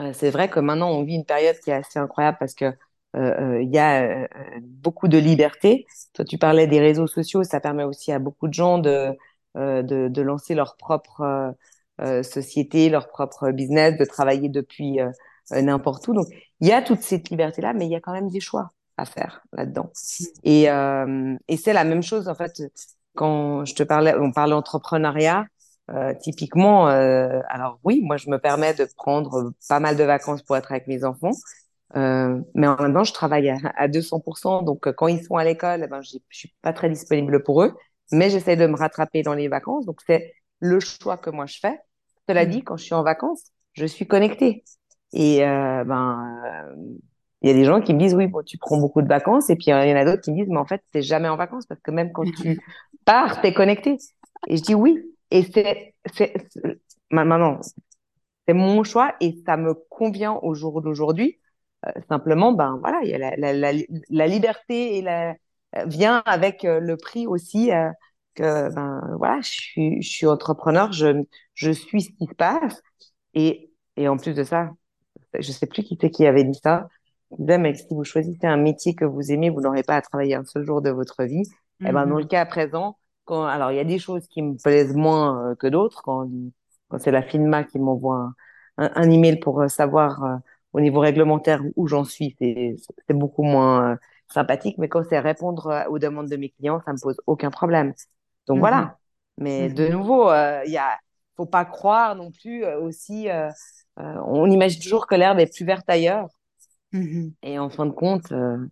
Euh, 0.02 0.12
c'est 0.14 0.30
vrai 0.30 0.50
que 0.50 0.60
maintenant, 0.60 0.92
on 0.92 1.04
vit 1.04 1.16
une 1.16 1.26
période 1.26 1.58
qui 1.60 1.70
est 1.70 1.74
assez 1.74 2.00
incroyable 2.00 2.38
parce 2.40 2.54
que 2.54 2.66
euh, 2.66 2.74
euh, 3.16 3.62
il 3.62 3.70
y 3.74 3.80
a 3.80 4.28
beaucoup 4.62 5.08
de 5.08 5.18
liberté. 5.18 5.86
Toi, 6.14 6.26
tu 6.26 6.38
parlais 6.38 6.68
des 6.68 6.80
réseaux 6.80 7.08
sociaux, 7.08 7.44
ça 7.44 7.60
permet 7.62 7.84
aussi 7.84 8.12
à 8.12 8.20
beaucoup 8.20 8.48
de 8.48 8.54
gens 8.54 8.78
de, 8.78 9.12
de, 9.56 9.82
de, 10.10 10.22
lancer 10.22 10.54
leur 10.54 10.76
propre 10.76 11.56
société, 12.24 12.90
leur 12.90 13.08
propre 13.08 13.52
business, 13.52 13.98
de 13.98 14.04
travailler 14.04 14.50
depuis 14.50 15.00
n'importe 15.52 16.08
où. 16.10 16.14
Donc, 16.14 16.28
il 16.60 16.68
y 16.68 16.74
a 16.74 16.82
toute 16.82 17.02
cette 17.02 17.30
liberté-là, 17.30 17.74
mais 17.74 17.86
il 17.86 17.92
y 17.92 17.96
a 17.96 18.02
quand 18.02 18.12
même 18.12 18.30
des 18.30 18.42
choix 18.42 18.72
à 18.98 19.06
faire 19.06 19.44
là-dedans. 19.54 19.92
Et, 20.44 20.64
et 20.64 21.58
c'est 21.58 21.74
la 21.74 21.86
même 21.86 22.04
chose, 22.04 22.28
en 22.28 22.36
fait, 22.36 22.62
quand 23.14 23.64
je 23.64 23.76
te 23.76 23.84
parlais, 23.84 24.14
on 24.20 24.34
parlait 24.34 24.54
entrepreneuriat, 24.54 25.46
euh, 25.92 26.14
typiquement, 26.20 26.90
euh, 26.90 27.42
alors 27.50 27.80
oui, 27.84 28.02
moi 28.04 28.18
je 28.18 28.30
me 28.30 28.40
permets 28.40 28.74
de 28.74 28.88
prendre 28.96 29.52
pas 29.70 29.80
mal 29.80 29.96
de 29.96 30.04
vacances 30.04 30.42
pour 30.42 30.58
être 30.58 30.72
avec 30.72 30.88
mes 30.88 31.04
enfants, 31.04 31.32
euh, 31.96 32.40
mais 32.56 32.68
en 32.68 32.82
même 32.82 32.94
temps 32.94 33.04
je 33.04 33.14
travaille 33.14 33.50
à, 33.50 33.58
à 33.76 33.88
200%, 33.88 34.64
donc 34.66 34.88
euh, 34.88 34.94
quand 34.94 35.08
ils 35.08 35.24
sont 35.24 35.36
à 35.36 35.44
l'école, 35.44 35.82
eh 35.84 35.88
ben 35.88 36.02
je 36.02 36.18
suis 36.32 36.54
pas 36.64 36.74
très 36.74 36.90
disponible 36.90 37.44
pour 37.44 37.62
eux, 37.62 37.76
mais 38.12 38.32
j'essaie 38.32 38.56
de 38.56 38.66
me 38.66 38.76
rattraper 38.76 39.22
dans 39.22 39.36
les 39.36 39.48
vacances, 39.48 39.86
donc 39.86 40.00
c'est 40.08 40.34
le 40.60 40.80
choix 40.80 41.18
que 41.18 41.30
moi 41.30 41.46
je 41.46 41.60
fais. 41.60 41.80
Cela 42.28 42.46
mmh. 42.46 42.50
dit, 42.50 42.64
quand 42.64 42.78
je 42.78 42.84
suis 42.86 42.96
en 42.96 43.04
vacances, 43.04 43.52
je 43.74 43.86
suis 43.86 44.08
connectée. 44.08 44.64
Et 45.14 45.46
euh, 45.46 45.84
ben 45.84 46.76
il 47.42 47.50
y 47.50 47.52
a 47.52 47.54
des 47.54 47.66
gens 47.66 47.80
qui 47.80 47.94
me 47.94 48.00
disent 48.00 48.16
oui 48.16 48.28
bon 48.28 48.42
tu 48.44 48.58
prends 48.58 48.78
beaucoup 48.78 49.02
de 49.04 49.08
vacances. 49.08 49.50
Et 49.50 49.56
puis 49.56 49.66
il 49.68 49.72
y 49.72 49.94
en 49.94 49.98
a 49.98 50.06
d'autres 50.06 50.22
qui 50.22 50.32
me 50.32 50.38
disent 50.38 50.50
mais 50.50 50.58
en 50.58 50.66
fait 50.66 50.82
t'es 50.92 51.04
jamais 51.04 51.30
en 51.30 51.38
vacances 51.38 51.68
parce 51.68 51.82
que 51.82 51.92
même 51.92 52.12
quand 52.12 52.26
tu 52.42 52.60
pars 53.06 53.40
t'es 53.42 53.54
connecté 53.54 53.98
et 54.48 54.58
je 54.58 54.64
dis 54.64 54.74
oui 54.74 55.00
et 55.32 55.44
c'est, 55.44 55.96
c'est, 56.14 56.34
maintenant, 57.12 57.60
c'est 58.48 58.54
mon 58.54 58.84
choix 58.84 59.16
et 59.20 59.36
ça 59.46 59.58
me 59.58 59.74
convient 59.74 60.34
au 60.42 60.54
jour 60.54 60.82
d'aujourd'hui. 60.82 61.40
Euh, 61.86 61.92
simplement, 62.10 62.52
ben 62.52 62.78
voilà, 62.80 63.00
il 63.04 63.10
y 63.10 63.14
a 63.14 63.18
la, 63.18 63.36
la, 63.36 63.54
la, 63.54 63.72
la 64.10 64.28
liberté 64.28 64.98
et 64.98 65.02
la, 65.02 65.32
euh, 65.32 65.86
vient 65.86 66.22
avec 66.26 66.66
euh, 66.66 66.80
le 66.80 66.98
prix 66.98 67.28
aussi 67.28 67.70
que 68.36 68.74
ben 68.74 69.02
voilà, 69.18 69.40
je 69.42 69.50
suis, 69.50 70.02
je 70.02 70.10
suis 70.10 70.28
entrepreneur, 70.28 70.92
je, 70.92 71.24
je 71.54 71.72
suis 71.72 72.02
ce 72.02 72.10
qui 72.12 72.26
se 72.26 72.36
passe 72.36 72.82
et, 73.34 73.72
et 73.98 74.08
en 74.08 74.18
plus 74.18 74.34
de 74.34 74.44
ça, 74.44 74.72
je 75.40 75.52
sais 75.52 75.68
plus 75.68 75.84
qui 75.84 75.98
c'est 76.00 76.10
qui 76.10 76.26
avait 76.26 76.44
dit 76.44 76.60
ça. 76.62 76.88
Disait, 77.38 77.58
mais 77.58 77.74
si 77.76 77.88
vous 77.90 78.04
choisissez 78.04 78.46
un 78.46 78.58
métier 78.58 78.94
que 78.96 79.06
vous 79.06 79.32
aimez, 79.32 79.50
vous 79.50 79.62
n'aurez 79.62 79.84
pas 79.84 79.96
à 79.96 80.02
travailler 80.02 80.36
un 80.36 80.46
seul 80.46 80.64
jour 80.64 80.82
de 80.82 80.90
votre 80.90 81.24
vie. 81.24 81.44
Et 81.82 81.88
eh 81.88 81.92
ben 81.92 82.06
dans 82.06 82.18
le 82.18 82.24
mm-hmm. 82.24 82.28
cas 82.28 82.46
présent, 82.46 82.98
alors, 83.32 83.72
il 83.72 83.78
y 83.78 83.80
a 83.80 83.84
des 83.84 84.00
choses 84.00 84.28
qui 84.28 84.42
me 84.42 84.56
plaisent 84.56 84.96
moins 84.96 85.52
euh, 85.52 85.56
que 85.56 85.68
d'autres. 85.68 86.02
Quand, 86.04 86.30
quand 86.90 87.00
c'est 87.00 87.12
la 87.12 87.22
FINMA 87.22 87.64
qui 87.64 87.80
m'envoie 87.80 88.32
un, 88.78 88.92
un, 88.96 89.10
email 89.10 89.40
pour 89.40 89.62
euh, 89.62 89.68
savoir 89.68 90.24
euh, 90.24 90.36
au 90.74 90.82
niveau 90.82 91.00
réglementaire 91.00 91.62
où 91.76 91.88
j'en 91.88 92.04
suis, 92.04 92.36
c'est, 92.40 92.76
beaucoup 93.10 93.44
moins 93.44 93.98
sympathique. 94.32 94.78
Mais 94.78 94.90
quand 94.90 95.04
c'est 95.10 95.20
répondre 95.20 95.86
aux 95.90 96.00
demandes 96.00 96.30
de 96.30 96.38
mes 96.38 96.50
clients, 96.50 96.82
ça 96.86 96.94
me 96.94 97.02
pose 97.02 97.20
aucun 97.28 97.52
problème. 97.52 97.94
Donc 98.48 98.60
voilà. 98.60 98.82
Mhm. 98.82 98.92
Mais 99.38 99.70
de 99.70 99.86
mhm. 99.86 99.92
nouveau, 99.92 100.30
il 100.66 100.72
y 100.72 100.78
a, 100.78 100.98
faut 101.36 101.46
pas 101.46 101.66
croire 101.66 102.16
non 102.16 102.32
plus 102.32 102.66
aussi. 102.66 103.28
on 103.98 104.50
imagine 104.50 104.82
toujours 104.82 105.08
que 105.08 105.16
l'herbe 105.16 105.40
est 105.40 105.54
plus 105.54 105.66
verte 105.66 105.90
ailleurs. 105.90 106.28
Mhm. 106.92 107.34
Et 107.44 107.60
en 107.60 107.70
fin 107.70 107.86
de 107.86 107.92
compte, 107.92 108.32
ben, 108.32 108.70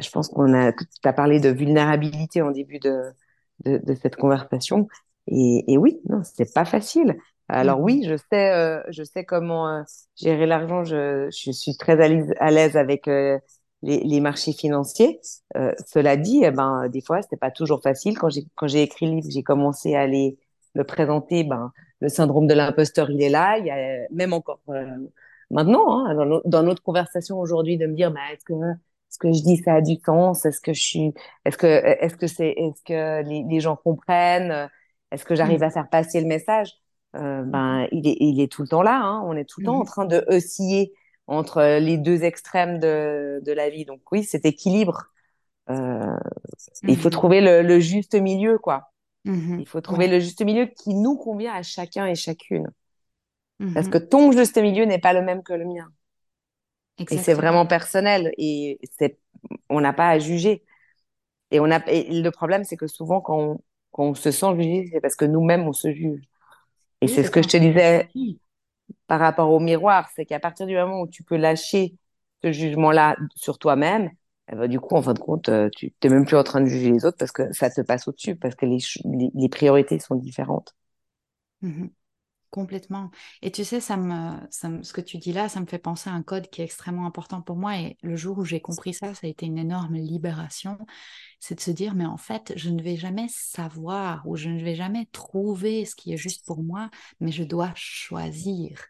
je 0.00 0.10
pense 0.10 0.28
qu'on 0.28 0.52
a. 0.54 0.72
Tu 0.72 0.86
as 1.04 1.12
parlé 1.12 1.40
de 1.40 1.48
vulnérabilité 1.48 2.42
en 2.42 2.50
début 2.50 2.78
de 2.78 3.12
de, 3.64 3.78
de 3.78 3.94
cette 3.94 4.16
conversation. 4.16 4.88
Et, 5.28 5.64
et 5.72 5.78
oui, 5.78 6.00
non, 6.08 6.22
c'est 6.24 6.52
pas 6.52 6.64
facile. 6.64 7.16
Alors 7.48 7.80
oui, 7.80 8.02
je 8.08 8.16
sais, 8.16 8.50
euh, 8.52 8.82
je 8.88 9.02
sais 9.02 9.24
comment 9.24 9.68
euh, 9.68 9.82
gérer 10.16 10.46
l'argent. 10.46 10.84
Je, 10.84 11.28
je, 11.30 11.50
suis 11.50 11.76
très 11.76 12.00
à 12.00 12.50
l'aise 12.50 12.76
avec 12.76 13.08
euh, 13.08 13.38
les, 13.82 14.00
les, 14.00 14.20
marchés 14.20 14.52
financiers. 14.52 15.20
Euh, 15.56 15.72
cela 15.86 16.16
dit, 16.16 16.42
eh 16.44 16.50
ben 16.50 16.88
des 16.88 17.02
fois, 17.02 17.20
c'était 17.22 17.36
pas 17.36 17.50
toujours 17.50 17.82
facile. 17.82 18.18
Quand 18.18 18.30
j'ai 18.30 18.46
quand 18.54 18.68
j'ai 18.68 18.82
écrit 18.82 19.06
le 19.06 19.16
livre, 19.16 19.28
j'ai 19.30 19.42
commencé 19.42 19.94
à 19.94 20.00
aller 20.02 20.38
le 20.74 20.84
présenter. 20.84 21.44
Ben 21.44 21.72
le 22.00 22.08
syndrome 22.08 22.46
de 22.46 22.54
l'imposteur, 22.54 23.10
il 23.10 23.22
est 23.22 23.28
là. 23.28 23.58
Il 23.58 23.66
y 23.66 23.70
a 23.70 24.06
même 24.10 24.32
encore 24.32 24.60
maintenant, 25.50 26.06
hein, 26.06 26.14
dans, 26.14 26.40
dans, 26.44 26.62
notre 26.62 26.82
conversation 26.82 27.38
aujourd'hui, 27.38 27.76
de 27.76 27.86
me 27.86 27.94
dire, 27.94 28.10
bah, 28.10 28.20
est-ce 28.32 28.44
que 28.44 28.54
est-ce 29.12 29.18
que 29.18 29.30
je 29.30 29.42
dis 29.42 29.58
ça 29.58 29.74
a 29.74 29.80
du 29.82 29.96
sens 30.06 30.46
Est-ce 30.46 30.58
que 30.58 30.72
je 30.72 30.80
suis 30.80 31.14
Est-ce 31.44 31.58
que 31.58 31.66
est-ce 31.66 32.16
que 32.16 32.26
c'est 32.26 32.48
est-ce 32.48 32.82
que 32.82 33.22
les, 33.28 33.44
les, 33.46 33.60
gens 33.60 33.76
comprennent 33.76 34.70
Est-ce 35.10 35.26
que 35.26 35.34
j'arrive 35.34 35.60
mm. 35.60 35.64
à 35.64 35.70
faire 35.70 35.90
passer 35.90 36.22
le 36.22 36.26
message? 36.26 36.72
Euh, 37.16 37.42
Ben 37.42 37.86
il 37.92 38.08
est 38.08 38.16
il 38.20 38.40
est 38.40 38.50
tout 38.50 38.62
le 38.62 38.68
temps 38.68 38.80
là. 38.80 38.98
Hein. 38.98 39.22
On 39.26 39.36
est 39.36 39.44
tout 39.44 39.60
le 39.60 39.66
temps 39.66 39.80
en 39.80 39.82
mm. 39.82 39.86
train 39.86 40.04
de 40.06 40.24
osciller 40.28 40.94
entre 41.26 41.78
les 41.78 41.98
deux 41.98 42.24
extrêmes 42.24 42.78
de 42.78 43.42
de 43.44 43.52
la 43.52 43.68
vie. 43.68 43.84
Donc 43.84 44.00
oui, 44.10 44.24
cet 44.24 44.46
équilibre. 44.46 45.08
Euh, 45.68 46.16
il 46.84 46.96
faut 46.96 47.08
mm. 47.08 47.12
trouver 47.12 47.40
le, 47.42 47.60
le, 47.60 47.80
juste 47.80 48.14
milieu, 48.14 48.58
quoi. 48.58 48.92
Il 49.26 49.66
faut 49.66 49.80
trouver 49.80 50.08
le 50.08 50.20
juste 50.20 50.42
milieu 50.42 50.66
qui 50.66 50.94
nous 50.94 51.16
convient 51.16 51.52
à 51.52 51.62
chacun 51.62 52.06
et 52.06 52.14
chacune. 52.14 52.66
Parce 53.74 53.88
que 53.88 53.98
ton 53.98 54.32
juste 54.32 54.58
milieu 54.58 54.84
n'est 54.86 54.98
pas 54.98 55.12
le 55.12 55.22
même 55.22 55.42
que 55.44 55.52
le 55.52 55.64
mien. 55.64 55.88
Et 56.98 57.16
c'est 57.18 57.34
vraiment 57.34 57.66
personnel 57.66 58.32
et 58.36 58.78
c'est, 58.98 59.18
on 59.68 59.80
n'a 59.80 59.92
pas 59.92 60.08
à 60.08 60.18
juger. 60.18 60.62
Et 61.50 61.60
on 61.60 61.70
a, 61.70 61.80
le 61.86 62.28
problème, 62.30 62.64
c'est 62.64 62.76
que 62.76 62.86
souvent, 62.86 63.20
quand 63.20 63.38
on, 63.38 63.60
quand 63.90 64.04
on 64.04 64.14
se 64.14 64.30
sent 64.30 64.54
jugé, 64.56 64.88
c'est 64.92 65.00
parce 65.00 65.16
que 65.16 65.24
nous-mêmes, 65.24 65.66
on 65.66 65.72
se 65.72 65.92
juge. 65.92 66.22
Et 67.00 67.08
c'est 67.08 67.24
ce 67.24 67.30
que 67.30 67.42
je 67.42 67.48
te 67.48 67.56
disais 67.56 68.08
par 69.06 69.20
rapport 69.20 69.50
au 69.50 69.60
miroir, 69.60 70.08
c'est 70.14 70.24
qu'à 70.24 70.40
partir 70.40 70.66
du 70.66 70.74
moment 70.74 71.00
où 71.02 71.08
tu 71.08 71.22
peux 71.22 71.36
lâcher 71.36 71.96
ce 72.42 72.52
jugement-là 72.52 73.16
sur 73.34 73.58
toi-même, 73.58 74.10
eh 74.50 74.56
ben, 74.56 74.68
du 74.68 74.80
coup, 74.80 74.94
en 74.96 75.02
fin 75.02 75.14
de 75.14 75.18
compte, 75.18 75.48
euh, 75.48 75.68
tu 75.74 75.92
n'es 76.02 76.10
même 76.10 76.24
plus 76.24 76.36
en 76.36 76.42
train 76.42 76.60
de 76.60 76.66
juger 76.66 76.90
les 76.90 77.04
autres 77.04 77.16
parce 77.18 77.32
que 77.32 77.52
ça 77.52 77.70
te 77.70 77.80
passe 77.80 78.08
au-dessus, 78.08 78.36
parce 78.36 78.54
que 78.54 78.66
les, 78.66 78.78
les, 79.34 79.48
priorités 79.48 79.98
sont 79.98 80.14
différentes. 80.14 80.74
Mmh 81.60 81.86
Complètement. 82.52 83.10
Et 83.40 83.50
tu 83.50 83.64
sais, 83.64 83.80
ça 83.80 83.96
me, 83.96 84.36
ce 84.50 84.92
que 84.92 85.00
tu 85.00 85.16
dis 85.16 85.32
là, 85.32 85.48
ça 85.48 85.58
me 85.58 85.64
fait 85.64 85.78
penser 85.78 86.10
à 86.10 86.12
un 86.12 86.22
code 86.22 86.50
qui 86.50 86.60
est 86.60 86.64
extrêmement 86.66 87.06
important 87.06 87.40
pour 87.40 87.56
moi. 87.56 87.78
Et 87.78 87.96
le 88.02 88.14
jour 88.14 88.36
où 88.36 88.44
j'ai 88.44 88.60
compris 88.60 88.92
ça, 88.92 89.14
ça 89.14 89.26
a 89.26 89.30
été 89.30 89.46
une 89.46 89.56
énorme 89.56 89.94
libération. 89.94 90.76
C'est 91.40 91.54
de 91.54 91.60
se 91.60 91.70
dire, 91.70 91.94
mais 91.94 92.04
en 92.04 92.18
fait, 92.18 92.52
je 92.56 92.68
ne 92.68 92.82
vais 92.82 92.96
jamais 92.96 93.26
savoir 93.30 94.28
ou 94.28 94.36
je 94.36 94.50
ne 94.50 94.62
vais 94.62 94.74
jamais 94.74 95.08
trouver 95.12 95.86
ce 95.86 95.94
qui 95.94 96.12
est 96.12 96.18
juste 96.18 96.44
pour 96.44 96.62
moi, 96.62 96.90
mais 97.20 97.32
je 97.32 97.42
dois 97.42 97.72
choisir. 97.74 98.84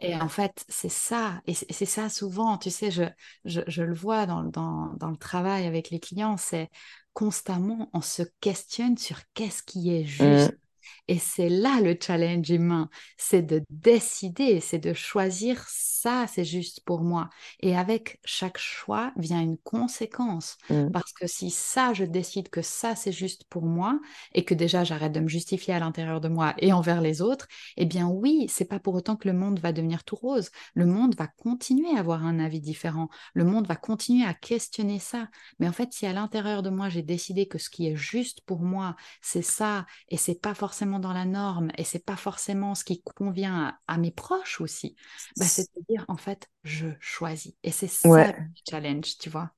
Et 0.00 0.16
en 0.16 0.28
fait, 0.28 0.64
c'est 0.68 0.88
ça. 0.88 1.40
Et 1.46 1.54
c'est 1.54 1.86
ça 1.86 2.08
souvent, 2.08 2.58
tu 2.58 2.70
sais, 2.70 2.90
je, 2.90 3.04
je, 3.44 3.60
je 3.68 3.84
le 3.84 3.94
vois 3.94 4.26
dans, 4.26 4.42
dans, 4.42 4.94
dans, 4.94 5.10
le 5.10 5.16
travail 5.16 5.64
avec 5.64 5.90
les 5.90 6.00
clients, 6.00 6.36
c'est 6.36 6.70
constamment, 7.12 7.88
on 7.92 8.00
se 8.00 8.22
questionne 8.40 8.96
sur 8.98 9.20
qu'est-ce 9.32 9.62
qui 9.62 9.94
est 9.94 10.04
juste. 10.04 10.52
Mmh. 10.52 10.65
Et 11.08 11.18
c'est 11.18 11.48
là 11.48 11.80
le 11.80 11.96
challenge 12.00 12.50
humain, 12.50 12.88
c'est 13.16 13.42
de 13.42 13.64
décider, 13.70 14.60
c'est 14.60 14.78
de 14.78 14.92
choisir 14.92 15.64
ça, 15.68 16.26
c'est 16.26 16.44
juste 16.44 16.80
pour 16.84 17.00
moi. 17.00 17.28
Et 17.60 17.76
avec 17.76 18.20
chaque 18.24 18.58
choix 18.58 19.12
vient 19.16 19.40
une 19.40 19.58
conséquence. 19.58 20.56
Mmh. 20.70 20.90
Parce 20.92 21.12
que 21.12 21.26
si 21.26 21.50
ça, 21.50 21.92
je 21.92 22.04
décide 22.04 22.48
que 22.48 22.62
ça, 22.62 22.94
c'est 22.94 23.12
juste 23.12 23.44
pour 23.48 23.64
moi, 23.64 23.98
et 24.34 24.44
que 24.44 24.54
déjà 24.54 24.84
j'arrête 24.84 25.12
de 25.12 25.20
me 25.20 25.28
justifier 25.28 25.74
à 25.74 25.80
l'intérieur 25.80 26.20
de 26.20 26.28
moi 26.28 26.54
et 26.58 26.72
envers 26.72 27.00
les 27.00 27.22
autres, 27.22 27.48
eh 27.76 27.86
bien 27.86 28.08
oui, 28.08 28.46
c'est 28.48 28.64
pas 28.64 28.78
pour 28.78 28.94
autant 28.94 29.16
que 29.16 29.28
le 29.28 29.34
monde 29.34 29.58
va 29.58 29.72
devenir 29.72 30.04
tout 30.04 30.16
rose. 30.16 30.50
Le 30.74 30.86
monde 30.86 31.16
va 31.16 31.26
continuer 31.26 31.96
à 31.96 32.00
avoir 32.00 32.24
un 32.24 32.38
avis 32.38 32.60
différent. 32.60 33.08
Le 33.34 33.44
monde 33.44 33.66
va 33.66 33.76
continuer 33.76 34.24
à 34.24 34.34
questionner 34.34 34.98
ça. 34.98 35.28
Mais 35.58 35.68
en 35.68 35.72
fait, 35.72 35.92
si 35.92 36.06
à 36.06 36.12
l'intérieur 36.12 36.62
de 36.62 36.70
moi, 36.70 36.88
j'ai 36.88 37.02
décidé 37.02 37.46
que 37.46 37.58
ce 37.58 37.70
qui 37.70 37.86
est 37.88 37.96
juste 37.96 38.40
pour 38.42 38.60
moi, 38.60 38.96
c'est 39.20 39.42
ça, 39.42 39.86
et 40.08 40.16
c'est 40.16 40.40
pas 40.40 40.54
forcément 40.54 40.75
dans 40.84 41.12
la 41.12 41.24
norme 41.24 41.70
et 41.78 41.84
c'est 41.84 42.04
pas 42.04 42.16
forcément 42.16 42.74
ce 42.74 42.84
qui 42.84 43.02
convient 43.02 43.76
à, 43.86 43.98
mes 43.98 44.10
proches 44.10 44.60
aussi, 44.60 44.96
bah, 45.36 45.44
c'est-à-dire 45.44 46.04
en 46.08 46.16
fait, 46.16 46.48
je 46.64 46.88
choisis. 47.00 47.54
Et 47.62 47.70
c'est 47.70 47.88
ça 47.88 48.08
le 48.08 48.34
challenge, 48.68 49.18
tu 49.18 49.30
vois. 49.30 49.50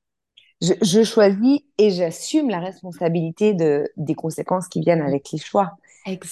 Je, 0.61 1.03
choisis 1.03 1.61
et 1.77 1.89
j'assume 1.89 2.49
la 2.49 2.59
responsabilité 2.59 3.53
de, 3.53 3.89
des 3.95 4.15
conséquences 4.15 4.67
qui 4.67 4.81
viennent 4.81 5.01
avec 5.01 5.31
les 5.31 5.39
choix. 5.39 5.71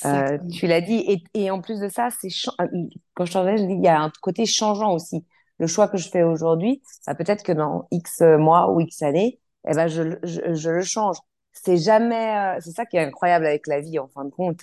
Euh, 0.06 0.38
tu 0.52 0.68
l'as 0.68 0.82
dit. 0.82 1.04
Et, 1.08 1.24
et, 1.34 1.52
en 1.52 1.62
plus 1.62 1.80
de 1.80 1.88
ça, 1.88 2.10
c'est 2.20 2.30
euh, 2.60 2.68
quand 3.14 3.26
je 3.26 3.32
changeais, 3.32 3.58
je 3.58 3.64
dis 3.64 3.74
il 3.74 3.84
y 3.84 3.88
a 3.88 4.02
un 4.02 4.12
côté 4.22 4.46
changeant 4.46 4.92
aussi. 4.92 5.26
Le 5.60 5.68
choix 5.68 5.88
que 5.88 5.98
je 5.98 6.10
fais 6.10 6.24
aujourd'hui, 6.24 6.82
bah, 7.06 7.16
peut-être 7.16 7.44
que 7.44 7.52
dans 7.52 7.88
X 7.92 8.22
mois 8.22 8.72
ou 8.72 8.82
X 8.82 9.02
années, 9.02 9.40
eh 9.70 9.74
ben, 9.74 9.88
je, 9.88 10.18
je, 10.24 10.54
je 10.54 10.70
le 10.70 10.82
change. 10.82 11.18
C'est 11.64 11.78
jamais, 11.78 12.58
euh, 12.58 12.60
c'est 12.62 12.72
ça 12.72 12.86
qui 12.86 12.98
est 12.98 13.02
incroyable 13.04 13.46
avec 13.46 13.68
la 13.68 13.82
vie 13.82 14.00
en 14.00 14.08
fin 14.10 14.26
de 14.26 14.30
compte 14.32 14.62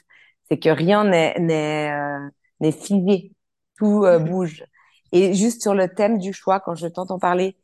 c'est 0.49 0.59
que 0.59 0.69
rien 0.69 1.05
n'est 1.05 1.39
n'est 1.41 1.91
euh, 1.93 2.29
n'est 2.61 2.73
figé, 2.73 3.33
tout 3.79 4.05
euh, 4.05 4.19
bouge. 4.19 4.65
Et 5.13 5.35
juste 5.35 5.63
sur 5.63 5.75
le 5.75 5.89
thème 5.89 6.19
du 6.19 6.33
choix, 6.33 6.61
quand 6.61 6.75
je 6.75 6.87
t'entends 6.89 7.19
parler, 7.19 7.57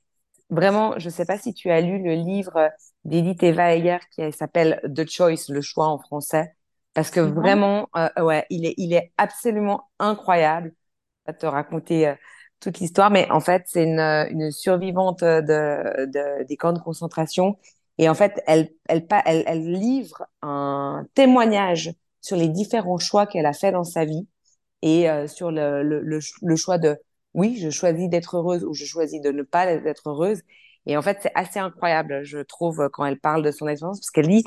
vraiment, 0.51 0.99
je 0.99 1.11
sais 1.11 1.25
pas 1.27 1.39
si 1.39 1.55
tu 1.55 1.71
as 1.71 1.81
lu 1.81 2.03
le 2.03 2.15
livre 2.15 2.71
d'Edith 3.05 3.43
Eva 3.43 3.75
Eger 3.77 3.99
qui 4.13 4.33
s'appelle 4.33 4.81
The 4.95 5.09
Choice, 5.09 5.49
le 5.51 5.61
choix 5.63 5.89
en 5.89 5.99
français, 5.99 6.55
parce 6.95 7.11
que 7.11 7.21
vraiment, 7.21 7.89
euh, 7.97 8.09
ouais, 8.23 8.47
il 8.51 8.67
est 8.67 8.75
il 8.79 8.93
est 8.95 9.13
absolument 9.19 9.91
incroyable. 9.99 10.73
Je 11.27 11.33
vais 11.33 11.39
te 11.39 11.47
raconter 11.47 12.15
toute 12.61 12.79
l'histoire, 12.79 13.11
mais 13.11 13.31
en 13.31 13.41
fait, 13.41 13.63
c'est 13.67 13.85
une, 13.85 14.01
une 14.01 14.51
survivante 14.53 15.21
de, 15.23 16.07
de, 16.07 16.45
des 16.45 16.57
camps 16.57 16.73
de 16.73 16.79
concentration. 16.81 17.59
Et 18.01 18.09
en 18.09 18.15
fait, 18.15 18.43
elle, 18.47 18.71
elle, 18.89 19.07
elle, 19.27 19.45
elle 19.47 19.73
livre 19.73 20.25
un 20.41 21.05
témoignage 21.15 21.93
sur 22.23 22.35
les 22.35 22.49
différents 22.49 22.97
choix 22.97 23.27
qu'elle 23.27 23.45
a 23.45 23.53
fait 23.53 23.73
dans 23.73 23.85
sa 23.85 24.07
vie 24.07 24.27
et 24.81 25.11
euh, 25.11 25.27
sur 25.27 25.51
le, 25.51 25.83
le, 25.83 26.01
le, 26.01 26.57
choix 26.57 26.79
de 26.79 26.97
oui, 27.35 27.59
je 27.61 27.69
choisis 27.69 28.09
d'être 28.09 28.39
heureuse 28.39 28.65
ou 28.65 28.73
je 28.73 28.87
choisis 28.87 29.21
de 29.21 29.31
ne 29.31 29.43
pas 29.43 29.67
être 29.67 30.09
heureuse. 30.09 30.41
Et 30.87 30.97
en 30.97 31.03
fait, 31.03 31.19
c'est 31.21 31.33
assez 31.35 31.59
incroyable, 31.59 32.25
je 32.25 32.39
trouve, 32.39 32.89
quand 32.91 33.05
elle 33.05 33.21
parle 33.21 33.43
de 33.43 33.51
son 33.51 33.69
expérience, 33.69 34.01
parce 34.01 34.11
qu'elle 34.11 34.29
dit, 34.29 34.45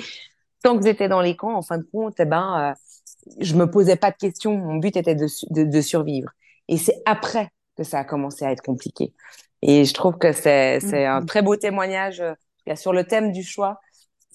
tant 0.64 0.76
que 0.76 0.84
j'étais 0.84 1.08
dans 1.08 1.22
les 1.22 1.36
camps, 1.36 1.56
en 1.56 1.62
fin 1.62 1.78
de 1.78 1.88
compte, 1.94 2.16
eh 2.18 2.26
ben, 2.26 2.74
euh, 2.74 3.34
je 3.40 3.54
me 3.54 3.70
posais 3.70 3.98
pas 3.98 4.10
de 4.10 4.18
questions. 4.18 4.58
Mon 4.58 4.78
but 4.78 4.98
était 4.98 5.14
de, 5.14 5.28
de, 5.52 5.64
de 5.64 5.82
survivre. 5.82 6.32
Et 6.70 6.78
c'est 6.78 7.04
après 7.06 7.50
que 7.78 7.84
ça 7.84 8.00
a 8.00 8.04
commencé 8.04 8.46
à 8.46 8.52
être 8.52 8.64
compliqué. 8.64 9.14
Et 9.62 9.86
je 9.86 9.94
trouve 9.94 10.18
que 10.18 10.32
c'est 10.32 10.80
c'est 10.80 11.06
un 11.06 11.22
mm-hmm. 11.22 11.26
très 11.26 11.44
beau 11.44 11.56
témoignage 11.56 12.24
euh, 12.70 12.76
sur 12.76 12.94
le 12.94 13.06
thème 13.06 13.32
du 13.32 13.44
choix. 13.44 13.80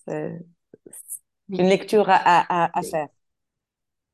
une 0.06 1.68
lecture 1.68 2.08
à, 2.08 2.16
à, 2.16 2.78
à 2.78 2.82
faire. 2.82 3.08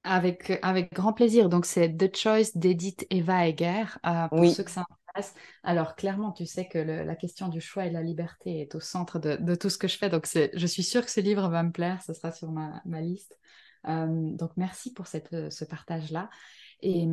Avec, 0.06 0.52
avec 0.62 0.92
grand 0.92 1.14
plaisir. 1.14 1.48
Donc, 1.48 1.64
c'est 1.64 1.96
The 1.96 2.14
Choice 2.14 2.50
d'Edith 2.54 3.06
Eva 3.10 3.48
Eger, 3.48 3.84
euh, 4.04 4.28
pour 4.28 4.46
ceux 4.46 4.62
que 4.62 4.70
ça 4.70 4.84
intéresse. 5.08 5.34
Alors, 5.62 5.94
clairement, 5.96 6.32
tu 6.32 6.44
sais 6.44 6.68
que 6.68 6.78
la 6.78 7.16
question 7.16 7.48
du 7.48 7.60
choix 7.60 7.86
et 7.86 7.90
la 7.90 8.02
liberté 8.02 8.60
est 8.60 8.74
au 8.74 8.80
centre 8.80 9.18
de, 9.18 9.36
de 9.36 9.54
tout 9.54 9.70
ce 9.70 9.78
que 9.78 9.88
je 9.88 9.96
fais. 9.96 10.10
Donc, 10.10 10.26
je 10.26 10.66
suis 10.66 10.82
sûre 10.82 11.04
que 11.04 11.10
ce 11.10 11.20
livre 11.20 11.48
va 11.48 11.62
me 11.62 11.72
plaire. 11.72 12.02
Ce 12.02 12.12
sera 12.12 12.32
sur 12.32 12.50
ma, 12.52 12.82
ma 12.84 13.00
liste. 13.00 13.38
Euh, 13.88 14.06
donc, 14.36 14.50
merci 14.56 14.92
pour 14.92 15.06
cette, 15.06 15.50
ce 15.50 15.64
partage-là. 15.64 16.28
Et, 16.82 17.06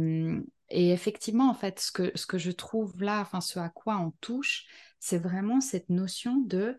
et, 0.70 0.92
effectivement, 0.92 1.50
en 1.50 1.54
fait, 1.54 1.80
ce 1.80 1.94
que, 1.94 2.12
ce 2.16 2.26
que 2.26 2.38
je 2.38 2.52
trouve 2.52 3.02
là, 3.02 3.22
enfin, 3.22 3.40
ce 3.40 3.58
à 3.58 3.70
quoi 3.70 4.00
on 4.00 4.12
touche, 4.20 4.66
c'est 5.02 5.18
vraiment 5.18 5.60
cette 5.60 5.90
notion 5.90 6.38
de 6.38 6.78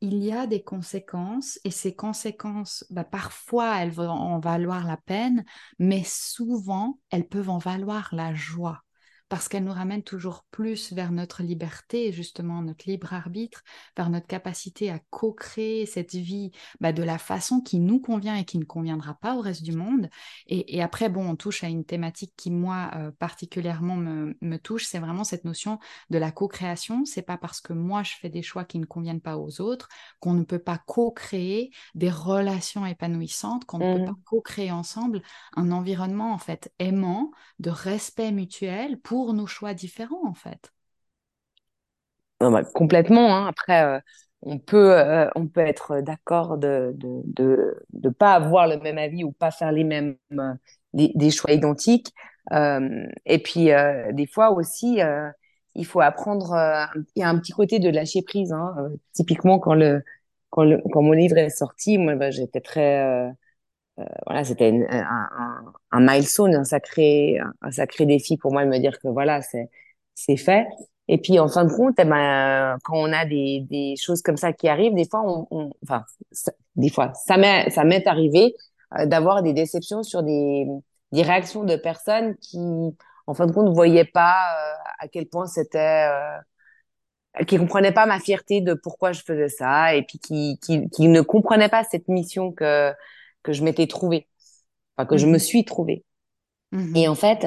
il 0.00 0.22
y 0.22 0.30
a 0.30 0.46
des 0.46 0.62
conséquences 0.62 1.58
et 1.64 1.72
ces 1.72 1.96
conséquences, 1.96 2.84
bah, 2.90 3.02
parfois 3.02 3.78
elles 3.82 3.90
vont 3.90 4.08
en 4.08 4.38
valoir 4.38 4.86
la 4.86 4.96
peine, 4.96 5.44
mais 5.80 6.04
souvent 6.04 7.00
elles 7.10 7.26
peuvent 7.26 7.50
en 7.50 7.58
valoir 7.58 8.10
la 8.12 8.32
joie 8.32 8.82
parce 9.30 9.48
qu'elle 9.48 9.62
nous 9.62 9.72
ramène 9.72 10.02
toujours 10.02 10.44
plus 10.50 10.92
vers 10.92 11.12
notre 11.12 11.44
liberté, 11.44 12.10
justement, 12.12 12.62
notre 12.62 12.90
libre 12.90 13.14
arbitre, 13.14 13.62
vers 13.96 14.10
notre 14.10 14.26
capacité 14.26 14.90
à 14.90 14.98
co-créer 15.10 15.86
cette 15.86 16.16
vie 16.16 16.50
bah, 16.80 16.92
de 16.92 17.04
la 17.04 17.16
façon 17.16 17.60
qui 17.60 17.78
nous 17.78 18.00
convient 18.00 18.34
et 18.34 18.44
qui 18.44 18.58
ne 18.58 18.64
conviendra 18.64 19.14
pas 19.14 19.36
au 19.36 19.40
reste 19.40 19.62
du 19.62 19.70
monde. 19.70 20.10
Et, 20.48 20.82
après, 20.82 21.08
bon, 21.08 21.30
on 21.30 21.36
touche 21.36 21.62
à 21.62 21.68
une 21.68 21.84
thématique 21.84 22.32
qui, 22.36 22.50
moi, 22.50 22.90
euh, 22.96 23.12
particulièrement 23.12 23.94
me, 23.94 24.36
me 24.40 24.56
touche, 24.56 24.86
c'est 24.86 24.98
vraiment 24.98 25.22
cette 25.22 25.44
notion 25.44 25.78
de 26.10 26.18
la 26.18 26.32
co-création. 26.32 27.04
C'est 27.04 27.22
pas 27.22 27.38
parce 27.38 27.60
que 27.60 27.72
moi, 27.72 28.02
je 28.02 28.14
fais 28.20 28.30
des 28.30 28.42
choix 28.42 28.64
qui 28.64 28.80
ne 28.80 28.84
conviennent 28.84 29.20
pas 29.20 29.38
aux 29.38 29.60
autres 29.60 29.88
qu'on 30.18 30.34
ne 30.34 30.42
peut 30.42 30.58
pas 30.58 30.78
co-créer 30.78 31.70
des 31.94 32.10
relations 32.10 32.84
épanouissantes, 32.84 33.64
qu'on 33.64 33.78
ne 33.78 33.98
peut 33.98 34.04
pas 34.06 34.10
mmh. 34.10 34.24
co-créer 34.24 34.72
ensemble 34.72 35.22
un 35.54 35.70
environnement, 35.70 36.32
en 36.32 36.38
fait, 36.38 36.72
aimant, 36.80 37.30
de 37.60 37.70
respect 37.70 38.32
mutuel 38.32 38.98
pour 38.98 39.19
nos 39.34 39.46
choix 39.46 39.74
différents, 39.74 40.26
en 40.26 40.34
fait. 40.34 40.72
Bah, 42.40 42.62
complètement. 42.74 43.36
Hein. 43.36 43.46
Après, 43.48 43.84
euh, 43.84 44.00
on, 44.42 44.58
peut, 44.58 44.98
euh, 44.98 45.28
on 45.34 45.46
peut 45.46 45.60
être 45.60 46.00
d'accord 46.00 46.56
de 46.56 46.96
ne 47.02 47.22
de, 47.26 47.84
de, 47.92 48.08
pas 48.08 48.34
avoir 48.34 48.66
le 48.66 48.78
même 48.78 48.96
avis 48.98 49.24
ou 49.24 49.32
pas 49.32 49.50
faire 49.50 49.72
les 49.72 49.84
mêmes 49.84 50.16
euh, 50.32 50.54
des, 50.94 51.30
choix 51.30 51.52
identiques. 51.52 52.14
et 52.50 53.38
puis, 53.42 53.70
des 54.12 54.26
fois 54.26 54.50
aussi, 54.52 55.00
il 55.74 55.86
faut 55.86 56.00
apprendre. 56.00 56.56
Il 57.14 57.20
y 57.20 57.22
a 57.22 57.28
un 57.28 57.38
petit 57.38 57.52
côté 57.52 57.78
de 57.78 57.90
lâcher 57.90 58.22
prise. 58.22 58.52
Hein. 58.52 58.74
typiquement, 59.12 59.58
quand, 59.58 59.74
le, 59.74 60.02
quand, 60.50 60.66
quand 60.92 61.02
mon 61.02 61.12
livre 61.12 61.36
est 61.38 61.50
sorti, 61.50 61.98
moi, 61.98 62.16
bah, 62.16 62.30
j'étais 62.30 62.60
très 62.60 63.30
voilà, 64.26 64.44
c'était 64.44 64.70
un, 64.90 65.28
un, 65.36 65.72
un, 65.92 66.00
milestone, 66.00 66.54
un 66.54 66.64
sacré, 66.64 67.38
un, 67.62 67.70
sacré 67.70 68.06
défi 68.06 68.36
pour 68.36 68.52
moi 68.52 68.64
de 68.64 68.70
me 68.70 68.78
dire 68.78 68.98
que 68.98 69.08
voilà, 69.08 69.42
c'est 69.42 69.70
c'est 70.14 70.36
fait. 70.36 70.66
Et 71.08 71.18
puis 71.18 71.38
en 71.38 71.48
fin 71.48 71.64
de 71.64 71.72
compte, 71.72 71.94
eh 71.98 72.04
ben, 72.04 72.78
quand 72.84 72.96
on 72.96 73.12
a 73.12 73.24
des, 73.26 73.66
des 73.68 73.96
choses 73.96 74.22
comme 74.22 74.36
ça 74.36 74.52
qui 74.52 74.68
arrivent, 74.68 74.94
des 74.94 75.08
fois, 75.08 75.22
on, 75.24 75.46
on 75.50 75.72
enfin, 75.82 76.04
des 76.76 76.90
fois, 76.90 77.12
ça 77.14 77.36
m'est 77.36 77.68
ça 77.70 77.84
m'est 77.84 78.06
arrivé 78.06 78.54
euh, 78.98 79.06
d'avoir 79.06 79.42
des 79.42 79.52
déceptions 79.52 80.02
sur 80.02 80.22
des 80.22 80.66
des 81.12 81.22
réactions 81.22 81.64
de 81.64 81.76
personnes 81.76 82.36
qui, 82.38 82.58
en 83.26 83.34
fin 83.34 83.46
de 83.46 83.52
compte, 83.52 83.66
ne 83.66 83.74
voyaient 83.74 84.04
pas 84.04 84.32
euh, 84.32 84.74
à 85.00 85.08
quel 85.08 85.26
point 85.26 85.46
c'était 85.46 86.08
qui 87.46 87.56
comprenaient 87.58 87.92
pas 87.92 88.06
ma 88.06 88.18
fierté 88.20 88.60
de 88.60 88.74
pourquoi 88.74 89.12
je 89.12 89.22
faisais 89.22 89.48
ça 89.48 89.94
et 89.94 90.02
puis 90.02 90.18
qui, 90.18 90.58
qui, 90.62 90.88
qui 90.90 91.08
ne 91.08 91.20
comprenaient 91.20 91.68
pas 91.68 91.84
cette 91.84 92.08
mission 92.08 92.52
que 92.52 92.92
que 93.42 93.52
je 93.52 93.62
m'étais 93.62 93.86
trouvée, 93.86 94.28
enfin 94.96 95.06
que 95.06 95.16
je 95.16 95.26
me 95.26 95.32
mhm. 95.32 95.38
suis 95.38 95.64
trouvée. 95.64 96.04
Mhm. 96.72 96.96
Et 96.96 97.08
en 97.08 97.14
fait, 97.14 97.46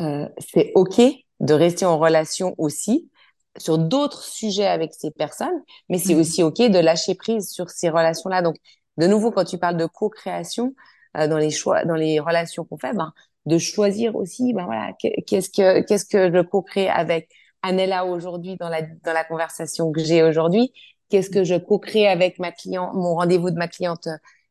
euh, 0.00 0.28
c'est 0.38 0.72
ok 0.74 1.00
de 1.40 1.54
rester 1.54 1.84
en 1.84 1.98
relation 1.98 2.54
aussi 2.58 3.10
sur 3.56 3.78
d'autres 3.78 4.22
sujets 4.22 4.66
avec 4.66 4.92
ces 4.94 5.10
personnes, 5.10 5.62
mais 5.88 5.98
c'est 5.98 6.14
mhm. 6.14 6.20
aussi 6.20 6.42
ok 6.42 6.58
de 6.58 6.78
lâcher 6.78 7.14
prise 7.14 7.50
sur 7.50 7.70
ces 7.70 7.88
relations-là. 7.88 8.42
Donc, 8.42 8.56
de 8.96 9.06
nouveau, 9.06 9.30
quand 9.30 9.44
tu 9.44 9.58
parles 9.58 9.76
de 9.76 9.86
co-création 9.86 10.74
euh, 11.16 11.26
dans 11.28 11.38
les 11.38 11.50
choix, 11.50 11.84
dans 11.84 11.94
les 11.94 12.20
relations 12.20 12.64
qu'on 12.64 12.78
fait, 12.78 12.92
ben, 12.94 13.12
de 13.46 13.58
choisir 13.58 14.14
aussi, 14.16 14.52
ben 14.52 14.66
voilà, 14.66 14.92
qu'est-ce 14.98 15.48
que 15.48 15.80
qu'est-ce 15.80 16.04
que 16.04 16.30
je 16.32 16.42
co-crée 16.42 16.88
avec 16.88 17.30
Anella 17.62 18.04
aujourd'hui 18.04 18.56
dans 18.56 18.68
la 18.68 18.82
dans 18.82 19.12
la 19.12 19.24
conversation 19.24 19.90
que 19.90 20.00
j'ai 20.00 20.22
aujourd'hui, 20.22 20.72
qu'est-ce 21.08 21.30
que 21.30 21.44
je 21.44 21.54
co-crée 21.54 22.06
avec 22.06 22.38
ma 22.38 22.52
cliente, 22.52 22.94
mon 22.94 23.14
rendez-vous 23.14 23.50
de 23.50 23.56
ma 23.56 23.68
cliente 23.68 24.08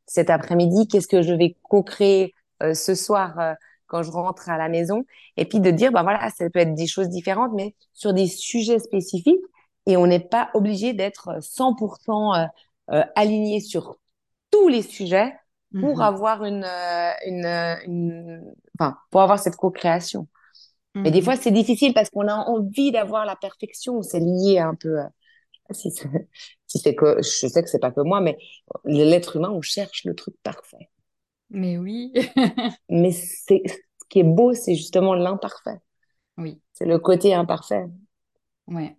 cet 0.08 0.30
après-midi, 0.30 0.88
qu'est-ce 0.88 1.08
que 1.08 1.22
je 1.22 1.34
vais 1.34 1.56
co-créer 1.64 2.34
euh, 2.64 2.74
ce 2.74 2.96
soir 2.96 3.40
euh, 3.40 3.54
quand 3.88 4.04
je 4.04 4.12
rentre 4.12 4.50
à 4.50 4.58
la 4.58 4.70
maison, 4.70 5.06
et 5.38 5.46
puis 5.46 5.60
de 5.62 5.72
dire, 5.72 5.92
ben 5.92 6.04
voilà, 6.04 6.30
ça 6.32 6.50
peut 6.50 6.60
être 6.60 6.76
des 6.76 6.88
choses 6.88 7.10
différentes, 7.10 7.54
mais 7.56 7.76
sur 7.94 8.14
des 8.14 8.28
sujets 8.28 8.80
spécifiques, 8.80 9.40
et 9.86 9.96
on 9.98 10.08
n'est 10.08 10.20
pas 10.20 10.50
obligé 10.54 10.94
d'être 10.94 11.42
100% 11.42 12.34
euh, 12.92 13.04
aligné 13.16 13.62
sur 13.62 13.98
tous 14.52 14.68
les 14.68 14.82
sujets 14.82 15.34
pour 15.80 16.00
mm-hmm. 16.00 16.04
avoir 16.04 16.44
une, 16.44 16.66
une, 17.26 17.46
une, 17.86 18.54
enfin, 18.80 18.98
pour 19.12 19.22
avoir 19.22 19.40
cette 19.40 19.56
co-création. 19.56 20.28
Mais 21.04 21.12
des 21.12 21.20
Mhm. 21.20 21.26
fois, 21.26 21.36
c'est 21.36 21.52
difficile 21.52 21.94
parce 21.94 22.10
qu'on 22.10 22.28
a 22.28 22.36
envie 22.36 22.92
d'avoir 22.92 23.26
la 23.26 23.36
perfection. 23.36 24.02
C'est 24.02 24.20
lié 24.20 24.60
un 24.60 24.76
peu. 24.76 25.00
Si 25.72 25.92
c'est 26.80 26.96
que... 26.96 27.18
Je 27.18 27.48
sais 27.48 27.64
que 27.64 27.70
c'est 27.70 27.80
pas 27.80 27.92
que 27.92 28.02
moi, 28.02 28.22
mais 28.22 28.38
l'être 28.86 29.36
humain, 29.38 29.50
on 29.52 29.62
cherche 29.62 30.04
le 30.06 30.16
truc 30.16 30.36
parfait. 30.44 30.90
Mais 31.50 31.78
oui. 31.78 32.12
Mais 32.90 33.12
c'est 33.12 33.64
ce 33.68 34.06
qui 34.10 34.20
est 34.20 34.24
beau, 34.24 34.54
c'est 34.54 34.76
justement 34.76 35.14
l'imparfait. 35.14 35.80
Oui, 36.38 36.62
C'est 36.74 36.86
le 36.86 37.00
côté 37.00 37.34
imparfait. 37.34 37.86
ouais. 38.68 38.98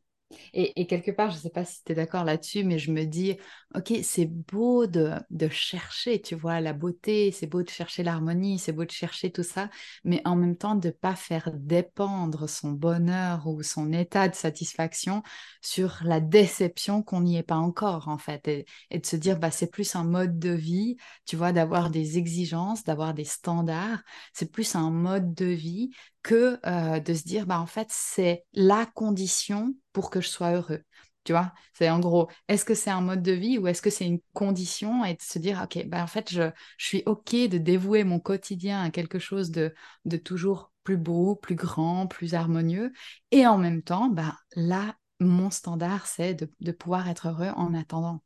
Et, 0.52 0.86
quelque 0.86 1.10
part, 1.10 1.30
je 1.30 1.36
ne 1.36 1.40
sais 1.40 1.50
pas 1.50 1.64
si 1.64 1.82
tu 1.84 1.92
es 1.92 1.94
d'accord 1.94 2.24
là-dessus, 2.24 2.62
mais 2.64 2.78
je 2.78 2.92
me 2.92 3.04
dis, 3.04 3.36
ok, 3.74 3.94
c'est 4.02 4.26
beau 4.26 4.86
de, 4.86 5.14
chercher, 5.50 6.20
tu 6.20 6.34
vois, 6.34 6.60
la 6.60 6.72
beauté, 6.74 7.30
c'est 7.32 7.46
beau 7.46 7.62
de 7.62 7.70
chercher 7.70 8.02
l'harmonie, 8.02 8.58
c'est 8.58 8.72
beau 8.72 8.84
de 8.84 8.90
chercher 8.90 9.30
tout 9.30 9.42
ça, 9.42 9.70
mais 10.04 10.20
en 10.26 10.36
même 10.36 10.56
temps 10.56 10.74
de 10.74 10.88
ne 10.88 10.92
pas 10.92 11.14
faire 11.14 11.50
dépendre 11.54 12.48
son 12.48 12.72
bonheur 12.72 13.46
ou 13.46 13.62
son 13.62 13.92
état 13.92 14.28
de 14.28 14.34
satisfaction 14.34 15.22
sur 15.62 16.00
la 16.04 16.20
déception 16.20 17.02
qu'on 17.02 17.22
n'y 17.22 17.38
est 17.38 17.42
pas 17.42 17.56
encore, 17.56 18.08
en 18.08 18.18
fait, 18.18 18.48
et, 18.48 18.66
et 18.90 18.98
de 18.98 19.06
se 19.06 19.16
dire, 19.16 19.38
bah, 19.38 19.50
c'est 19.50 19.70
plus 19.70 19.96
un 19.96 20.04
mode 20.04 20.38
de 20.38 20.50
vie, 20.50 20.96
tu 21.24 21.36
vois, 21.36 21.52
d'avoir 21.52 21.90
des 21.90 22.18
exigences, 22.18 22.84
d'avoir 22.84 23.14
des 23.14 23.24
standards, 23.24 24.02
c'est 24.34 24.52
plus 24.52 24.74
un 24.74 24.90
mode 24.90 25.32
de 25.34 25.46
vie 25.46 25.90
que 26.28 26.60
euh, 26.66 27.00
de 27.00 27.14
se 27.14 27.22
dire, 27.24 27.46
bah, 27.46 27.58
en 27.58 27.66
fait, 27.66 27.88
c'est 27.90 28.44
la 28.52 28.84
condition 28.86 29.74
pour 29.94 30.10
que 30.10 30.20
je 30.20 30.28
sois 30.28 30.52
heureux. 30.52 30.82
Tu 31.24 31.32
vois, 31.32 31.52
c'est 31.72 31.88
en 31.90 32.00
gros, 32.00 32.28
est-ce 32.48 32.64
que 32.66 32.74
c'est 32.74 32.90
un 32.90 33.00
mode 33.00 33.22
de 33.22 33.32
vie 33.32 33.56
ou 33.58 33.66
est-ce 33.66 33.80
que 33.82 33.88
c'est 33.90 34.06
une 34.06 34.20
condition? 34.34 35.04
Et 35.06 35.14
de 35.14 35.22
se 35.22 35.38
dire, 35.38 35.60
ok, 35.64 35.86
bah, 35.86 36.02
en 36.02 36.06
fait, 36.06 36.30
je, 36.30 36.50
je 36.76 36.86
suis 36.86 37.02
ok 37.06 37.34
de 37.48 37.56
dévouer 37.58 38.04
mon 38.04 38.20
quotidien 38.20 38.82
à 38.82 38.90
quelque 38.90 39.18
chose 39.18 39.50
de, 39.50 39.74
de 40.04 40.16
toujours 40.18 40.70
plus 40.84 40.98
beau, 40.98 41.34
plus 41.34 41.54
grand, 41.54 42.06
plus 42.06 42.34
harmonieux. 42.34 42.92
Et 43.30 43.46
en 43.46 43.56
même 43.58 43.82
temps, 43.82 44.08
bah, 44.08 44.34
là, 44.54 44.94
mon 45.20 45.50
standard, 45.50 46.06
c'est 46.06 46.34
de, 46.34 46.50
de 46.60 46.72
pouvoir 46.72 47.08
être 47.08 47.28
heureux 47.28 47.50
en 47.56 47.74
attendant. 47.74 48.20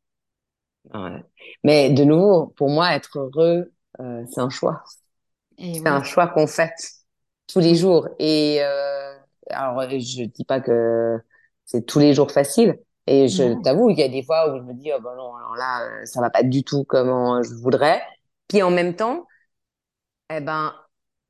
Ouais. 0.95 1.25
Mais 1.65 1.91
de 1.91 2.05
nouveau, 2.05 2.49
pour 2.57 2.69
moi, 2.69 2.95
être 2.95 3.19
heureux, 3.19 3.73
euh, 4.01 4.25
c'est 4.31 4.41
un 4.41 4.51
choix. 4.51 4.83
C'est 5.73 5.87
un 5.89 6.03
choix 6.03 6.29
qu'on 6.29 6.47
fait 6.47 6.73
tous 7.53 7.61
les 7.61 7.75
jours. 7.75 8.09
Et 8.19 8.59
euh, 8.63 9.15
alors, 9.51 9.83
je 9.91 10.25
dis 10.25 10.45
pas 10.45 10.61
que 10.61 11.19
c'est 11.65 11.87
tous 11.87 11.99
les 11.99 12.15
jours 12.15 12.31
facile. 12.31 12.79
Et 13.07 13.29
je 13.29 13.61
t'avoue, 13.63 13.91
il 13.91 13.99
y 13.99 14.03
a 14.03 14.09
des 14.09 14.23
fois 14.23 14.53
où 14.53 14.59
je 14.59 14.63
me 14.63 14.75
dis, 14.75 14.91
oh 14.97 15.01
ben 15.03 15.15
non, 15.17 15.35
alors 15.35 15.57
là, 15.57 15.83
euh, 16.03 16.07
ça 16.07 16.21
va 16.21 16.31
pas 16.31 16.43
du 16.45 16.63
tout 16.65 16.85
comme 16.85 17.43
je 17.43 17.55
voudrais. 17.55 18.01
Puis 18.49 18.63
en 18.63 18.71
même 18.71 18.95
temps, 18.97 19.27
eh 20.31 20.41
ben, 20.41 20.75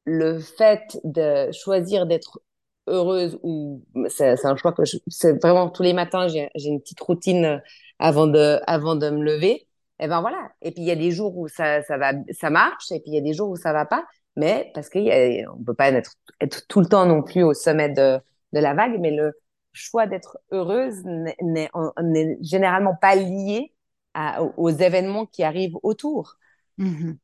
le 0.05 0.39
fait 0.41 0.99
de 1.05 1.51
choisir 1.53 2.07
d'être 2.07 2.41
heureuse 2.89 3.39
ou 3.43 3.85
c'est 4.09 4.37
c'est 4.37 4.47
un 4.49 4.57
choix 4.57 4.73
que 4.73 4.85
je, 4.85 4.99
c'est 5.09 5.41
vraiment 5.43 5.71
tous 5.71 5.83
les 5.83 5.93
matins, 5.93 6.29
j'ai 6.29 6.51
j'ai 6.57 6.69
une 6.69 6.81
petite 6.81 7.01
routine 7.01 7.45
euh, 7.45 7.59
avant 7.99 8.27
de 8.27 8.61
avant 8.67 8.97
de 8.97 9.11
me 9.11 9.23
lever. 9.25 9.69
Et 10.01 10.09
ben 10.09 10.21
voilà. 10.21 10.51
Et 10.63 10.73
puis 10.73 10.83
il 10.83 10.89
y 10.89 10.91
a 10.91 10.97
des 10.97 11.13
jours 11.13 11.37
où 11.39 11.49
ça 11.49 11.83
ça 11.83 11.97
va 11.99 12.13
ça 12.33 12.51
marche 12.51 12.91
et 12.93 13.01
puis 13.01 13.13
il 13.13 13.15
y 13.15 13.19
a 13.19 13.21
des 13.23 13.35
jours 13.35 13.51
où 13.51 13.57
ça 13.57 13.73
va 13.73 13.87
pas. 13.87 14.05
Mais 14.37 14.71
parce 14.75 14.89
qu'il 14.89 15.05
y 15.05 15.13
a, 15.13 15.53
on 15.53 15.63
peut 15.63 15.75
pas 15.75 15.91
être 15.91 16.15
être 16.41 16.67
tout 16.69 16.81
le 16.81 16.87
temps 16.87 17.07
non 17.07 17.23
plus 17.23 17.43
au 17.43 17.55
sommet 17.55 17.89
de 17.91 18.19
de 18.53 18.61
la 18.61 18.75
vague. 18.75 18.99
Mais 19.01 19.11
le 19.11 19.33
choix 19.73 20.07
d'être 20.07 20.39
heureuse 20.51 21.03
n'est 21.05 22.39
généralement 22.43 22.95
pas 22.95 23.15
lié 23.15 23.73
à, 24.15 24.43
aux 24.43 24.71
événements 24.71 25.27
qui 25.27 25.43
arrivent 25.43 25.77
autour. 25.83 26.37
Mhm. 26.79 27.19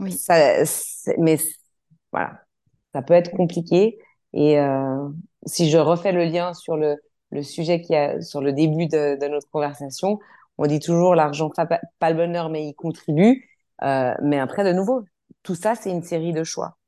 Oui. 0.00 0.12
Ça, 0.12 0.64
mais 1.18 1.38
voilà, 2.12 2.40
ça 2.92 3.02
peut 3.02 3.14
être 3.14 3.30
compliqué. 3.32 3.98
Et 4.32 4.58
euh, 4.58 5.08
si 5.46 5.70
je 5.70 5.78
refais 5.78 6.12
le 6.12 6.24
lien 6.24 6.54
sur 6.54 6.76
le, 6.76 6.96
le 7.30 7.42
sujet 7.42 7.80
qui 7.80 7.94
a 7.94 8.20
sur 8.20 8.40
le 8.40 8.52
début 8.52 8.86
de, 8.86 9.18
de 9.20 9.26
notre 9.28 9.48
conversation, 9.50 10.18
on 10.58 10.66
dit 10.66 10.80
toujours 10.80 11.14
l'argent 11.14 11.50
pas, 11.50 11.66
pas 11.98 12.10
le 12.10 12.16
bonheur, 12.16 12.48
mais 12.50 12.66
il 12.66 12.74
contribue. 12.74 13.48
Euh, 13.82 14.14
mais 14.22 14.38
après, 14.38 14.64
de 14.64 14.72
nouveau, 14.72 15.04
tout 15.44 15.54
ça, 15.54 15.76
c'est 15.76 15.92
une 15.92 16.02
série 16.02 16.34
de 16.34 16.44
choix. 16.44 16.78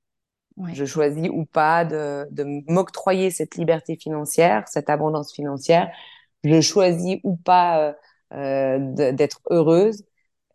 Ouais. 0.56 0.74
Je 0.74 0.84
choisis 0.86 1.28
ou 1.30 1.44
pas 1.44 1.84
de, 1.84 2.26
de 2.32 2.44
m'octroyer 2.72 3.30
cette 3.30 3.56
liberté 3.56 3.96
financière, 3.96 4.66
cette 4.68 4.90
abondance 4.90 5.32
financière. 5.34 5.90
Je 6.44 6.60
choisis 6.60 7.18
ou 7.24 7.36
pas 7.36 7.90
euh, 7.90 7.92
euh, 8.34 9.12
d'être 9.12 9.40
heureuse. 9.50 10.04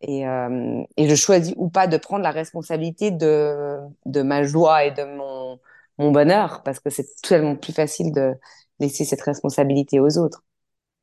Et, 0.02 0.28
euh, 0.28 0.84
et 0.97 1.10
je 1.10 1.16
choisis 1.16 1.54
ou 1.58 1.70
pas 1.70 1.88
de 1.88 1.97
prendre 1.97 2.24
la 2.24 2.32
responsabilité 2.32 3.12
de, 3.12 3.78
de 4.06 4.22
ma 4.24 4.43
joie 4.43 4.86
et 4.86 4.91
de 4.91 5.04
mon, 5.04 5.60
mon 5.99 6.12
bonheur, 6.12 6.64
parce 6.64 6.80
que 6.80 6.89
c'est 6.89 7.08
tellement 7.22 7.56
plus 7.56 7.74
facile 7.74 8.12
de 8.12 8.34
laisser 8.80 9.06
cette 9.06 9.22
responsabilité 9.22 9.99
aux 9.99 10.18
autres. 10.18 10.43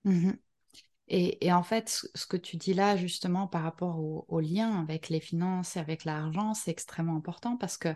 Mhm. 0.04 0.38
Et, 1.08 1.52
en 1.52 1.62
fait, 1.62 2.06
ce 2.14 2.26
que 2.26 2.36
tu 2.36 2.56
dis 2.56 2.74
là, 2.74 2.96
justement, 2.96 3.46
par 3.46 3.62
rapport 3.62 3.98
au, 3.98 4.26
au 4.28 4.40
lien 4.40 4.80
avec 4.80 5.08
les 5.08 5.20
finances 5.20 5.76
et 5.76 5.80
avec 5.80 6.04
l'argent, 6.04 6.54
c'est 6.54 6.70
extrêmement 6.70 7.16
important 7.16 7.56
parce 7.56 7.78
que 7.78 7.94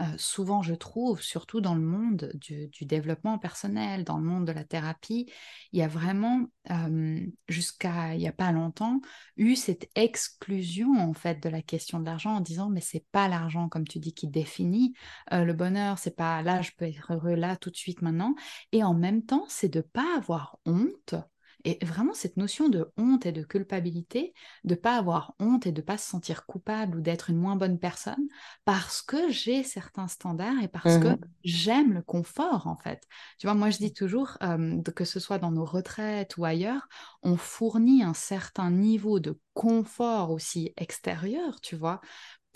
euh, 0.00 0.04
souvent, 0.16 0.62
je 0.62 0.74
trouve, 0.74 1.20
surtout 1.20 1.60
dans 1.60 1.74
le 1.74 1.80
monde 1.80 2.30
du, 2.34 2.68
développement 2.82 3.38
personnel, 3.38 4.04
dans 4.04 4.16
le 4.18 4.24
monde 4.24 4.46
de 4.46 4.52
la 4.52 4.64
thérapie, 4.64 5.30
il 5.72 5.80
y 5.80 5.82
a 5.82 5.88
vraiment, 5.88 6.46
euh, 6.70 7.20
jusqu'à 7.48 8.14
il 8.14 8.18
n'y 8.18 8.28
a 8.28 8.32
pas 8.32 8.52
longtemps, 8.52 9.00
eu 9.36 9.56
cette 9.56 9.88
exclusion, 9.96 10.94
en 10.94 11.14
fait, 11.14 11.42
de 11.42 11.48
la 11.48 11.62
question 11.62 11.98
de 11.98 12.04
l'argent 12.06 12.36
en 12.36 12.40
disant, 12.40 12.70
mais 12.70 12.80
c'est 12.80 13.06
pas 13.10 13.28
l'argent, 13.28 13.68
comme 13.68 13.86
tu 13.88 13.98
dis, 13.98 14.14
qui 14.14 14.28
définit 14.28 14.94
euh, 15.32 15.44
le 15.44 15.52
bonheur, 15.52 15.98
c'est 15.98 16.16
pas 16.16 16.42
là, 16.42 16.62
je 16.62 16.70
peux 16.76 16.84
être 16.84 17.12
heureux 17.12 17.34
là, 17.34 17.56
tout 17.56 17.70
de 17.70 17.76
suite, 17.76 18.00
maintenant. 18.02 18.34
Et 18.72 18.84
en 18.84 18.94
même 18.94 19.24
temps, 19.24 19.46
c'est 19.48 19.68
de 19.68 19.80
pas 19.80 20.16
avoir 20.16 20.58
honte 20.64 21.16
et 21.64 21.84
vraiment, 21.84 22.14
cette 22.14 22.36
notion 22.36 22.68
de 22.68 22.92
honte 22.96 23.26
et 23.26 23.32
de 23.32 23.42
culpabilité, 23.42 24.32
de 24.64 24.74
pas 24.74 24.96
avoir 24.96 25.34
honte 25.40 25.66
et 25.66 25.72
de 25.72 25.82
pas 25.82 25.98
se 25.98 26.08
sentir 26.08 26.46
coupable 26.46 26.98
ou 26.98 27.00
d'être 27.00 27.30
une 27.30 27.36
moins 27.38 27.56
bonne 27.56 27.78
personne 27.78 28.28
parce 28.64 29.02
que 29.02 29.30
j'ai 29.30 29.62
certains 29.64 30.08
standards 30.08 30.62
et 30.62 30.68
parce 30.68 30.98
que 30.98 31.08
Mhm. 31.08 31.38
j'aime 31.44 31.92
le 31.94 32.02
confort, 32.02 32.66
en 32.66 32.76
fait. 32.76 33.02
Tu 33.38 33.46
vois, 33.46 33.54
moi, 33.54 33.70
je 33.70 33.78
dis 33.78 33.92
toujours, 33.92 34.36
euh, 34.42 34.82
que 34.94 35.04
ce 35.04 35.20
soit 35.20 35.38
dans 35.38 35.50
nos 35.52 35.64
retraites 35.64 36.36
ou 36.36 36.44
ailleurs, 36.44 36.88
on 37.22 37.36
fournit 37.36 38.02
un 38.02 38.14
certain 38.14 38.70
niveau 38.70 39.20
de 39.20 39.40
confort 39.54 40.30
aussi 40.30 40.72
extérieur, 40.76 41.60
tu 41.60 41.76
vois, 41.76 42.00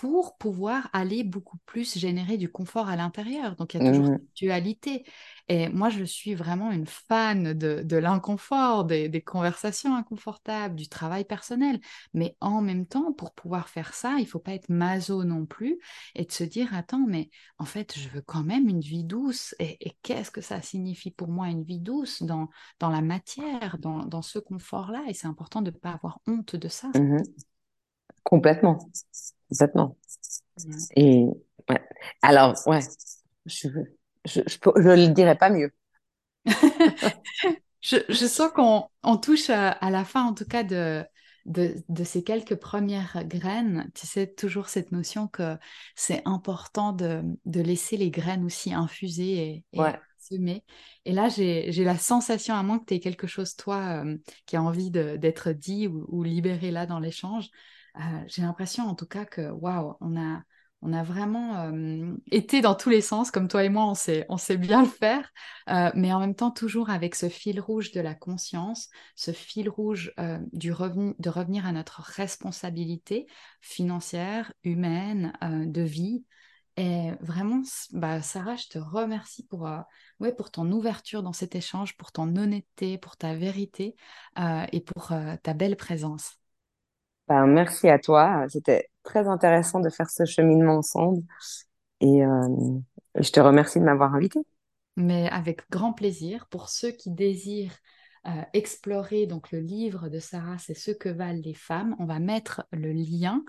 pour 0.03 0.36
pouvoir 0.36 0.90
aller 0.92 1.22
beaucoup 1.22 1.59
plus 1.64 1.96
générer 1.96 2.36
du 2.36 2.50
confort 2.50 2.88
à 2.88 2.96
l'intérieur. 2.96 3.55
Donc, 3.55 3.72
il 3.72 3.76
y 3.76 3.78
a 3.78 3.82
toujours 3.82 4.07
Mhm. 4.07 4.16
cette 4.16 4.36
dualité. 4.36 5.05
Et 5.48 5.68
moi, 5.68 5.90
je 5.90 6.03
suis 6.03 6.34
vraiment 6.34 6.72
une 6.72 6.86
fan 6.88 7.53
de, 7.55 7.82
de 7.84 7.96
l'inconfort, 7.96 8.84
des, 8.84 9.09
des 9.09 9.22
conversations 9.22 9.94
inconfortables, 9.94 10.74
du 10.74 10.88
travail 10.88 11.24
personnel. 11.24 11.80
Mais 12.14 12.36
en 12.40 12.62
même 12.62 12.84
temps, 12.86 13.12
pour 13.12 13.32
pouvoir 13.32 13.68
faire 13.68 13.94
ça, 13.94 14.16
il 14.18 14.26
faut 14.26 14.40
pas 14.40 14.55
être 14.55 14.68
maso 14.70 15.22
non 15.22 15.46
plus 15.46 15.78
et 16.16 16.24
de 16.24 16.32
se 16.32 16.42
dire, 16.44 16.74
attends, 16.74 17.07
mais 17.07 17.30
en 17.59 17.64
fait, 17.64 17.96
je 17.96 18.09
veux 18.09 18.22
quand 18.22 18.42
même 18.42 18.68
une 18.68 18.80
vie 18.80 19.05
douce. 19.05 19.55
Et, 19.61 19.86
et 19.88 19.96
qu'est-ce 20.03 20.32
que 20.32 20.40
ça 20.40 20.61
signifie 20.62 21.12
pour 21.12 21.28
moi 21.28 21.46
une 21.48 21.62
vie 21.62 21.80
douce 21.80 22.22
dans, 22.24 22.48
dans 22.80 22.90
la 22.90 23.03
matière, 23.03 23.78
dans, 23.78 24.05
dans 24.05 24.22
ce 24.22 24.40
confort-là? 24.40 25.05
Et 25.09 25.14
c'est 25.14 25.28
important 25.28 25.62
de 25.62 25.70
ne 25.70 25.76
pas 25.76 25.90
avoir 25.92 26.20
honte 26.26 26.57
de 26.57 26.68
ça. 26.68 26.92
Mhm. 26.94 27.34
Complètement. 28.24 28.90
Complètement. 29.53 29.96
Ouais. 30.64 30.88
Et 30.96 31.26
ouais. 31.68 31.82
Alors, 32.22 32.55
ouais, 32.66 32.80
je, 33.46 33.68
je, 34.24 34.40
je, 34.46 34.59
le 34.88 35.09
dirais 35.12 35.36
pas 35.36 35.50
mieux. 35.50 35.72
Je, 37.80 37.96
je 38.09 38.26
sens 38.26 38.53
qu'on 38.55 38.88
on 39.03 39.16
touche 39.16 39.50
à, 39.50 39.70
à 39.70 39.90
la 39.90 40.05
fin, 40.05 40.24
en 40.24 40.34
tout 40.34 40.44
cas, 40.44 40.62
de, 40.62 41.05
de, 41.46 41.74
de 41.88 42.05
ces 42.05 42.22
quelques 42.22 42.55
premières 42.55 43.24
graines. 43.26 43.90
Tu 43.94 44.07
sais, 44.07 44.26
toujours 44.28 44.68
cette 44.68 44.92
notion 44.92 45.26
que 45.26 45.57
c'est 45.96 46.22
important 46.24 46.92
de, 46.92 47.22
de 47.44 47.61
laisser 47.61 47.96
les 47.96 48.11
graines 48.11 48.44
aussi 48.44 48.72
infuser 48.72 49.64
et, 49.72 49.78
et 49.78 49.80
Ouais. 49.80 49.98
semer. 50.18 50.64
Et 51.05 51.12
là, 51.12 51.28
j'ai, 51.28 51.72
la 51.72 51.98
sensation, 51.98 52.55
à 52.55 52.62
moins 52.62 52.78
que 52.78 52.84
tu 52.84 52.94
aies 52.94 53.00
quelque 53.00 53.26
chose, 53.26 53.57
toi, 53.57 54.05
euh, 54.05 54.16
qui 54.46 54.57
a 54.57 54.62
envie 54.62 54.92
d'être 54.92 55.50
dit 55.50 55.88
ou, 55.88 56.07
ou 56.09 56.22
libéré 56.22 56.70
là 56.70 56.86
dans 56.86 57.00
l'échange, 57.00 57.48
j'ai 58.26 58.43
l'impression, 58.43 58.84
en 58.84 58.95
tout 58.95 59.07
cas, 59.07 59.24
que 59.24 59.51
waouh, 59.51 59.97
on 60.01 60.16
a. 60.20 60.43
On 60.84 60.93
a 60.93 61.05
vraiment 61.05 61.61
euh, 61.70 62.16
été 62.32 62.61
dans 62.61 62.74
tous 62.74 62.90
les 62.90 63.03
sens, 63.03 63.30
comme 63.30 63.47
toi 63.47 63.62
et 63.62 63.68
moi, 63.68 63.86
on 63.86 63.95
sait, 63.95 64.26
on 64.28 64.36
sait 64.36 64.57
bien 64.57 64.82
le 64.82 64.88
faire. 64.88 65.30
Euh, 65.70 65.93
mais 65.95 66.12
en 66.12 66.18
même 66.18 66.34
temps 66.34 66.51
toujours 66.51 66.90
avec 66.90 67.14
ce 67.14 67.28
fil 67.28 67.61
rouge 67.61 67.93
de 67.93 68.01
la 68.01 68.16
conscience, 68.16 68.88
ce 69.14 69.30
fil 69.30 69.68
rouge 69.68 70.12
euh, 70.18 70.40
du 70.53 70.72
revenu, 70.72 71.14
de 71.20 71.30
revenir 71.30 71.66
à 71.66 71.72
notre 71.72 72.01
responsabilité 72.01 73.28
financière, 73.61 74.53
humaine, 74.64 75.32
euh, 75.45 75.66
de 75.66 75.82
vie. 75.82 76.24
Et 76.76 77.12
vraiment, 77.20 77.62
bah, 77.93 78.20
Sarah, 78.20 78.57
je 78.57 78.66
te 78.66 78.78
remercie 78.78 79.47
pour, 79.47 79.68
euh, 79.68 79.78
ouais, 80.18 80.34
pour 80.34 80.51
ton 80.51 80.68
ouverture 80.72 81.22
dans 81.22 81.32
cet 81.32 81.55
échange, 81.55 81.97
pour 81.97 82.11
ton 82.11 82.34
honnêteté, 82.34 82.99
pour 82.99 83.16
ta 83.16 83.34
vérité 83.36 83.95
euh, 84.38 84.66
et 84.72 84.80
pour 84.80 85.12
euh, 85.12 85.36
ta 85.45 85.55
belle 85.55 85.76
présence. 85.76 86.41
Ben, 87.32 87.46
merci 87.46 87.88
à 87.88 87.98
toi. 87.98 88.44
C'était 88.50 88.90
très 89.04 89.26
intéressant 89.26 89.80
de 89.80 89.88
faire 89.88 90.10
ce 90.10 90.26
cheminement 90.26 90.76
ensemble. 90.76 91.22
Et 92.02 92.22
euh, 92.22 92.46
je 93.14 93.30
te 93.30 93.40
remercie 93.40 93.78
de 93.78 93.84
m'avoir 93.84 94.14
invité. 94.14 94.38
Mais 94.96 95.30
avec 95.30 95.62
grand 95.70 95.94
plaisir 95.94 96.46
pour 96.50 96.68
ceux 96.68 96.90
qui 96.90 97.10
désirent 97.10 97.72
euh, 98.26 98.42
explorer 98.52 99.26
donc 99.26 99.50
le 99.50 99.60
livre 99.60 100.10
de 100.10 100.18
Sarah, 100.18 100.58
c'est 100.58 100.74
ce 100.74 100.90
que 100.90 101.08
valent 101.08 101.40
les 101.42 101.54
femmes. 101.54 101.96
On 101.98 102.04
va 102.04 102.18
mettre 102.18 102.66
le 102.70 102.92
lien 102.92 103.42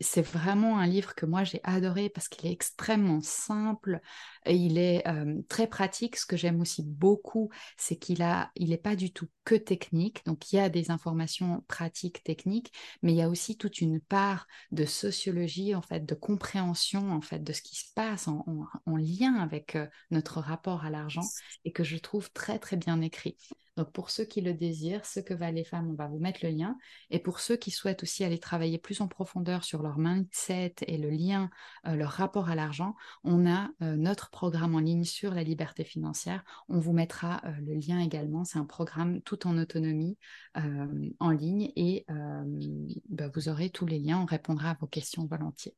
c'est 0.00 0.22
vraiment 0.22 0.78
un 0.78 0.86
livre 0.86 1.14
que 1.14 1.26
moi 1.26 1.44
j'ai 1.44 1.60
adoré 1.64 2.08
parce 2.08 2.28
qu'il 2.28 2.46
est 2.46 2.52
extrêmement 2.52 3.20
simple 3.20 4.00
et 4.44 4.54
il 4.54 4.78
est 4.78 5.04
très 5.48 5.66
pratique. 5.66 6.16
Ce 6.16 6.26
que 6.26 6.36
j'aime 6.36 6.60
aussi 6.60 6.82
beaucoup, 6.84 7.50
c'est 7.76 7.96
qu'il 7.96 8.22
a, 8.22 8.50
il 8.56 8.70
n'est 8.70 8.78
pas 8.78 8.96
du 8.96 9.12
tout 9.12 9.28
que 9.44 9.54
technique. 9.54 10.24
Donc 10.26 10.52
il 10.52 10.56
y 10.56 10.58
a 10.60 10.68
des 10.68 10.90
informations 10.90 11.64
pratiques, 11.68 12.22
techniques, 12.22 12.72
mais 13.02 13.12
il 13.12 13.16
y 13.16 13.22
a 13.22 13.28
aussi 13.28 13.56
toute 13.56 13.80
une 13.80 14.00
part 14.00 14.46
de 14.70 14.84
sociologie 14.84 15.74
en 15.74 15.82
fait, 15.82 16.04
de 16.06 16.14
compréhension 16.14 17.12
en 17.12 17.20
fait 17.20 17.42
de 17.42 17.52
ce 17.52 17.62
qui 17.62 17.76
se 17.76 17.92
passe 17.94 18.28
en, 18.28 18.44
en 18.86 18.96
lien 18.96 19.34
avec 19.34 19.76
notre 20.10 20.40
rapport 20.40 20.84
à 20.84 20.90
l'argent 20.90 21.32
et 21.64 21.72
que 21.72 21.84
je 21.84 21.96
trouve 21.96 22.30
très 22.32 22.58
très 22.58 22.76
bien 22.76 23.00
écrit. 23.00 23.36
Donc 23.76 23.92
pour 23.92 24.10
ceux 24.10 24.24
qui 24.24 24.40
le 24.40 24.54
désirent, 24.54 25.04
ce 25.04 25.20
que 25.20 25.34
valent 25.34 25.56
les 25.56 25.64
femmes, 25.64 25.90
on 25.90 25.94
va 25.94 26.06
vous 26.06 26.18
mettre 26.18 26.40
le 26.42 26.50
lien. 26.50 26.78
Et 27.10 27.18
pour 27.18 27.40
ceux 27.40 27.56
qui 27.56 27.70
souhaitent 27.70 28.02
aussi 28.02 28.24
aller 28.24 28.38
travailler 28.38 28.78
plus 28.78 29.00
en 29.00 29.08
profondeur 29.08 29.64
sur 29.64 29.82
leur 29.82 29.98
mindset 29.98 30.74
et 30.86 30.98
le 30.98 31.10
lien, 31.10 31.50
euh, 31.86 31.94
leur 31.94 32.10
rapport 32.10 32.48
à 32.48 32.54
l'argent, 32.54 32.94
on 33.24 33.46
a 33.46 33.68
euh, 33.82 33.96
notre 33.96 34.30
programme 34.30 34.74
en 34.74 34.80
ligne 34.80 35.04
sur 35.04 35.34
la 35.34 35.42
liberté 35.42 35.84
financière. 35.84 36.42
On 36.68 36.78
vous 36.78 36.92
mettra 36.92 37.42
euh, 37.44 37.52
le 37.64 37.74
lien 37.74 38.00
également. 38.00 38.44
C'est 38.44 38.58
un 38.58 38.64
programme 38.64 39.20
tout 39.22 39.46
en 39.46 39.58
autonomie 39.58 40.16
en 41.20 41.30
ligne 41.30 41.70
et 41.76 42.06
bah, 43.10 43.28
vous 43.34 43.48
aurez 43.50 43.68
tous 43.68 43.84
les 43.84 43.98
liens. 43.98 44.20
On 44.22 44.24
répondra 44.24 44.70
à 44.70 44.76
vos 44.80 44.86
questions 44.86 45.26
volontiers. 45.26 45.74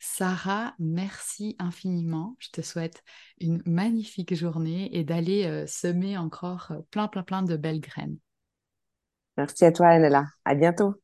Sarah, 0.00 0.74
merci 0.78 1.56
infiniment. 1.58 2.36
Je 2.38 2.50
te 2.50 2.60
souhaite 2.60 3.02
une 3.40 3.62
magnifique 3.66 4.34
journée 4.34 4.96
et 4.96 5.04
d'aller 5.04 5.66
semer 5.66 6.16
encore 6.16 6.72
plein, 6.90 7.08
plein, 7.08 7.22
plein 7.22 7.42
de 7.42 7.56
belles 7.56 7.80
graines. 7.80 8.18
Merci 9.36 9.64
à 9.64 9.72
toi, 9.72 9.88
Annella. 9.88 10.26
À 10.44 10.54
bientôt. 10.54 11.00